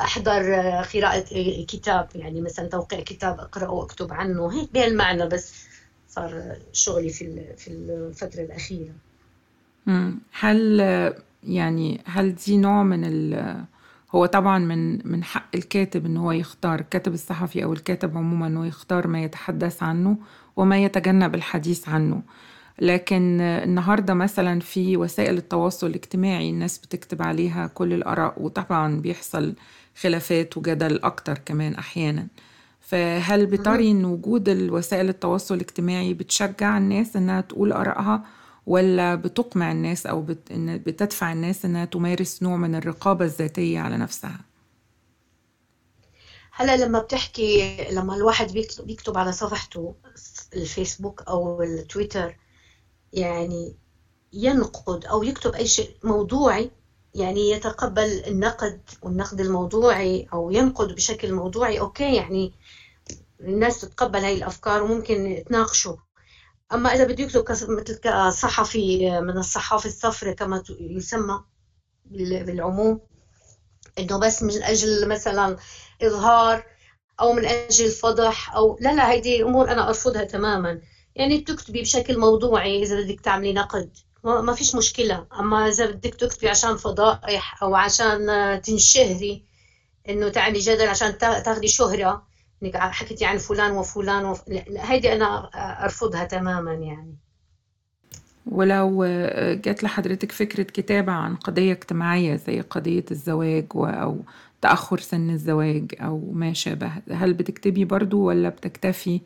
أحضر 0.00 0.52
قراءة 0.94 1.24
كتاب 1.68 2.08
يعني 2.14 2.40
مثلا 2.40 2.68
توقيع 2.68 3.00
كتاب 3.00 3.40
اقراه 3.40 3.70
وأكتب 3.70 4.12
عنه. 4.12 4.52
هيك 4.52 4.72
بهالمعنى 4.72 5.26
بس 5.26 5.52
صار 6.08 6.56
شغلي 6.72 7.10
في 7.10 7.54
في 7.56 7.68
الفترة 7.68 8.40
الأخيرة. 8.40 8.92
هل 10.32 10.80
يعني 11.44 12.00
هل 12.04 12.34
دي 12.34 12.56
نوع 12.56 12.82
من 12.82 13.04
ال 13.04 13.56
هو 14.14 14.26
طبعا 14.26 14.58
من 14.58 15.08
من 15.12 15.24
حق 15.24 15.48
الكاتب 15.54 16.06
إن 16.06 16.16
هو 16.16 16.32
يختار 16.32 16.78
الكاتب 16.80 17.12
الصحفي 17.14 17.64
أو 17.64 17.72
الكاتب 17.72 18.16
عموما 18.16 18.46
إنه 18.46 18.66
يختار 18.66 19.06
ما 19.06 19.22
يتحدث 19.22 19.82
عنه 19.82 20.18
وما 20.56 20.78
يتجنب 20.84 21.34
الحديث 21.34 21.88
عنه. 21.88 22.22
لكن 22.80 23.40
النهارده 23.40 24.14
مثلا 24.14 24.60
في 24.60 24.96
وسائل 24.96 25.36
التواصل 25.38 25.86
الاجتماعي 25.86 26.50
الناس 26.50 26.78
بتكتب 26.78 27.22
عليها 27.22 27.66
كل 27.66 27.92
الآراء 27.92 28.42
وطبعا 28.42 29.00
بيحصل 29.00 29.54
خلافات 30.00 30.56
وجدل 30.56 31.00
أكتر 31.02 31.38
كمان 31.38 31.74
أحيانا. 31.74 32.26
فهل 32.80 33.46
بتري 33.46 33.90
إن 33.90 34.04
وجود 34.04 34.48
الوسائل 34.48 35.08
التواصل 35.08 35.54
الاجتماعي 35.54 36.14
بتشجع 36.14 36.78
الناس 36.78 37.16
إنها 37.16 37.40
تقول 37.40 37.72
آرائها؟ 37.72 38.24
ولا 38.70 39.14
بتقمع 39.14 39.72
الناس 39.72 40.06
أو 40.06 40.22
بت... 40.22 40.50
إن 40.50 40.78
بتدفع 40.78 41.32
الناس 41.32 41.64
إنها 41.64 41.84
تمارس 41.84 42.42
نوع 42.42 42.56
من 42.56 42.74
الرقابة 42.74 43.24
الذاتية 43.24 43.80
على 43.80 43.96
نفسها؟ 43.96 44.40
هلا 46.52 46.76
لما 46.76 46.98
بتحكي 46.98 47.76
لما 47.90 48.16
الواحد 48.16 48.52
بيكتب, 48.52 48.86
بيكتب 48.86 49.18
على 49.18 49.32
صفحته 49.32 49.94
الفيسبوك 50.54 51.22
أو 51.22 51.62
التويتر 51.62 52.36
يعني 53.12 53.74
ينقد 54.32 55.04
أو 55.04 55.22
يكتب 55.22 55.54
أي 55.54 55.66
شيء 55.66 55.96
موضوعي 56.04 56.70
يعني 57.14 57.50
يتقبل 57.50 58.24
النقد 58.26 58.80
والنقد 59.02 59.40
الموضوعي 59.40 60.28
أو 60.32 60.50
ينقد 60.50 60.94
بشكل 60.94 61.32
موضوعي 61.32 61.80
okay 61.80 62.16
يعني 62.16 62.52
الناس 63.40 63.80
تتقبل 63.80 64.18
هاي 64.18 64.34
الأفكار 64.34 64.82
وممكن 64.82 65.26
يتناقشوا 65.26 65.96
أما 66.72 66.94
إذا 66.94 67.04
بده 67.04 67.24
يكتب 67.24 67.44
مثل 67.50 67.94
كصحفي 67.94 69.20
من 69.20 69.38
الصحافة 69.38 69.86
الصفراء 69.88 70.34
كما 70.34 70.62
يسمى 70.80 71.40
بالعموم 72.10 73.00
إنه 73.98 74.18
بس 74.18 74.42
من 74.42 74.62
أجل 74.62 75.08
مثلا 75.08 75.56
إظهار 76.02 76.64
أو 77.20 77.32
من 77.32 77.44
أجل 77.44 77.90
فضح 77.90 78.54
أو 78.54 78.76
لا 78.80 78.92
لا 78.92 79.10
هيدي 79.10 79.42
أمور 79.42 79.70
أنا 79.70 79.88
أرفضها 79.88 80.24
تماما. 80.24 80.80
يعني 81.16 81.38
بتكتبي 81.38 81.82
بشكل 81.82 82.18
موضوعي 82.18 82.82
إذا 82.82 83.02
بدك 83.02 83.20
تعملي 83.20 83.52
نقد. 83.52 83.90
ما 84.24 84.52
فيش 84.52 84.74
مشكلة. 84.74 85.26
أما 85.40 85.68
إذا 85.68 85.86
بدك 85.86 86.14
تكتبي 86.14 86.48
عشان 86.48 86.76
فضائح 86.76 87.62
أو 87.62 87.74
عشان 87.74 88.26
تنشهري 88.62 89.42
إنه 90.08 90.28
تعملي 90.28 90.58
جدل 90.58 90.88
عشان 90.88 91.18
تاخدي 91.18 91.68
شهرة 91.68 92.22
إنك 92.62 92.76
حكيتي 92.76 93.24
عن 93.24 93.38
فلان 93.38 93.70
وفلان 93.70 94.24
وف... 94.24 94.42
هيدي 94.76 95.12
أنا 95.12 95.50
أرفضها 95.84 96.24
تماما 96.24 96.74
يعني. 96.74 97.16
ولو 98.46 99.04
جات 99.54 99.84
لحضرتك 99.84 100.32
فكرة 100.32 100.62
كتابة 100.62 101.12
عن 101.12 101.36
قضية 101.36 101.72
اجتماعية 101.72 102.36
زي 102.36 102.60
قضية 102.60 103.04
الزواج 103.10 103.66
أو 103.74 104.18
تأخر 104.60 104.98
سن 105.00 105.30
الزواج 105.30 105.94
أو 106.00 106.30
ما 106.32 106.52
شابه 106.52 106.92
هل 107.10 107.34
بتكتبي 107.34 107.84
برضو 107.84 108.20
ولا 108.22 108.48
بتكتفي 108.48 109.20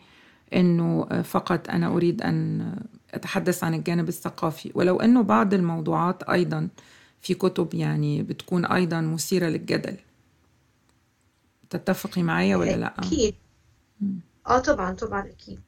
إنه 0.55 1.05
فقط 1.23 1.71
أنا 1.71 1.87
أريد 1.87 2.23
أن 2.23 2.73
أتحدث 3.15 3.65
عن 3.65 3.75
الجانب 3.75 4.09
الثقافي؟ 4.09 4.71
ولو 4.75 5.01
إنه 5.01 5.23
بعض 5.23 5.55
الموضوعات 5.55 6.23
أيضا 6.23 6.69
في 7.21 7.35
كتب 7.35 7.75
يعني 7.75 8.23
بتكون 8.23 8.65
أيضا 8.65 9.01
مثيرة 9.01 9.47
للجدل. 9.47 9.97
تتفقي 11.77 12.23
معايا 12.23 12.57
ولا 12.57 12.77
لا؟ 12.77 12.95
أكيد. 12.99 13.35
آه 14.47 14.59
طبعا 14.59 14.95
طبعا 14.95 15.29
أكيد. 15.29 15.61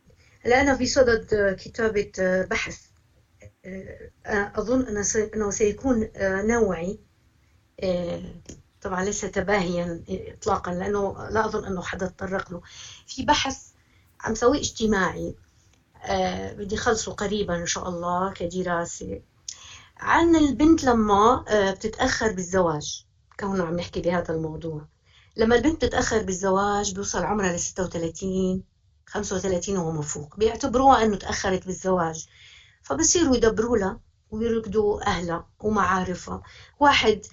هلا 0.44 0.60
أنا 0.60 0.74
في 0.74 0.86
صدد 0.86 1.56
كتابة 1.60 2.12
بحث. 2.50 2.80
أظن 4.26 5.04
أنه 5.34 5.50
سيكون 5.50 6.08
نوعي. 6.20 6.98
طبعا 8.80 9.04
ليس 9.04 9.20
تباهيا 9.20 10.04
إطلاقا 10.08 10.74
لأنه 10.74 11.28
لا 11.30 11.46
أظن 11.46 11.64
أنه 11.64 11.82
حدا 11.82 12.06
تطرق 12.06 12.52
له. 12.52 12.60
في 13.06 13.22
بحث 13.22 13.68
عم 14.20 14.34
سويه 14.34 14.60
اجتماعي. 14.60 15.34
بدي 16.58 16.76
خلصه 16.76 17.12
قريبا 17.12 17.56
إن 17.56 17.66
شاء 17.66 17.88
الله 17.88 18.32
كدراسة. 18.32 19.20
عن 19.96 20.36
البنت 20.36 20.84
لما 20.84 21.44
بتتأخر 21.50 22.32
بالزواج 22.32 23.04
كونه 23.40 23.64
عم 23.64 23.76
نحكي 23.76 24.00
بهذا 24.00 24.34
الموضوع. 24.34 24.86
لما 25.36 25.54
البنت 25.54 25.84
بتتأخر 25.84 26.22
بالزواج 26.22 26.92
بيوصل 26.92 27.24
عمرها 27.24 27.52
ل 27.52 27.60
36 27.60 28.62
35 29.06 29.76
وما 29.76 30.02
فوق 30.02 30.36
بيعتبروها 30.36 31.02
إنه 31.02 31.16
تأخرت 31.16 31.66
بالزواج. 31.66 32.26
فبصيروا 32.82 33.36
يدبروا 33.36 33.76
لها 33.76 34.00
ويركضوا 34.30 35.06
أهلها 35.06 35.46
ومعارفها. 35.60 36.42
واحد 36.80 37.26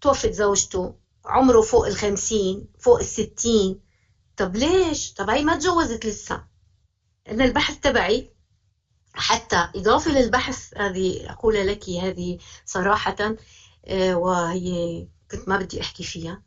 توفت 0.00 0.32
زوجته 0.32 0.94
عمره 1.24 1.60
فوق 1.60 1.86
الخمسين 1.86 2.66
فوق 2.78 2.98
الستين. 2.98 3.80
طب 4.36 4.56
ليش؟ 4.56 5.12
طب 5.12 5.30
هي 5.30 5.42
ما 5.42 5.54
تجوزت 5.54 6.06
لسه. 6.06 6.44
إن 7.28 7.40
البحث 7.40 7.78
تبعي 7.80 8.30
حتى 9.14 9.68
إضافة 9.74 10.10
للبحث 10.10 10.74
هذه 10.76 11.30
أقول 11.30 11.54
لك 11.66 11.88
هذه 11.88 12.38
صراحة 12.64 13.36
آه، 13.86 14.14
وهي 14.14 15.06
كنت 15.30 15.48
ما 15.48 15.56
بدي 15.56 15.80
أحكي 15.80 16.02
فيها. 16.02 16.42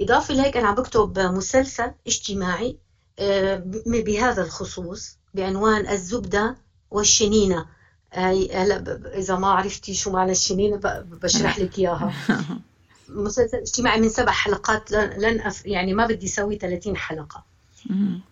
إضافة 0.00 0.34
لهيك 0.34 0.56
أنا 0.56 0.68
عم 0.68 0.74
بكتب 0.74 1.18
مسلسل 1.18 1.92
اجتماعي 2.06 2.76
آه، 3.18 3.62
بهذا 3.86 4.42
الخصوص 4.42 5.18
بعنوان 5.34 5.88
الزبدة 5.88 6.56
والشنينة. 6.90 7.66
هلا 8.12 9.00
إذا 9.14 9.36
ما 9.36 9.48
عرفتي 9.48 9.94
شو 9.94 10.10
معنى 10.10 10.32
الشنينة 10.32 10.76
بشرح 11.22 11.58
لك 11.58 11.78
إياها. 11.78 12.12
مسلسل 13.08 13.56
اجتماعي 13.56 14.00
من 14.00 14.08
سبع 14.08 14.32
حلقات 14.32 14.90
لن 14.92 15.40
أف 15.40 15.66
يعني 15.66 15.92
ما 15.92 16.06
بدي 16.06 16.26
أسوي 16.26 16.56
30 16.56 16.96
حلقة. 16.96 17.44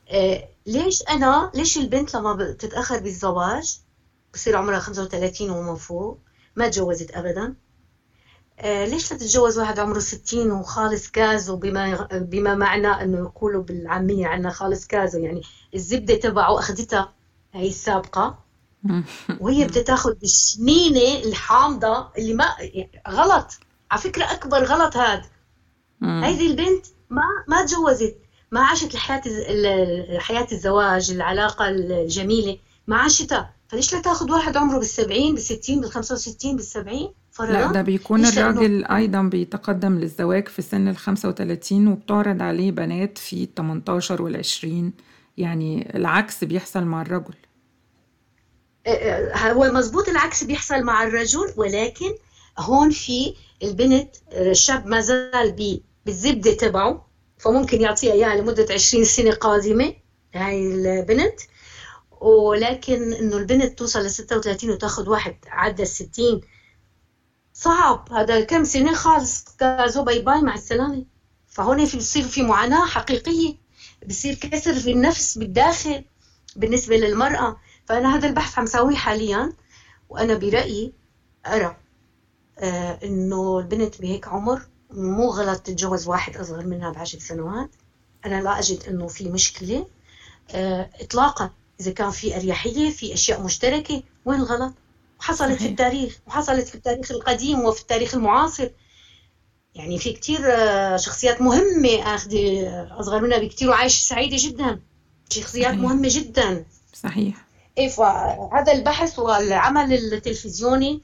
آه 0.09 0.49
ليش 0.67 1.03
أنا 1.11 1.51
ليش 1.55 1.79
البنت 1.79 2.15
لما 2.15 2.33
بتتاخر 2.33 3.01
بالزواج 3.01 3.79
بصير 4.35 4.57
عمرها 4.57 4.79
35 4.79 5.51
وما 5.51 5.75
فوق 5.75 6.19
ما 6.57 6.69
تجوزت 6.69 7.11
ابدا؟ 7.11 7.45
آه 7.45 7.55
ليش 8.65 9.13
لا 9.13 9.19
تتجوز 9.19 9.59
واحد 9.59 9.79
عمره 9.79 9.99
60 9.99 10.51
وخالص 10.51 11.11
كازو 11.11 11.57
بما 11.57 12.09
بما 12.13 12.55
معنى 12.55 12.89
إنه 12.89 13.19
يقولوا 13.19 13.63
بالعامية 13.63 14.27
عنا 14.27 14.51
خالص 14.51 14.87
كازو؟ 14.87 15.19
يعني 15.19 15.43
الزبدة 15.75 16.15
تبعه 16.15 16.59
اخذتها 16.59 17.13
هي 17.53 17.69
السابقة. 17.69 18.39
وهي 19.41 19.65
بدها 19.65 19.83
تاخذ 19.83 20.15
الشنينه 20.23 21.25
الحامضة 21.25 22.09
اللي 22.19 22.35
ما 22.35 22.45
غلط. 23.09 23.51
على 23.91 24.01
فكرة 24.01 24.25
أكبر 24.25 24.65
غلط 24.65 24.97
هذا 24.97 25.25
هذه 26.03 26.47
البنت 26.47 26.87
ما 27.11 27.23
ما 27.49 27.67
تجوزت 27.67 28.17
ما 28.51 28.61
عاشت 28.61 28.95
الحياة 28.95 29.23
حياة 30.19 30.47
الزواج 30.53 31.11
العلاقة 31.11 31.69
الجميلة 31.69 32.59
ما 32.87 32.97
عاشتها. 32.97 33.55
فليش 33.69 33.95
لا 33.95 34.01
تاخذ 34.01 34.31
واحد 34.33 34.57
عمره 34.57 34.81
بال70 34.81 35.37
بال60 35.37 35.85
بال65 35.85 36.59
بال70 36.59 37.09
لا 37.41 37.73
ده 37.73 37.83
بيكون 37.83 38.27
الراجل 38.27 38.85
أيضا 38.85 39.23
بيتقدم 39.23 39.99
للزواج 39.99 40.49
في 40.49 40.63
سن 40.63 40.89
ال 40.89 40.97
35 40.97 41.89
وبتعرض 41.89 42.43
عليه 42.43 42.71
بنات 42.71 43.19
في 43.19 43.45
ال 43.45 43.55
18 43.55 44.23
وال 44.23 44.37
20 44.37 44.93
يعني 45.37 45.97
العكس 45.97 46.45
بيحصل 46.45 46.85
مع 46.85 47.03
الرجل. 47.03 47.35
هو 49.37 49.73
مزبوط 49.73 50.09
العكس 50.09 50.45
بيحصل 50.45 50.83
مع 50.83 51.05
الرجل 51.05 51.53
ولكن 51.57 52.15
هون 52.59 52.91
في 52.91 53.35
البنت 53.63 54.17
الشاب 54.33 54.87
ما 54.87 55.01
زال 55.01 55.81
بالزبده 56.07 56.53
تبعه 56.55 57.07
فممكن 57.39 57.81
يعطيها 57.81 58.13
إياها 58.13 58.37
لمدة 58.37 58.67
20 58.71 59.05
سنة 59.05 59.31
قادمة 59.31 59.95
هاي 60.35 60.67
البنت. 60.67 61.41
ولكن 62.21 63.13
إنه 63.13 63.37
البنت 63.37 63.79
توصل 63.79 64.01
ل 64.01 64.11
36 64.11 64.71
وتاخذ 64.71 65.09
واحد 65.09 65.37
عدى 65.49 65.83
ال 65.83 65.89
60 65.89 66.41
صعب. 67.59 68.13
هذا 68.13 68.41
كم 68.41 68.65
سنة؟ 68.65 68.95
خالص. 68.95 69.45
كازو 69.59 70.05
bye 70.05 70.19
bye 70.19 70.41
مع 70.41 70.55
السلامة. 70.55 71.05
فهون 71.49 71.87
في 71.87 71.97
بصير 71.97 72.23
في 72.23 72.43
معاناة 72.43 72.87
حقيقية. 72.87 73.55
بصير 74.07 74.35
كسر 74.35 74.75
في 74.75 74.93
النفس 74.93 75.39
بالداخل 75.39 76.05
بالنسبة 76.57 76.97
للمرأة. 76.97 77.57
فأنا 77.87 78.17
هذا 78.17 78.29
البحث 78.29 78.59
عم 78.59 78.67
سويه 78.67 78.97
حاليا 78.97 79.53
وأنا 80.09 80.35
برأيي 80.35 80.93
أرى 81.47 81.77
آه 82.59 82.99
إنه 83.05 83.59
البنت 83.59 84.01
بهيك 84.01 84.29
عمر 84.29 84.63
مو 84.91 85.31
غلط 85.31 85.61
تتجوز 85.61 86.09
واحد 86.09 86.37
أصغر 86.37 86.67
منها 86.67 86.91
بعشر 86.91 87.19
سنوات. 87.19 87.71
أنا 88.27 88.43
لا 88.43 88.59
أجد 88.59 88.83
إنه 88.89 89.07
في 89.07 89.29
مشكلة 89.31 89.87
آه 90.51 90.91
إطلاقا. 91.01 91.51
إذا 91.81 91.91
كان 91.91 92.11
في 92.11 92.37
أريحية 92.37 92.91
في 92.91 93.15
أشياء 93.15 93.43
مشتركة 93.43 94.03
وين 94.25 94.41
الغلط؟ 94.41 94.73
وحصلت 95.21 95.49
صحيح. 95.49 95.59
في 95.63 95.69
التاريخ 95.69 96.19
وحصلت 96.27 96.69
في 96.69 96.75
التاريخ 96.75 97.11
القديم 97.11 97.61
وفي 97.61 97.81
التاريخ 97.81 98.15
المعاصر. 98.15 98.69
يعني 99.75 99.99
في 99.99 100.13
كتير 100.13 100.41
آه، 100.45 100.97
شخصيات 100.97 101.41
مهمة 101.43 102.15
أخذ 102.15 102.31
أصغر 103.01 103.23
منها 103.23 103.39
بكتير 103.39 103.71
وعايشة 103.71 104.01
سعيدة 104.03 104.37
جدا. 104.41 104.81
شخصيات 105.31 105.67
صحيح. 105.73 105.81
مهمة 105.81 106.09
جدا. 106.11 106.65
صحيح. 106.93 107.47
إيه 107.79 107.89
فهذا 107.89 108.73
البحث 108.73 109.19
والعمل 109.19 109.93
التلفزيوني 109.93 111.03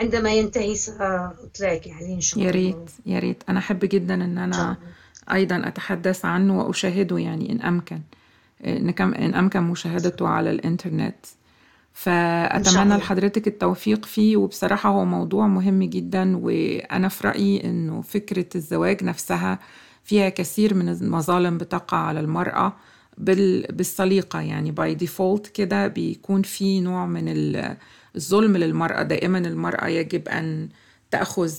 عندما 0.00 0.32
ينتهي 0.32 0.74
سأطلعك 0.74 1.86
يعني 1.86 2.14
إن 2.14 2.20
شاء 2.20 2.38
الله. 2.38 2.46
يا 2.46 2.52
ريت 2.52 2.90
يا 3.06 3.18
ريت. 3.18 3.42
أنا 3.48 3.58
أحب 3.58 3.78
جدا 3.84 4.14
إن 4.14 4.38
أنا 4.38 4.76
أيضا 5.32 5.62
أتحدث 5.64 6.24
عنه 6.24 6.60
وأشاهده 6.60 7.18
يعني 7.18 7.52
إن 7.52 7.60
أمكن. 7.60 8.00
إن 8.64 9.34
أمكن 9.34 9.60
مشاهدته 9.60 10.28
على 10.28 10.50
الإنترنت. 10.50 11.26
فأتمنى 11.92 12.96
لحضرتك 12.96 13.46
التوفيق 13.46 14.04
فيه 14.04 14.36
وبصراحة 14.36 14.90
هو 14.90 15.04
موضوع 15.04 15.46
مهم 15.46 15.82
جدا 15.82 16.36
وأنا 16.36 17.08
في 17.08 17.26
رأيي 17.28 17.64
إنه 17.64 18.02
فكرة 18.02 18.46
الزواج 18.54 19.04
نفسها 19.04 19.58
فيها 20.04 20.28
كثير 20.28 20.74
من 20.74 20.88
المظالم 20.88 21.58
بتقع 21.58 21.96
على 21.96 22.20
المرأة 22.20 22.76
بالسليقة. 23.18 24.40
يعني 24.40 24.70
by 24.70 24.94
default 24.94 25.46
كده 25.46 25.86
بيكون 25.86 26.42
في 26.42 26.80
نوع 26.80 27.06
من 27.06 27.24
الظلم 28.16 28.56
للمرأة. 28.56 29.02
دائما 29.02 29.38
المرأة 29.38 29.86
يجب 29.88 30.28
أن 30.28 30.68
تأخذ 31.10 31.52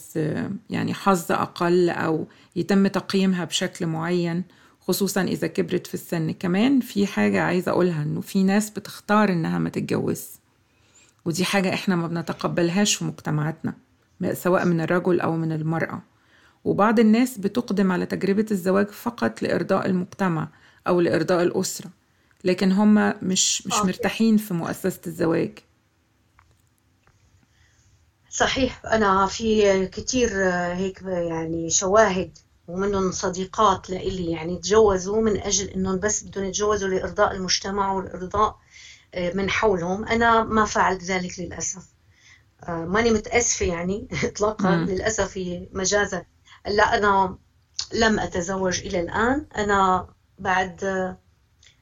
يعني 0.69 0.93
حظ 0.93 1.31
أقل 1.31 1.89
أو 1.89 2.27
يتم 2.55 2.87
تقييمها 2.87 3.45
بشكل 3.45 3.85
معين. 3.85 4.43
خصوصا 4.87 5.21
إذا 5.21 5.47
كبرت 5.47 5.87
في 5.87 5.93
السن. 5.93 6.31
كمان 6.31 6.79
في 6.79 7.07
حاجة 7.07 7.41
عايزة 7.41 7.71
أقولها 7.71 8.03
إنه 8.03 8.21
في 8.21 8.43
ناس 8.43 8.69
بتختار 8.69 9.29
إنها 9.29 9.59
ما 9.59 9.69
تتجوز. 9.69 10.27
ودي 11.25 11.45
حاجة 11.45 11.73
إحنا 11.73 11.95
ما 11.95 12.07
بنتقبلهاش 12.07 12.95
في 12.95 13.05
مجتمعاتنا 13.05 13.73
سواء 14.33 14.65
من 14.65 14.81
الرجل 14.81 15.19
أو 15.21 15.35
من 15.35 15.51
المرأة. 15.51 16.01
وبعض 16.63 16.99
الناس 16.99 17.37
بتقدم 17.37 17.91
على 17.91 18.05
تجربة 18.05 18.45
الزواج 18.51 18.87
فقط 18.87 19.41
لإرضاء 19.41 19.85
المجتمع 19.85 20.49
أو 20.87 21.01
لإرضاء 21.01 21.43
الأسرة 21.43 21.89
لكن 22.43 22.71
هم 22.71 23.13
مش 23.21 23.67
مش 23.67 23.73
مرتاحين 23.85 24.37
في 24.37 24.53
مؤسسة 24.53 25.01
الزواج. 25.07 25.59
صحيح. 28.29 28.85
أنا 28.85 29.27
في 29.27 29.87
كتير 29.87 30.29
هيك 30.73 31.01
يعني 31.01 31.69
شواهد 31.69 32.37
ومنهم 32.67 33.11
صديقات 33.11 33.89
لإلي 33.89 34.31
يعني 34.31 34.57
تجوزوا 34.57 35.21
من 35.21 35.41
أجل 35.41 35.69
إنهم 35.69 35.99
بس 35.99 36.23
بدهم 36.23 36.43
يتجوزوا 36.45 36.89
لإرضاء 36.89 37.31
المجتمع 37.31 37.91
والإرضاء 37.93 38.57
آه، 39.13 39.31
من 39.33 39.49
حولهم. 39.49 40.05
أنا 40.05 40.43
ما 40.43 40.65
فعلت 40.65 41.03
ذلك 41.03 41.39
للأسف. 41.39 41.85
آه، 42.63 42.85
ماني 42.85 43.11
متأسفة 43.11 43.65
يعني 43.65 44.07
إطلاقا. 44.23 44.75
للأسف 44.75 45.39
مجازا. 45.73 46.25
لا 46.67 46.97
أنا 46.97 47.37
لم 47.93 48.19
أتزوج 48.19 48.79
إلى 48.79 48.99
الآن. 48.99 49.45
أنا 49.57 50.07
بعد 50.39 51.15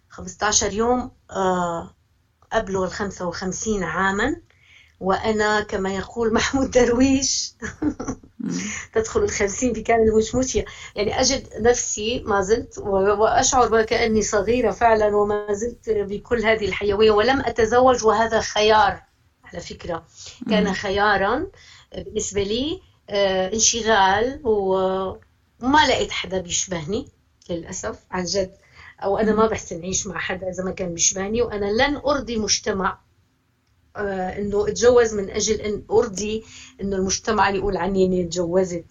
15 0.09 0.73
يوم 0.73 1.11
آه، 1.31 1.93
أبلغ 2.53 2.85
ال 2.85 2.91
55 2.91 3.83
عاما. 3.83 4.41
وأنا 5.01 5.61
كما 5.61 5.95
يقول 5.95 6.33
محمود 6.37 6.71
درويش 6.71 7.53
تدخل 8.93 9.23
الخمسين 9.23 9.73
بكامل 9.73 10.13
مشموشية 10.17 10.65
يعني 10.95 11.21
أجد 11.21 11.47
نفسي 11.59 12.19
ما 12.19 12.41
زلت 12.41 12.77
وأشعر 12.77 13.75
وكأني 13.75 14.21
صغيرة 14.21 14.71
فعلا 14.71 15.15
وما 15.15 15.47
زلت 15.53 15.89
بكل 15.89 16.45
هذه 16.45 16.65
الحيوية 16.65 17.11
ولم 17.11 17.39
أتزوج 17.39 18.05
وهذا 18.05 18.39
خيار. 18.39 19.03
على 19.43 19.59
فكرة 19.61 20.05
كان 20.49 20.73
خيارا 20.73 21.47
بالنسبة 21.95 22.43
لي 22.43 22.81
آه، 23.09 23.53
انشغال 23.53 24.41
وما 24.43 25.87
لقيت 25.89 26.11
حدا 26.11 26.37
بيشبهني 26.37 27.07
للأسف 27.49 27.99
عن 28.11 28.23
جد. 28.23 28.51
أو 29.03 29.17
أنا 29.17 29.33
ما 29.33 29.47
بحسن 29.47 29.81
أعيش 29.81 30.07
مع 30.07 30.19
حدا 30.19 30.49
إذا 30.49 30.63
ما 30.63 30.71
كان 30.71 30.93
بيشبهني 30.93 31.41
وأنا 31.41 31.65
لن 31.65 31.95
أرضي 31.95 32.37
مجتمع 32.37 32.97
آه، 33.95 34.39
إنه 34.39 34.67
أتجوز 34.67 35.13
من 35.13 35.29
أجل 35.29 35.55
أن 35.55 35.83
أرضي 35.91 36.43
إنه 36.81 36.95
المجتمع 36.95 37.49
اللي 37.49 37.59
يقول 37.59 37.77
عني 37.77 38.05
إني 38.05 38.23
تجوزت 38.23 38.85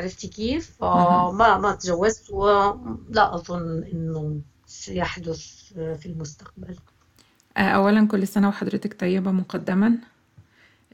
عرفتي 0.00 0.28
كيف؟ 0.28 0.76
فما 0.80 1.58
ما 1.58 1.74
تجوزت 1.74 2.30
ولا 2.30 3.34
أظن 3.34 3.82
إنه 3.92 4.40
سيحدث 4.66 5.46
في 5.74 6.06
المستقبل. 6.06 6.76
آه، 7.56 7.60
أولا 7.60 8.08
كل 8.08 8.26
سنة 8.28 8.48
وحضرتك 8.48 9.00
طيبة 9.00 9.30
مقدما. 9.30 9.98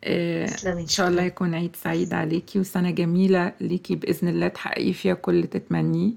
آه، 0.04 0.46
إن 0.66 0.86
شاء 0.86 1.08
الله 1.08 1.22
يكون 1.22 1.54
عيد 1.54 1.76
سعيد 1.76 2.14
عليكي 2.14 2.58
وسنة 2.58 2.90
جميلة 2.90 3.52
ليكي 3.60 3.94
بإذن 3.94 4.28
الله 4.28 4.48
تحققي 4.48 4.92
فيها 4.92 5.14
كل 5.14 5.46
تتمنيه. 5.46 6.12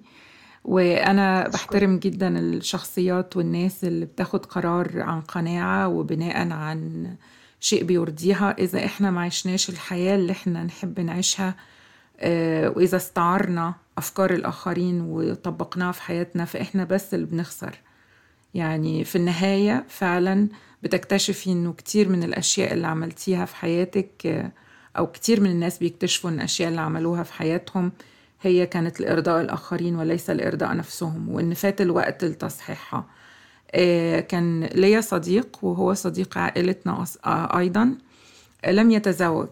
وأنا 0.63 1.47
بحترم 1.47 1.97
جدا 1.99 2.39
الشخصيات 2.39 3.37
والناس 3.37 3.83
اللي 3.83 4.05
بتاخد 4.05 4.45
قرار 4.45 5.01
عن 5.01 5.21
قناعة 5.21 5.87
وبناء 5.87 6.51
عن 6.51 7.15
شيء 7.59 7.83
بيرضيها. 7.83 8.55
إذا 8.59 8.85
إحنا 8.85 9.11
ما 9.11 9.21
عشناش 9.21 9.69
الحياة 9.69 10.15
اللي 10.15 10.31
إحنا 10.31 10.63
نحب 10.63 10.99
نعيشها 10.99 11.55
آه، 12.19 12.69
وإذا 12.69 12.97
استعرنا 12.97 13.73
أفكار 13.97 14.33
الآخرين 14.33 15.01
وطبقناها 15.01 15.91
في 15.91 16.01
حياتنا 16.01 16.45
فإحنا 16.45 16.83
بس 16.83 17.13
اللي 17.13 17.25
بنخسر. 17.25 17.75
يعني 18.53 19.03
في 19.03 19.15
النهاية 19.15 19.85
فعلا 19.89 20.47
بتكتشفي 20.83 21.51
إنه 21.51 21.73
كتير 21.73 22.09
من 22.09 22.23
الأشياء 22.23 22.73
اللي 22.73 22.87
عملتيها 22.87 23.45
في 23.45 23.55
حياتك 23.55 24.09
آه، 24.25 24.51
أو 24.97 25.07
كتير 25.07 25.41
من 25.41 25.49
الناس 25.51 25.77
بيكتشفوا 25.77 26.29
إن 26.29 26.35
الأشياء 26.35 26.69
اللي 26.69 26.81
عملوها 26.81 27.23
في 27.23 27.33
حياتهم 27.33 27.91
هي 28.43 28.65
كانت 28.65 28.99
لإرضاء 28.99 29.41
الآخرين 29.41 29.95
وليس 29.95 30.29
لإرضاء 30.29 30.75
نفسهم 30.75 31.29
وإن 31.29 31.53
فات 31.53 31.81
الوقت 31.81 32.23
لتصحيحها. 32.25 33.05
آه، 33.71 34.19
كان 34.19 34.63
ليا 34.63 35.01
صديق 35.01 35.57
وهو 35.61 35.93
صديق 35.93 36.37
عائلتنا 36.37 37.05
أيضا 37.57 37.95
لم 38.67 38.91
يتزوج. 38.91 39.49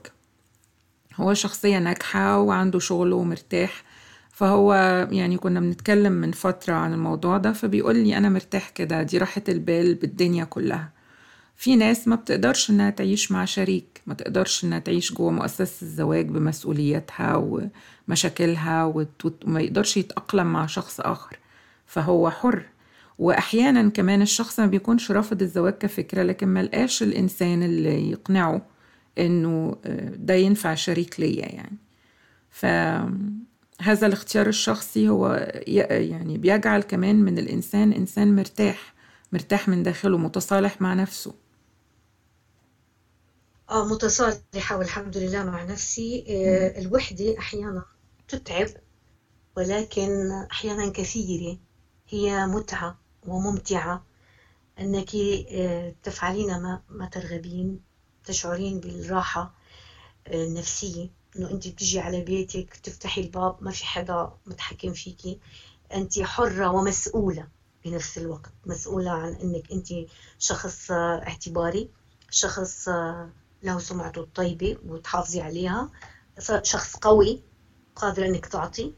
هو 1.16 1.34
شخصية 1.34 1.78
ناجحة 1.80 2.40
وعنده 2.40 2.80
شغله 2.80 3.16
ومرتاح 3.16 3.84
فهو 4.32 4.74
يعني 5.12 5.38
كنا 5.38 5.60
بنتكلم 5.60 6.12
من 6.12 6.32
فترة 6.32 6.74
عن 6.74 6.94
الموضوع 6.94 7.38
ده 7.38 7.54
فبيقول 7.54 7.96
لي 7.96 8.18
أنا 8.18 8.30
مرتاح 8.30 8.70
كده 8.70 9.04
دي 9.04 9.18
راحة 9.18 9.42
البال 9.50 9.96
بالدنيا 9.96 10.44
كلها. 10.44 10.90
في 11.56 11.76
ناس 11.76 12.08
ما 12.08 12.16
بتقدرش 12.16 12.70
إنها 12.70 12.90
تعيش 12.90 13.32
مع 13.32 13.46
شريك 13.46 14.02
ما 14.08 14.14
تقدرش 14.14 14.64
إنها 14.64 14.80
تعيش 14.80 15.14
جوه 15.14 15.32
مؤسسة 15.32 15.82
الزواج 15.86 16.26
بمسؤولياتها 16.30 17.36
ومشاكلها 18.12 18.84
وما 19.46 19.62
يقدرش 19.62 19.98
يتأقلم 19.98 20.54
مع 20.54 20.66
شخص 20.66 21.00
آخر 21.00 21.40
فهو 21.86 22.30
حر. 22.30 22.64
وأحيانا 23.20 23.90
كمان 23.90 24.22
الشخص 24.22 24.60
ما 24.60 24.66
بيكونش 24.66 25.12
رافض 25.12 25.42
الزواج 25.42 25.74
كفكرة 25.74 26.24
لكن 26.24 26.48
ملقاش 26.48 27.04
الإنسان 27.04 27.64
اللي 27.64 28.12
يقنعه 28.12 28.62
إنه 29.18 29.76
ده 30.16 30.34
ينفع 30.34 30.76
شريك 30.76 31.20
ليا 31.20 31.46
يعني. 31.46 31.78
فهذا 32.52 34.08
الاختيار 34.08 34.48
الشخصي 34.48 35.10
هو 35.10 35.52
يعني 35.68 36.38
بيجعل 36.38 36.82
كمان 36.82 37.16
من 37.16 37.38
الإنسان 37.38 37.92
إنسان 37.94 38.36
مرتاح 38.36 38.94
مرتاح 39.34 39.68
من 39.70 39.84
داخله 39.84 40.18
متصالح 40.18 40.82
مع 40.82 40.94
نفسه. 40.94 41.34
آه 43.70 43.86
متصالحة 43.88 44.78
والحمد 44.78 45.18
لله 45.18 45.44
مع 45.44 45.64
نفسي. 45.64 46.26
آه 46.30 46.82
الوحدة 46.82 47.38
أحيانا 47.40 47.84
تتعب 48.32 48.68
ولكن 49.58 50.32
أحيانا 50.52 50.90
كثيرة 50.90 51.58
هي 52.10 52.46
متعة 52.46 52.96
وممتعة 53.28 54.02
أنك 54.80 55.16
آه 55.52 55.94
تفعلين 56.04 56.58
ما, 56.90 57.06
ترغبين 57.12 57.80
تشعرين 58.26 58.80
بالراحة 58.80 59.54
آه 60.28 60.44
النفسية. 60.44 61.08
إنه 61.38 61.52
أنت 61.52 61.68
بتجي 61.68 62.00
على 62.00 62.22
بيتك 62.22 62.76
تفتحي 62.84 63.22
الباب 63.22 63.56
ما 63.62 63.72
في 63.72 63.86
حدا 63.86 64.28
متحكم 64.46 64.94
فيكي. 64.94 65.38
أنت 65.94 66.20
حرة 66.20 66.70
ومسؤولة 66.70 67.48
بنفس 67.86 68.18
الوقت. 68.18 68.52
مسؤولة 68.66 69.12
عن 69.12 69.34
أنك 69.34 69.72
أنت 69.72 69.88
شخص 70.40 70.92
اعتباري 70.92 71.88
شخص 72.30 72.88
له 73.64 73.80
سمعته 73.80 74.22
الطيبة 74.22 74.76
وتحافظي 74.86 75.42
عليها 75.42 75.90
شخص 76.64 76.96
قوي. 76.96 77.40
قادر 78.02 78.26
أنك 78.26 78.46
تعطي. 78.46 78.94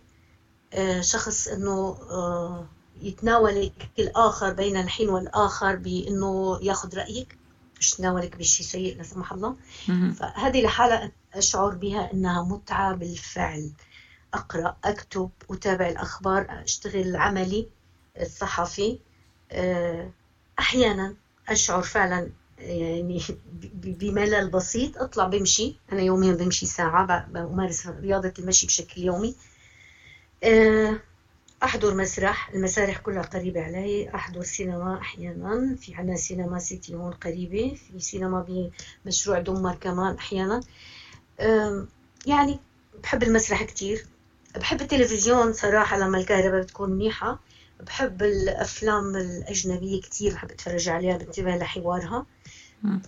شخص 0.99 1.47
أنه 1.47 1.97
يتناولك 3.01 3.89
الآخر 3.99 4.53
بين 4.53 4.77
الحين 4.77 5.09
والآخر 5.09 5.75
بأنه 5.75 6.59
ياخذ 6.61 6.97
رأيك. 6.97 7.37
مش 7.79 7.91
تناولك 7.91 8.37
بشيء 8.37 8.65
سيء 8.65 8.97
لا 8.97 9.03
سمح 9.03 9.33
الله. 9.33 9.55
فهذه 10.13 10.61
لحالها 10.61 11.11
أشعر 11.33 11.69
بها 11.75 12.13
أنها 12.13 12.43
متعة 12.43 12.95
بالفعل. 12.95 13.71
أقرأ 14.33 14.77
أكتب 14.83 15.29
أتابع 15.51 15.87
الأخبار 15.87 16.63
أشتغل 16.63 17.15
عملي 17.15 17.69
الصحفي. 18.21 18.99
أحيانا 20.59 21.15
أشعر 21.49 21.81
فعلا 21.81 22.29
يعني 22.63 23.21
بملل 23.73 24.49
بسيط 24.49 24.97
أطلع 24.97 25.25
بمشي. 25.25 25.75
أنا 25.91 26.01
يوميا 26.01 26.33
بمشي 26.33 26.65
ساعة 26.65 27.25
بمارس 27.27 27.87
رياضة 27.87 28.33
المشي 28.39 28.65
بشكل 28.65 29.01
يومي. 29.01 29.35
أحضر 31.63 31.93
مسرح. 31.93 32.49
المسارح 32.49 32.97
كلها 32.97 33.21
قريبة 33.21 33.61
علي. 33.61 34.15
أحضر 34.15 34.43
سينما 34.43 34.97
أحيانا. 35.01 35.75
في 35.75 35.95
عنا 35.95 36.15
سينما 36.15 36.59
سيتي 36.59 36.95
هون 36.95 37.11
قريبة. 37.13 37.77
في 37.87 37.99
سينما 37.99 38.69
بمشروع 39.05 39.39
دمر 39.39 39.75
كمان 39.75 40.15
أحيانا. 40.15 40.61
يعني 42.25 42.59
بحب 43.03 43.23
المسرح 43.23 43.63
كتير. 43.63 44.05
بحب 44.55 44.81
التلفزيون 44.81 45.53
صراحة 45.53 45.97
لما 45.97 46.17
الكهرباء 46.17 46.61
بتكون 46.61 46.89
منيحة. 46.89 47.39
بحب 47.79 48.23
الأفلام 48.23 49.15
الأجنبية 49.15 50.01
كتير. 50.01 50.33
بحب 50.33 50.51
أتفرج 50.51 50.89
عليها 50.89 51.17
بنتبه 51.17 51.55
لحوارها. 51.55 52.25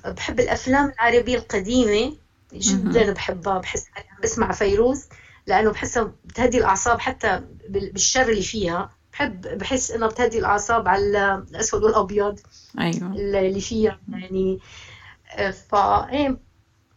بحب 0.06 0.40
الأفلام 0.40 0.90
العربية 0.90 1.36
القديمة 1.38 2.14
جدا 2.54 3.12
بحبها 3.12 3.58
بحس 3.58 3.86
بسمع 4.24 4.52
فيروز 4.52 5.06
لأنه 5.48 5.72
بحسها 5.72 6.12
بتهدي 6.26 6.58
الأعصاب 6.58 7.00
حتى 7.00 7.42
بالشر 7.70 8.30
اللي 8.30 8.42
فيها. 8.42 8.90
بحب 9.14 9.42
بحس 9.58 9.92
إنها 9.92 10.08
بتهدي 10.08 10.38
الأعصاب 10.40 10.88
على 10.88 11.36
الأسود 11.52 11.84
والأبيض 11.84 12.40
أيوة. 12.80 13.14
اللي 13.16 13.62
فيها 13.62 14.00
يعني. 14.12 14.60
فا 15.70 16.10
إيه 16.10 16.38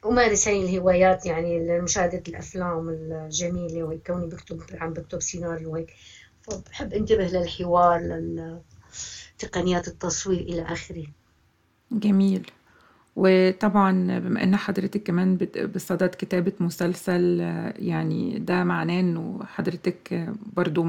أمارس 0.06 0.48
هاي 0.48 0.62
الهوايات 0.62 1.26
يعني 1.26 1.78
مشاهدة 1.80 2.22
الأفلام 2.28 2.88
الجميلة 2.88 3.82
وهيك 3.82 4.06
كوني 4.06 4.26
بكتب 4.26 4.62
عم 4.80 4.92
بكتب 4.92 5.22
سيناريو 5.22 5.72
وهيك. 5.72 5.94
فبحب 6.42 6.92
انتبه 6.92 7.24
للحوار 7.24 8.00
لتقنيات 9.42 9.88
التصوير 9.88 10.40
إلى 10.40 10.62
آخره. 10.62 11.04
جميل. 11.92 12.50
وطبعا 13.20 14.18
بما 14.18 14.42
إن 14.42 14.56
حضرتك 14.56 15.02
كمان 15.02 15.36
بصدد 15.74 16.14
كتابة 16.18 16.52
مسلسل 16.60 17.40
يعني 17.78 18.38
ده 18.38 18.64
معناه 18.64 19.00
إنه 19.00 19.40
حضرتك 19.44 20.30
برضو 20.56 20.86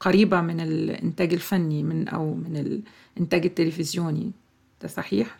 قريبة 0.00 0.40
من 0.40 0.60
الإنتاج 0.60 1.32
الفني 1.32 1.82
من 1.82 2.08
أو 2.08 2.34
من 2.34 2.82
الإنتاج 3.16 3.44
التلفزيوني. 3.44 4.32
ده 4.82 4.88
صحيح؟ 4.88 5.38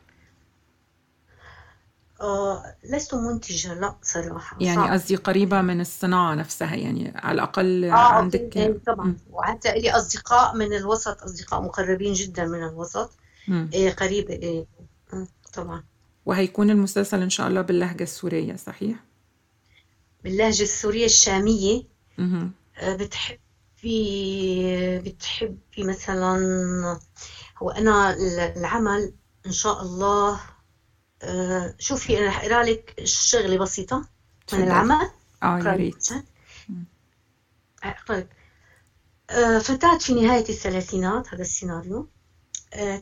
آه 2.20 2.74
لست 2.84 3.14
منتجة 3.14 3.74
لا 3.74 3.94
صراحة. 4.02 4.56
يعني 4.60 4.90
قصدي 4.90 5.16
قريبة 5.16 5.62
من 5.62 5.80
الصناعة 5.80 6.34
نفسها 6.34 6.74
يعني 6.74 7.12
على 7.16 7.34
الأقل 7.34 7.84
آه 7.84 7.92
عندك 7.92 8.56
إيه 8.56 8.78
طبعا. 8.86 9.16
وحتى 9.30 9.72
لي 9.80 9.90
أصدقاء 9.90 10.56
من 10.56 10.72
الوسط 10.72 11.22
أصدقاء 11.22 11.62
مقربين 11.62 12.12
جدا 12.12 12.44
من 12.44 12.62
الوسط. 12.68 13.10
إيه 13.74 13.90
قريبة 13.90 14.34
إيه. 14.34 14.66
طبعا. 15.54 15.84
وهيكون 16.28 16.70
المسلسل 16.70 17.22
إن 17.22 17.30
شاء 17.30 17.48
الله 17.48 17.60
باللهجة 17.60 18.02
السورية 18.02 18.56
صحيح؟ 18.56 18.96
باللهجة 20.24 20.62
السورية 20.62 21.04
الشامية. 21.04 21.82
مهم. 22.18 22.52
بتحبي 22.82 23.38
بتحبي 24.98 25.84
مثلا 25.84 27.00
هو 27.58 27.70
أنا 27.70 28.16
العمل 28.56 29.12
إن 29.46 29.52
شاء 29.52 29.82
الله 29.82 30.40
شوفي 31.78 32.18
أنا 32.18 32.38
هقرا 32.38 32.62
لك 32.62 33.00
شغلة 33.04 33.58
بسيطة 33.58 34.08
من. 34.52 34.62
العمل. 34.62 35.10
آه 35.42 35.58
يا 35.58 35.72
ريت. 35.72 36.08
طيب 38.06 38.28
فتاة 39.60 39.98
في 39.98 40.14
نهاية 40.14 40.48
الثلاثينات 40.48 41.34
هذا 41.34 41.42
السيناريو. 41.42 42.08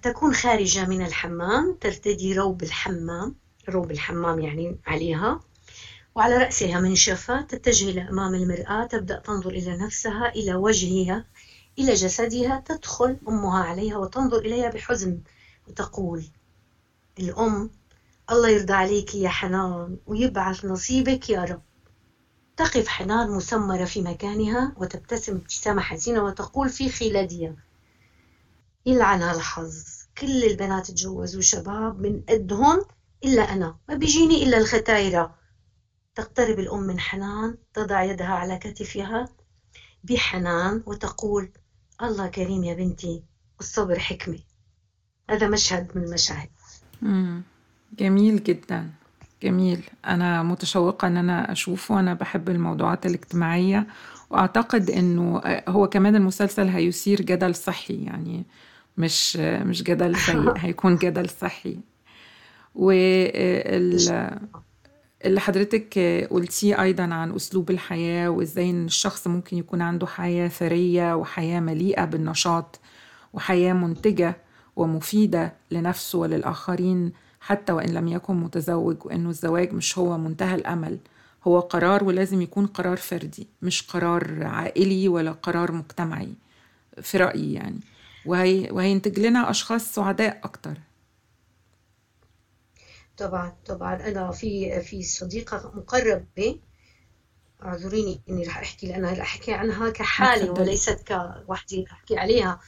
تكون 0.03 0.35
خارجة 0.35 0.87
من 0.87 1.03
الحمام 1.07 1.77
ترتدي 1.81 2.35
روب 2.35 2.62
الحمام 2.62 3.35
روب 3.69 3.91
الحمام 3.91 4.41
يعني 4.41 4.77
عليها 4.87 5.41
وعلى 6.14 6.37
رأسها 6.37 6.81
منشفة 6.81 7.41
تتجه 7.41 7.91
إلى 7.91 8.09
أمام 8.09 8.35
المرآة 8.35 8.87
تبدأ 8.87 9.19
تنظر 9.19 9.51
إلى 9.51 9.77
نفسها 9.77 10.29
إلى 10.29 10.55
وجهها 10.55 11.25
إلى 11.79 11.95
جسدها 11.95 12.62
تدخل 12.67 13.17
أمها 13.29 13.64
عليها 13.64 13.97
وتنظر 13.97 14.39
إليها 14.39 14.71
بحزن 14.71 15.21
وتقول 15.69 16.25
الأم 17.19 17.71
الله 18.31 18.49
يرضى 18.49 18.73
عليك 18.73 19.14
يا 19.14 19.29
حنان 19.29 19.97
ويبعث 20.07 20.64
نصيبك 20.64 21.31
يا 21.31 21.45
رب. 21.45 21.62
تقف 22.57 22.89
حنان 22.89 23.31
مسمرة 23.31 23.85
في 23.85 24.03
مكانها 24.03 24.73
وتبتسم 24.77 25.37
ابتسامة 25.37 25.83
حزينة 25.83 26.25
وتقول 26.25 26.69
في 26.69 26.89
خلادها 26.91 27.57
يلعنها 28.87 29.34
الحظ 29.34 29.84
كل 30.18 30.45
البنات 30.45 30.91
تجوزوا 30.91 31.41
شباب 31.41 32.01
من 32.01 32.20
قدهم 32.28 32.84
إلا 33.24 33.53
أنا. 33.53 33.76
ما 33.89 33.95
بيجيني 33.95 34.43
إلا 34.43 34.59
الختايرة. 34.59 35.34
تقترب 36.14 36.59
الأم 36.59 36.80
من 36.80 37.01
حنان 37.01 37.57
تضع 37.74 38.03
يدها 38.03 38.26
على 38.26 38.59
كتفها 38.59 39.28
بحنان 40.05 40.82
وتقول 40.87 41.51
الله 42.03 42.26
كريم 42.26 42.64
يا 42.64 42.74
بنتي 42.74 43.22
والصبر 43.59 43.99
حكمة. 43.99 44.39
هذا 45.30 45.49
مشهد 45.49 45.91
من 45.95 46.05
المشاهد. 46.05 46.49
جميل 47.99 48.45
جدا. 48.45 48.91
جميل. 49.43 49.84
أنا 50.07 50.43
متشوقة 50.43 51.09
إن 51.09 51.16
أنا 51.16 51.53
أشوفه. 51.53 52.01
أنا 52.01 52.14
بحب 52.14 52.49
الموضوعات 52.49 53.07
الاجتماعية. 53.07 53.87
وأعتقد 54.30 54.91
إنه 54.91 55.43
هو 55.68 55.89
كمان 55.89 56.16
المسلسل 56.16 56.68
هيثير 56.68 57.22
جدل 57.22 57.55
صحي. 57.55 58.05
يعني 58.05 58.47
مش 58.99 59.36
مش 59.36 59.82
جدل 59.82 60.16
سيء 60.26 60.53
هيكون 60.59 60.97
جدل 60.97 61.30
صحي. 61.30 61.78
وال 62.74 64.01
اللي 65.24 65.40
حضرتك 65.40 65.99
قلتيه 66.30 66.82
أيضا 66.82 67.03
عن 67.14 67.34
أسلوب 67.34 67.70
الحياة 67.70 68.28
وإزاي 68.28 68.70
إن 68.70 68.84
الشخص 68.84 69.26
ممكن 69.26 69.57
يكون 69.57 69.82
عنده 69.82 70.07
حياة 70.07 70.49
ثرية 70.49 71.14
وحياة 71.16 71.61
مليئة 71.61 72.05
بالنشاط 72.05 72.80
وحياة 73.32 73.72
منتجة 73.72 74.36
ومفيدة 74.76 75.53
لنفسه 75.70 76.18
وللآخرين 76.18 77.12
حتى 77.40 77.72
وإن 77.72 77.88
لم 77.94 78.09
يكن 78.09 78.34
متزوج 78.36 78.97
وإنه 79.07 79.28
الزواج 79.28 79.72
مش 79.72 79.99
هو 79.99 80.18
منتهى 80.18 80.55
الأمل. 80.55 80.99
هو 81.44 81.61
قرار 81.61 82.05
ولازم 82.05 82.42
يكون 82.42 82.66
قرار 82.66 82.97
فردي 82.97 83.47
مش 83.62 83.82
قرار 83.82 84.44
عائلي 84.44 85.09
ولا 85.09 85.32
قرار 85.32 85.72
مجتمعي 85.72 86.32
في 87.03 87.18
رأيي 87.18 87.53
يعني. 87.55 87.80
وهي 88.27 88.70
وهينتج 88.70 89.18
لنا 89.18 89.51
أشخاص 89.51 89.95
سعداء 89.95 90.41
أكتر. 90.45 90.74
طبعا 93.16 93.57
طبعا. 93.66 93.95
أنا 93.95 94.31
في 94.33 94.81
في 94.81 95.03
صديقة 95.03 95.72
مقربة 95.74 96.61
اعذريني 97.62 98.22
إني 98.29 98.45
رح 98.47 98.59
أحكي 98.59 98.87
لأنها 98.87 99.22
أحكي 99.22 99.53
عنها 99.53 99.91
كحالة 99.91 100.51
وليست 100.51 101.09
كوحدة 101.09 101.85
أحكي 101.93 102.18
عليها. 102.18 102.61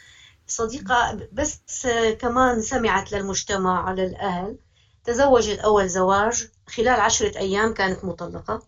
صديقة 0.47 1.29
بس 1.33 1.87
كمان 2.21 2.63
سمعت 2.63 3.13
للمجتمع 3.13 3.89
على 3.89 4.05
الأهل. 4.05 4.59
تزوجت 5.05 5.59
أول 5.59 5.89
زواج 5.89 6.49
خلال 6.67 7.01
عشرة 7.01 7.39
أيام 7.39 7.75
كانت 7.75 8.05
مطلقة. 8.05 8.67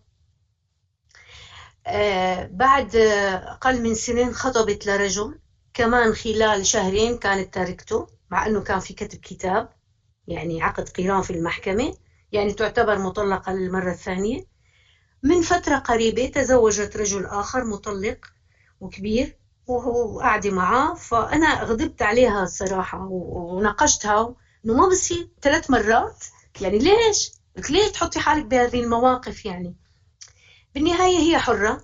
آه 1.87 2.49
بعد 2.51 2.95
أقل 2.95 3.81
من 3.81 3.95
سنين 3.95 4.33
خطبت 4.33 4.85
لرجل. 4.87 5.39
كمان 5.73 6.13
خلال 6.13 6.65
شهرين 6.65 7.17
كانت 7.17 7.53
تاركته 7.53 8.07
مع 8.31 8.45
أنه 8.45 8.61
كان 8.61 8.79
في 8.79 8.93
كتب 8.93 9.19
كتاب 9.19 9.69
يعني 10.27 10.61
عقد 10.61 10.89
قيران 10.89 11.21
في 11.21 11.29
المحكمة 11.33 11.93
يعني 12.31 12.51
تعتبر 12.51 12.99
مطلقة 12.99 13.51
للمرة 13.53 13.91
الثانية 13.91 14.39
من 15.23 15.41
فترة 15.41 15.75
قريبة 15.75 16.27
تزوجت 16.27 16.97
رجل 16.97 17.25
آخر 17.25 17.63
مطلق 17.63 18.17
وكبير 18.81 19.37
وهو 19.67 20.19
قاعدة 20.19 20.49
معاه 20.49 20.93
فأنا 20.93 21.63
غضبت 21.63 22.01
عليها 22.01 22.43
الصراحة 22.43 23.07
وناقشتها 23.09 24.33
إنه 24.65 24.73
ما 24.73 24.87
بصير 24.87 25.27
ثلاث 25.41 25.69
مرات 25.69 26.23
يعني 26.61 26.77
ليش؟ 26.77 27.31
قلت 27.57 27.69
ليش 27.69 27.91
تحطي 27.91 28.19
حالك 28.19 28.45
بهذه 28.45 28.79
المواقف 28.79 29.45
يعني؟ 29.45 29.75
بالنهاية 30.75 31.17
هي 31.19 31.37
حرة 31.37 31.81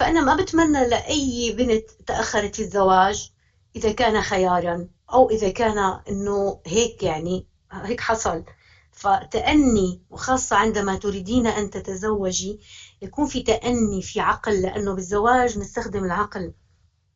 فأنا 0.00 0.20
ما 0.20 0.34
بتمنى 0.34 0.88
لأي 0.88 1.50
بنت 1.50 1.90
تأخرت 2.06 2.60
الزواج 2.60 3.30
إذا 3.76 3.90
كان 3.90 4.20
خيارا 4.22 4.88
أو 5.12 5.30
إذا 5.30 5.48
كان 5.50 5.78
إنه 6.08 6.60
هيك 6.66 7.02
يعني 7.02 7.46
هيك 7.72 8.00
حصل. 8.00 8.44
فتأني 8.92 10.02
وخاصة 10.10 10.56
عندما 10.56 10.96
تريدين 10.96 11.46
أن 11.46 11.70
تتزوجي 11.70 12.60
يكون 13.02 13.26
في 13.26 13.40
تأني 13.40 14.02
في 14.02 14.20
عقل 14.20 14.62
لأنه 14.62 14.92
بالزواج 14.94 15.58
نستخدم 15.58 16.04
العقل 16.04 16.52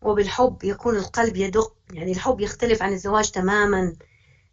وبالحب 0.02 0.64
يكون 0.64 0.96
القلب 0.96 1.36
يدق 1.36 1.72
يعني 1.92 2.12
الحب 2.12 2.40
يختلف 2.40 2.82
عن 2.82 2.92
الزواج 2.92 3.30
تماما. 3.30 3.92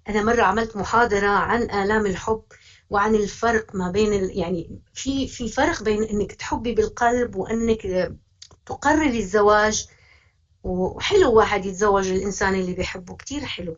أنا 0.10 0.22
مرة 0.22 0.44
عملت 0.44 0.76
محاضرة 0.76 1.28
عن 1.28 1.62
آلام 1.64 2.06
الحب 2.06 2.44
وعن 2.90 3.16
الفرق 3.16 3.76
ما 3.76 3.90
بين 3.90 4.14
ال... 4.14 4.38
يعني 4.40 4.80
في 4.94 5.28
في 5.28 5.48
فرق 5.48 5.84
بين 5.84 6.04
إنك 6.04 6.32
تحبي 6.32 6.72
بالقلب 6.74 7.36
وإنك 7.36 8.12
تقرري 8.66 9.20
الزواج 9.20 9.88
وحلو 10.64 11.34
واحد 11.34 11.66
يتزوج 11.66 12.08
الإنسان 12.08 12.56
اللي 12.56 12.74
بيحبه 12.74 13.16
كتير 13.16 13.46
حلو. 13.46 13.78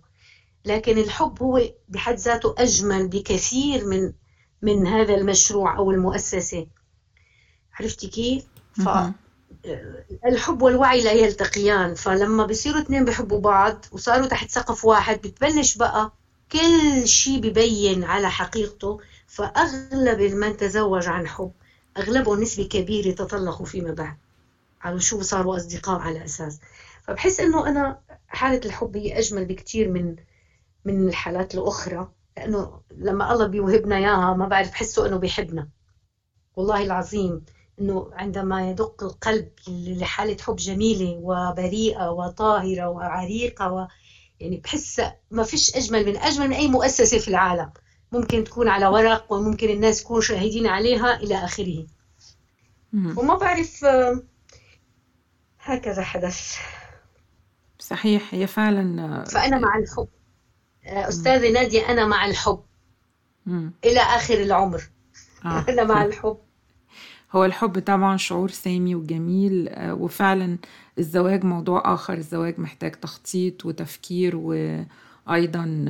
لكن 0.65 0.97
الحب 0.97 1.43
هو 1.43 1.61
بحد 1.89 2.15
ذاته 2.15 2.55
أجمل 2.57 3.07
بكثير 3.07 3.85
من 3.85 4.13
من 4.61 4.87
هذا 4.87 5.15
المشروع 5.15 5.77
أو 5.77 5.91
المؤسسة. 5.91 6.67
عرفتي 7.79 8.07
كيف؟ 8.07 8.43
ف 8.73 8.89
الحب 10.25 10.61
والوعي 10.61 11.01
لا 11.01 11.11
يلتقيان. 11.11 11.95
فلما 11.95 12.45
بيصيروا 12.45 12.81
اثنين 12.81 13.05
بيحبوا 13.05 13.39
بعض 13.39 13.85
وصاروا 13.91 14.27
تحت 14.27 14.49
سقف 14.49 14.85
واحد 14.85 15.21
بتبلش 15.21 15.75
بقى 15.77 16.11
كل 16.51 17.07
شيء 17.07 17.39
ببين 17.39 18.03
على 18.03 18.29
حقيقته. 18.29 18.99
فأغلب 19.27 20.21
من 20.21 20.57
تزوج 20.57 21.07
عن 21.07 21.27
حب 21.27 21.51
أغلبهم 21.97 22.41
نسبة 22.41 22.63
كبيرة 22.63 23.11
تطلقوا 23.11 23.65
فيما 23.65 23.93
بعد. 23.93 24.17
على 24.83 24.99
شو 24.99 25.21
صاروا 25.21 25.55
أصدقاء 25.55 25.99
على 25.99 26.25
أساس. 26.25 26.59
فبحس 27.03 27.39
إنه 27.39 27.67
أنا 27.67 27.99
حالة 28.27 28.61
الحب 28.65 28.97
هي 28.97 29.19
أجمل 29.19 29.45
بكتير 29.45 29.89
من 29.89 30.15
من 30.85 31.07
الحالات 31.07 31.55
الأخرى 31.55 32.11
لأنه 32.37 32.81
لما 32.91 33.33
الله 33.33 33.45
بيوهبنا 33.45 33.97
إياها 33.97 34.33
ما 34.33 34.47
بعرف 34.47 34.71
بحسه 34.71 35.07
إنه 35.07 35.17
بيحبنا. 35.17 35.67
والله 36.55 36.83
العظيم 36.83 37.45
إنه 37.81 38.09
عندما 38.13 38.69
يدق 38.69 39.03
القلب 39.03 39.49
لحالة 39.67 40.37
حب 40.41 40.55
جميلة 40.55 41.19
وبريئة 41.23 42.09
وطاهرة 42.09 42.87
وعريقة 42.87 43.71
و 43.71 43.87
يعني 44.39 44.57
بحس 44.57 45.01
ما 45.31 45.43
فيش 45.43 45.75
أجمل 45.75 46.05
من 46.05 46.17
أجمل 46.17 46.47
من 46.47 46.53
أي 46.53 46.67
مؤسسة 46.67 47.17
في 47.19 47.27
العالم. 47.27 47.71
ممكن 48.11 48.43
تكون 48.43 48.67
على 48.67 48.87
ورق 48.87 49.33
وممكن 49.33 49.69
الناس 49.69 50.01
يكونوا 50.01 50.21
شاهدين 50.21 50.67
عليها 50.67 51.15
إلى 51.15 51.35
آخره. 51.35 51.85
وما 52.93 53.37
بعرف 53.37 53.85
هكذا 55.63 56.01
حدث. 56.03 56.55
صحيح 57.79 58.33
هي 58.33 58.47
فعلا 58.47 59.23
فأنا 59.23 59.59
مع 59.59 59.77
الحب. 59.77 60.07
أستاذة 60.85 61.51
نادية 61.51 61.89
أنا 61.89 62.05
مع 62.05 62.25
الحب. 62.25 62.59
مم. 63.45 63.71
إلى 63.85 63.99
آخر 63.99 64.33
العمر. 64.33 64.83
آه. 65.45 65.65
أنا 65.69 65.83
مع 65.83 66.05
الحب. 66.05 66.37
هو 67.31 67.45
الحب 67.45 67.79
طبعا 67.79 68.17
شعور 68.17 68.49
سامي 68.49 68.95
وجميل 68.95 69.69
وفعلا 69.79 70.57
الزواج 70.99 71.45
موضوع 71.45 71.93
آخر. 71.93 72.13
الزواج 72.13 72.59
محتاج 72.59 72.91
تخطيط 72.91 73.65
وتفكير 73.65 74.35
وأيضا 74.35 75.85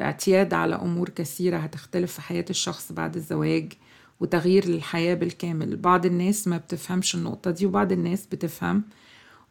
اعتياد 0.00 0.54
على 0.54 0.74
أمور 0.74 1.08
كثيرة 1.08 1.56
هتختلف 1.58 2.12
في 2.12 2.20
حياة 2.22 2.44
الشخص 2.50 2.92
بعد 2.92 3.16
الزواج 3.16 3.72
وتغيير 4.20 4.66
للحياة 4.68 5.14
بالكامل. 5.14 5.76
بعض 5.76 6.06
الناس 6.06 6.48
ما 6.48 6.56
بتفهمش 6.56 7.14
النقطة 7.14 7.50
دي 7.50 7.66
وبعض 7.66 7.92
الناس 7.92 8.26
بتفهم. 8.26 8.82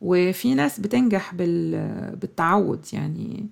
وفي 0.02 0.54
ناس 0.54 0.80
بتنجح 0.80 1.34
بالتعود 1.36 2.86
يعني 2.94 3.48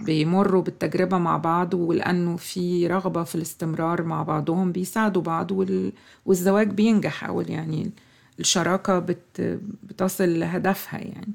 بيمروا 0.00 0.62
بالتجربة 0.62 1.18
مع 1.18 1.36
بعض 1.36 1.74
ولأنه 1.74 2.36
في 2.36 2.86
رغبة 2.86 3.24
في 3.24 3.34
الاستمرار 3.34 4.02
مع 4.02 4.22
بعضهم 4.22 4.72
بيساعدوا 4.72 5.22
بعض 5.22 5.50
والزواج 6.26 6.68
بينجح 6.68 7.24
أو 7.24 7.40
يعني 7.40 7.90
الشراكة 8.40 8.98
بت 8.98 9.60
بتصل 9.82 10.40
لهدفها 10.40 11.00
يعني. 11.00 11.32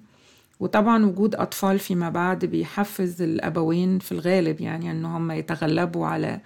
وطبعا 0.59 1.05
وجود 1.05 1.35
أطفال 1.35 1.79
فيما 1.79 2.09
بعد 2.09 2.45
بيحفز 2.45 3.21
الأبوين 3.21 3.99
في 3.99 4.11
الغالب 4.11 4.61
يعني 4.61 4.91
أن 4.91 5.05
هم 5.05 5.31
يتغلبوا 5.31 6.07
على 6.07 6.39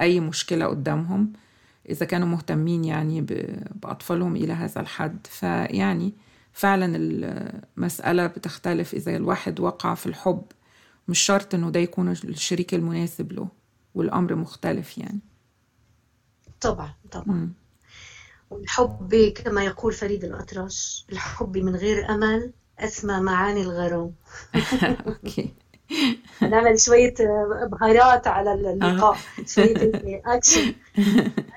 أي 0.00 0.20
مشكلة 0.20 0.66
قدامهم 0.66 1.32
إذا 1.90 2.06
كانوا 2.06 2.28
مهتمين 2.28 2.84
يعني 2.84 3.26
بأطفالهم 3.82 4.36
إلى 4.36 4.52
هذا 4.52 4.80
الحد. 4.80 5.26
فيعني 5.30 6.12
فعلا 6.52 6.96
المسألة 6.96 8.26
بتختلف 8.26 8.94
إذا 8.94 9.16
الواحد 9.16 9.60
وقع 9.60 9.94
في 9.94 10.06
الحب 10.06 10.42
مش 11.08 11.18
شرط 11.18 11.54
إنه 11.54 11.70
ده 11.70 11.80
يكون 11.80 12.10
الشريك 12.10 12.74
المناسب 12.74 13.32
له 13.32 13.48
والأمر 13.94 14.34
مختلف 14.34 14.98
يعني. 14.98 15.20
طبعا 16.60 16.94
طبعا. 17.10 17.52
والحب 18.50 19.32
كما 19.36 19.64
يقول 19.64 19.92
فريد 19.92 20.24
الأطرش 20.24 21.06
الحب 21.12 21.58
من 21.58 21.76
غير 21.76 22.10
أمل 22.10 22.52
أسمى 22.78 23.20
معاني 23.20 23.62
الغرام. 23.62 24.12
أوكي. 25.06 25.54
نعمل 26.50 26.80
شوية 26.80 27.14
بهارات 27.70 28.26
على 28.26 28.52
اللقاء 28.52 29.18
شوية 29.46 29.92
أكشن 30.26 30.74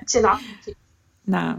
أكشن 0.02 0.28
نعم. 1.26 1.58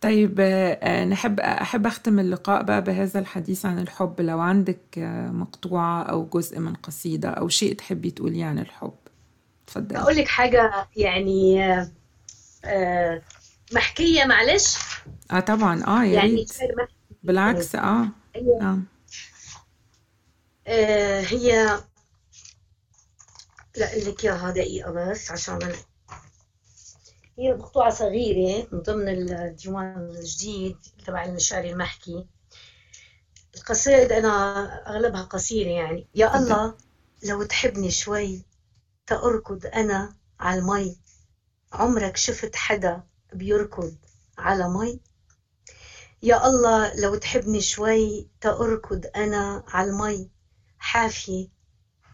طيب 0.00 0.36
آه، 0.40 1.04
نحب 1.04 1.40
أحب 1.40 1.86
أختم 1.86 2.18
اللقاء 2.18 2.62
بقى 2.62 2.82
بهذا 2.84 3.20
الحديث 3.20 3.66
عن 3.66 3.78
الحب. 3.78 4.20
لو 4.20 4.40
عندك 4.40 4.98
آه، 4.98 5.28
مقطوعة 5.30 6.02
أو 6.02 6.26
جزء 6.26 6.58
من 6.58 6.74
قصيدة 6.74 7.28
أو 7.30 7.48
شيء 7.48 7.74
تحبي 7.74 8.10
تقوليه 8.10 8.44
عن 8.44 8.58
الحب. 8.58 8.94
تفضلي 9.66 9.98
أقول 9.98 10.16
لك 10.16 10.28
حاجة 10.28 10.88
يعني 10.96 11.64
آه، 12.64 13.22
محكية 13.72 14.24
معلش. 14.24 14.76
آه 15.30 15.40
طبعا. 15.40 15.84
آه 15.86 16.04
يا 16.04 16.12
يعني 16.14 16.34
ريت. 16.34 16.52
بالعكس 17.22 17.74
آه. 17.74 18.08
هي 18.36 18.60
آه. 18.62 18.78
آه، 20.66 21.20
هي 21.20 21.78
لا 23.76 23.98
لك 23.98 24.24
إياها 24.24 24.50
دقيقة 24.50 24.90
بس 24.92 25.30
عشان 25.30 25.58
أنا- 25.60 25.87
هي 27.38 27.52
مقطوعة 27.52 27.90
صغيرة 27.90 28.66
من 28.72 28.82
ضمن 28.82 29.08
الديوان 29.08 30.10
الجديد 30.10 30.76
تبع 31.06 31.24
الشعر 31.24 31.64
المحكي. 31.64 32.26
القصائد 33.56 34.12
أنا 34.12 34.28
أغلبها 34.88 35.22
قصيرة 35.22 35.68
يعني. 35.68 36.06
يا. 36.14 36.36
الله 36.36 36.74
لو 37.28 37.42
تحبني 37.42 37.90
شوي 37.90 38.44
تأركض 39.06 39.66
أنا 39.66 40.12
على 40.40 40.60
المي. 40.60 40.96
عمرك 41.72 42.16
شفت 42.16 42.56
حدا 42.56 43.02
بيركض 43.32 43.94
على 44.38 44.68
مي؟ 44.68 44.98
يا 46.22 46.46
الله 46.46 46.94
لو 47.00 47.14
تحبني 47.14 47.60
شوي 47.60 48.26
تأركض 48.40 49.04
أنا 49.16 49.62
على 49.68 49.90
المي. 49.90 50.28
حافية 50.78 51.46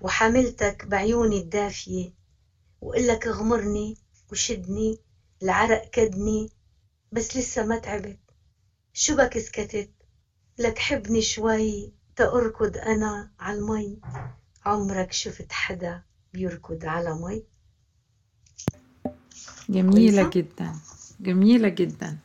وحملتك 0.00 0.84
بعيوني 0.84 1.38
الدافية 1.38 2.12
وقلك 2.80 3.26
اغمرني 3.26 3.96
وشدني 4.32 4.98
العرق 5.43 5.91
كدني 5.91 6.51
بس 7.12 7.37
لسه 7.37 7.66
ما 7.66 7.78
تعبت. 7.78 8.18
شو 8.93 9.16
بك 9.16 9.39
سكتت؟ 9.39 9.91
لك 10.59 10.78
حبني 10.78 11.22
شوي 11.22 11.93
تأركض 12.16 12.76
أنا 12.76 13.30
على 13.41 13.59
المي. 13.59 13.99
عمرك 14.66 15.12
شفت 15.12 15.53
حدا 15.53 16.03
بيركض 16.32 16.85
على 16.85 17.14
مي؟ 17.14 17.45
جميلة؟ 19.68 20.30
جدا 20.30 20.74
جميلة 21.20 21.68
جدا. 21.68 22.18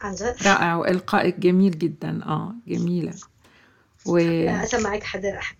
عن 0.00 0.14
جد؟ 0.14 0.36
رائع 0.42 0.76
وإلقائك 0.76 1.38
جميل 1.38 1.78
جدا 1.78 2.24
آه 2.24 2.54
جميلة. 2.66 3.14
و 4.06 4.18
أسمعك 4.18 5.02
حدا 5.02 5.38
أحد 5.38 5.56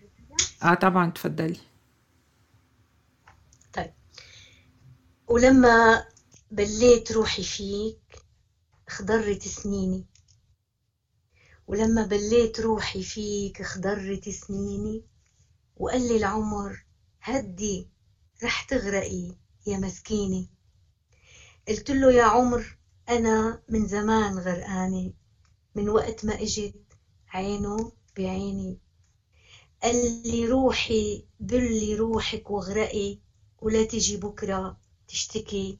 آه 0.63 0.73
طبعا 0.73 1.09
تفضلي. 1.11 1.59
ولما 5.27 6.03
بليت 6.51 7.11
روحي 7.11 7.43
فيك 7.43 7.95
خضرت 8.89 9.47
سنيني. 9.47 10.03
ولما 11.67 12.03
بليت 12.03 12.59
روحي 12.59 13.03
فيك 13.03 13.61
خضرت 13.61 14.29
سنيني. 14.29 15.03
وقال 15.77 16.07
لي 16.07 16.17
العمر 16.17 16.83
هدي 17.21 17.87
رح 18.43 18.61
تغرقي 18.61 19.31
يا 19.67 19.77
مسكينة 19.77 20.45
قلت 21.67 21.91
له 21.91 22.11
يا 22.11 22.23
عمر 22.23 22.75
أنا 23.09 23.57
من 23.69 23.87
زمان 23.87 24.37
غرقانة. 24.39 25.11
من 25.75 25.89
وقت 25.89 26.25
ما 26.25 26.33
إجت 26.41 26.73
عينه 27.29 27.91
بعيني. 28.17 28.77
قال 29.83 30.21
لي 30.25 30.45
روحي 30.45 31.23
دلي 31.39 31.95
روحك 31.95 32.49
واغرقي 32.51 33.17
ولا 33.61 33.83
تجي 33.83 34.17
بكرة. 34.17 34.82
تشتكي 35.07 35.79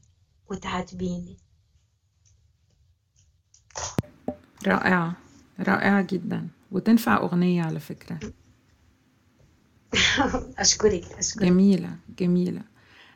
وتعاتبيني. 0.50 1.36
رائعة 4.66 5.16
رائعة 5.60 6.02
جدا. 6.02 6.48
وتنفع 6.72 7.16
أغنية 7.16 7.62
على 7.62 7.80
فكرة. 7.80 8.18
أشكرك 10.58 11.04
أشكرك. 11.18 11.44
جميلة 11.44 11.96
جميلة. 12.18 12.62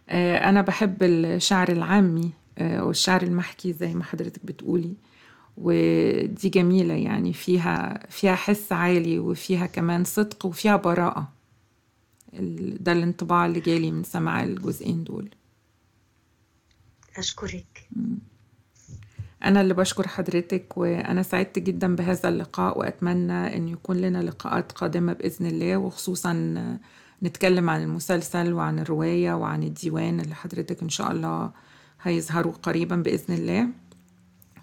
آه، 0.09 0.49
أنا 0.49 0.63
بحب 0.63 1.03
الشعر 1.03 1.69
العامي 1.73 2.31
آه، 2.59 2.85
والشعر 2.85 3.23
المحكي 3.23 3.73
زي 3.73 3.95
ما 3.95 4.05
حضرتك 4.05 4.47
بتقولي. 4.47 4.95
ودي 5.57 6.49
جميلة 6.49 6.95
يعني 6.95 7.33
فيها 7.33 8.07
فيها 8.11 8.35
حس 8.35 8.73
عالي 8.73 9.19
وفيها 9.19 9.67
كمان 9.67 10.05
صدق 10.05 10.47
وفيها 10.47 10.77
براءة. 10.77 11.33
ده 12.81 12.93
الانطباع 12.93 13.47
اللي 13.47 13.61
جالي 13.61 13.91
من 13.91 14.05
سماع 14.05 14.43
الجزئين 14.43 15.05
دول. 15.05 15.29
أشكرك. 17.19 17.89
أنا 19.45 19.61
اللي 19.61 19.75
بشكر 19.75 20.09
حضرتك 20.09 20.79
وأنا 20.79 21.23
سعدت 21.23 21.59
جدا 21.59 21.97
بهذا 21.97 22.29
اللقاء 22.29 22.79
وأتمنى 22.79 23.57
أن 23.57 23.69
يكون 23.69 23.97
لنا 23.97 24.23
لقاءات 24.23 24.73
قادمة 24.73 25.13
بإذن 25.13 25.47
الله 25.47 25.77
وخصوصا 25.77 26.55
نتكلم 27.23 27.71
عن 27.71 27.83
المسلسل 27.83 28.53
وعن 28.53 28.79
الرواية 28.79 29.33
وعن 29.33 29.63
الديوان 29.63 30.21
اللي 30.21 30.35
حضرتك 30.35 30.83
إن 30.83 30.89
شاء 30.89 31.13
الله 31.13 31.51
هيظهروا 32.03 32.53
قريبا 32.53 32.97
بإذن 32.97 33.35
الله. 33.35 33.69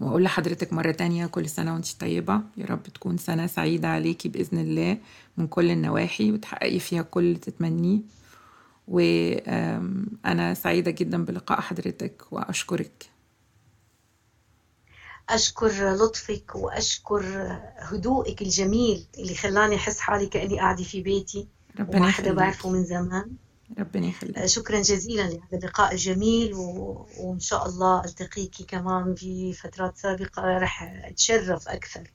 وأقول 0.01 0.23
لحضرتك 0.23 0.73
مرة 0.73 0.91
تانية 0.91 1.25
كل 1.25 1.49
سنة 1.49 1.73
وأنت 1.73 1.91
طيبة. 1.99 2.41
يا 2.57 2.65
رب 2.65 2.83
تكون 2.83 3.17
سنة 3.17 3.47
سعيدة 3.47 3.87
عليكي 3.87 4.29
بإذن 4.29 4.59
الله 4.59 4.97
من 5.37 5.47
كل 5.47 5.71
النواحي 5.71 6.31
وتحققي 6.31 6.79
فيها 6.79 7.01
كل 7.01 7.23
اللي 7.23 7.39
تتمنيه. 7.39 7.99
وأنا 8.87 10.53
سعيدة 10.53 10.91
جدا 10.91 11.25
بلقاء 11.25 11.61
حضرتك 11.61 12.23
وأشكرك. 12.31 13.09
أشكر 15.29 15.95
لطفك 15.95 16.55
وأشكر 16.55 17.23
هدوءك 17.77 18.41
الجميل 18.41 19.05
اللي 19.17 19.35
خلاني 19.35 19.75
أحس 19.75 19.99
حالي 19.99 20.25
كأني 20.27 20.59
قاعدة 20.59 20.83
في 20.83 21.01
بيتي. 21.01 21.47
ربنا 21.79 21.97
وما 21.97 22.11
حدا 22.11 22.33
بعرفه 22.33 22.69
من 22.69 22.83
زمان. 22.83 23.31
ربنا 23.79 24.07
يخليك. 24.07 24.45
شكرا 24.45 24.81
جزيلا 24.81 25.21
لهذا 25.21 25.41
اللقاء 25.53 25.91
الجميل 25.91 26.53
و... 26.53 27.07
وإن 27.19 27.39
شاء 27.39 27.65
الله 27.65 28.05
ألتقيك 28.05 28.55
كمان 28.67 29.15
في 29.15 29.53
فترات 29.53 29.97
سابقة. 29.97 30.57
رح 30.57 30.83
أتشرف 30.83 31.67
أكثر. 31.67 32.11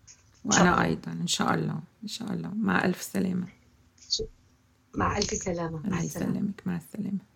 إن 0.46 0.50
شاء 0.50 0.60
وأنا 0.60 0.74
الله. 0.74 0.84
أيضا. 0.84 1.12
إن 1.12 1.26
شاء 1.26 1.54
الله. 1.54 1.80
إن 2.02 2.08
شاء 2.08 2.32
الله. 2.32 2.50
مع 2.54 2.84
ألف 2.84 3.02
سلامة. 3.02 3.46
مع 4.94 5.18
ألف 5.18 5.30
سلامة. 5.30 5.86
مع 5.86 6.00
السلامة. 6.00 6.52
مع 6.66 6.76
السلامة. 6.76 7.29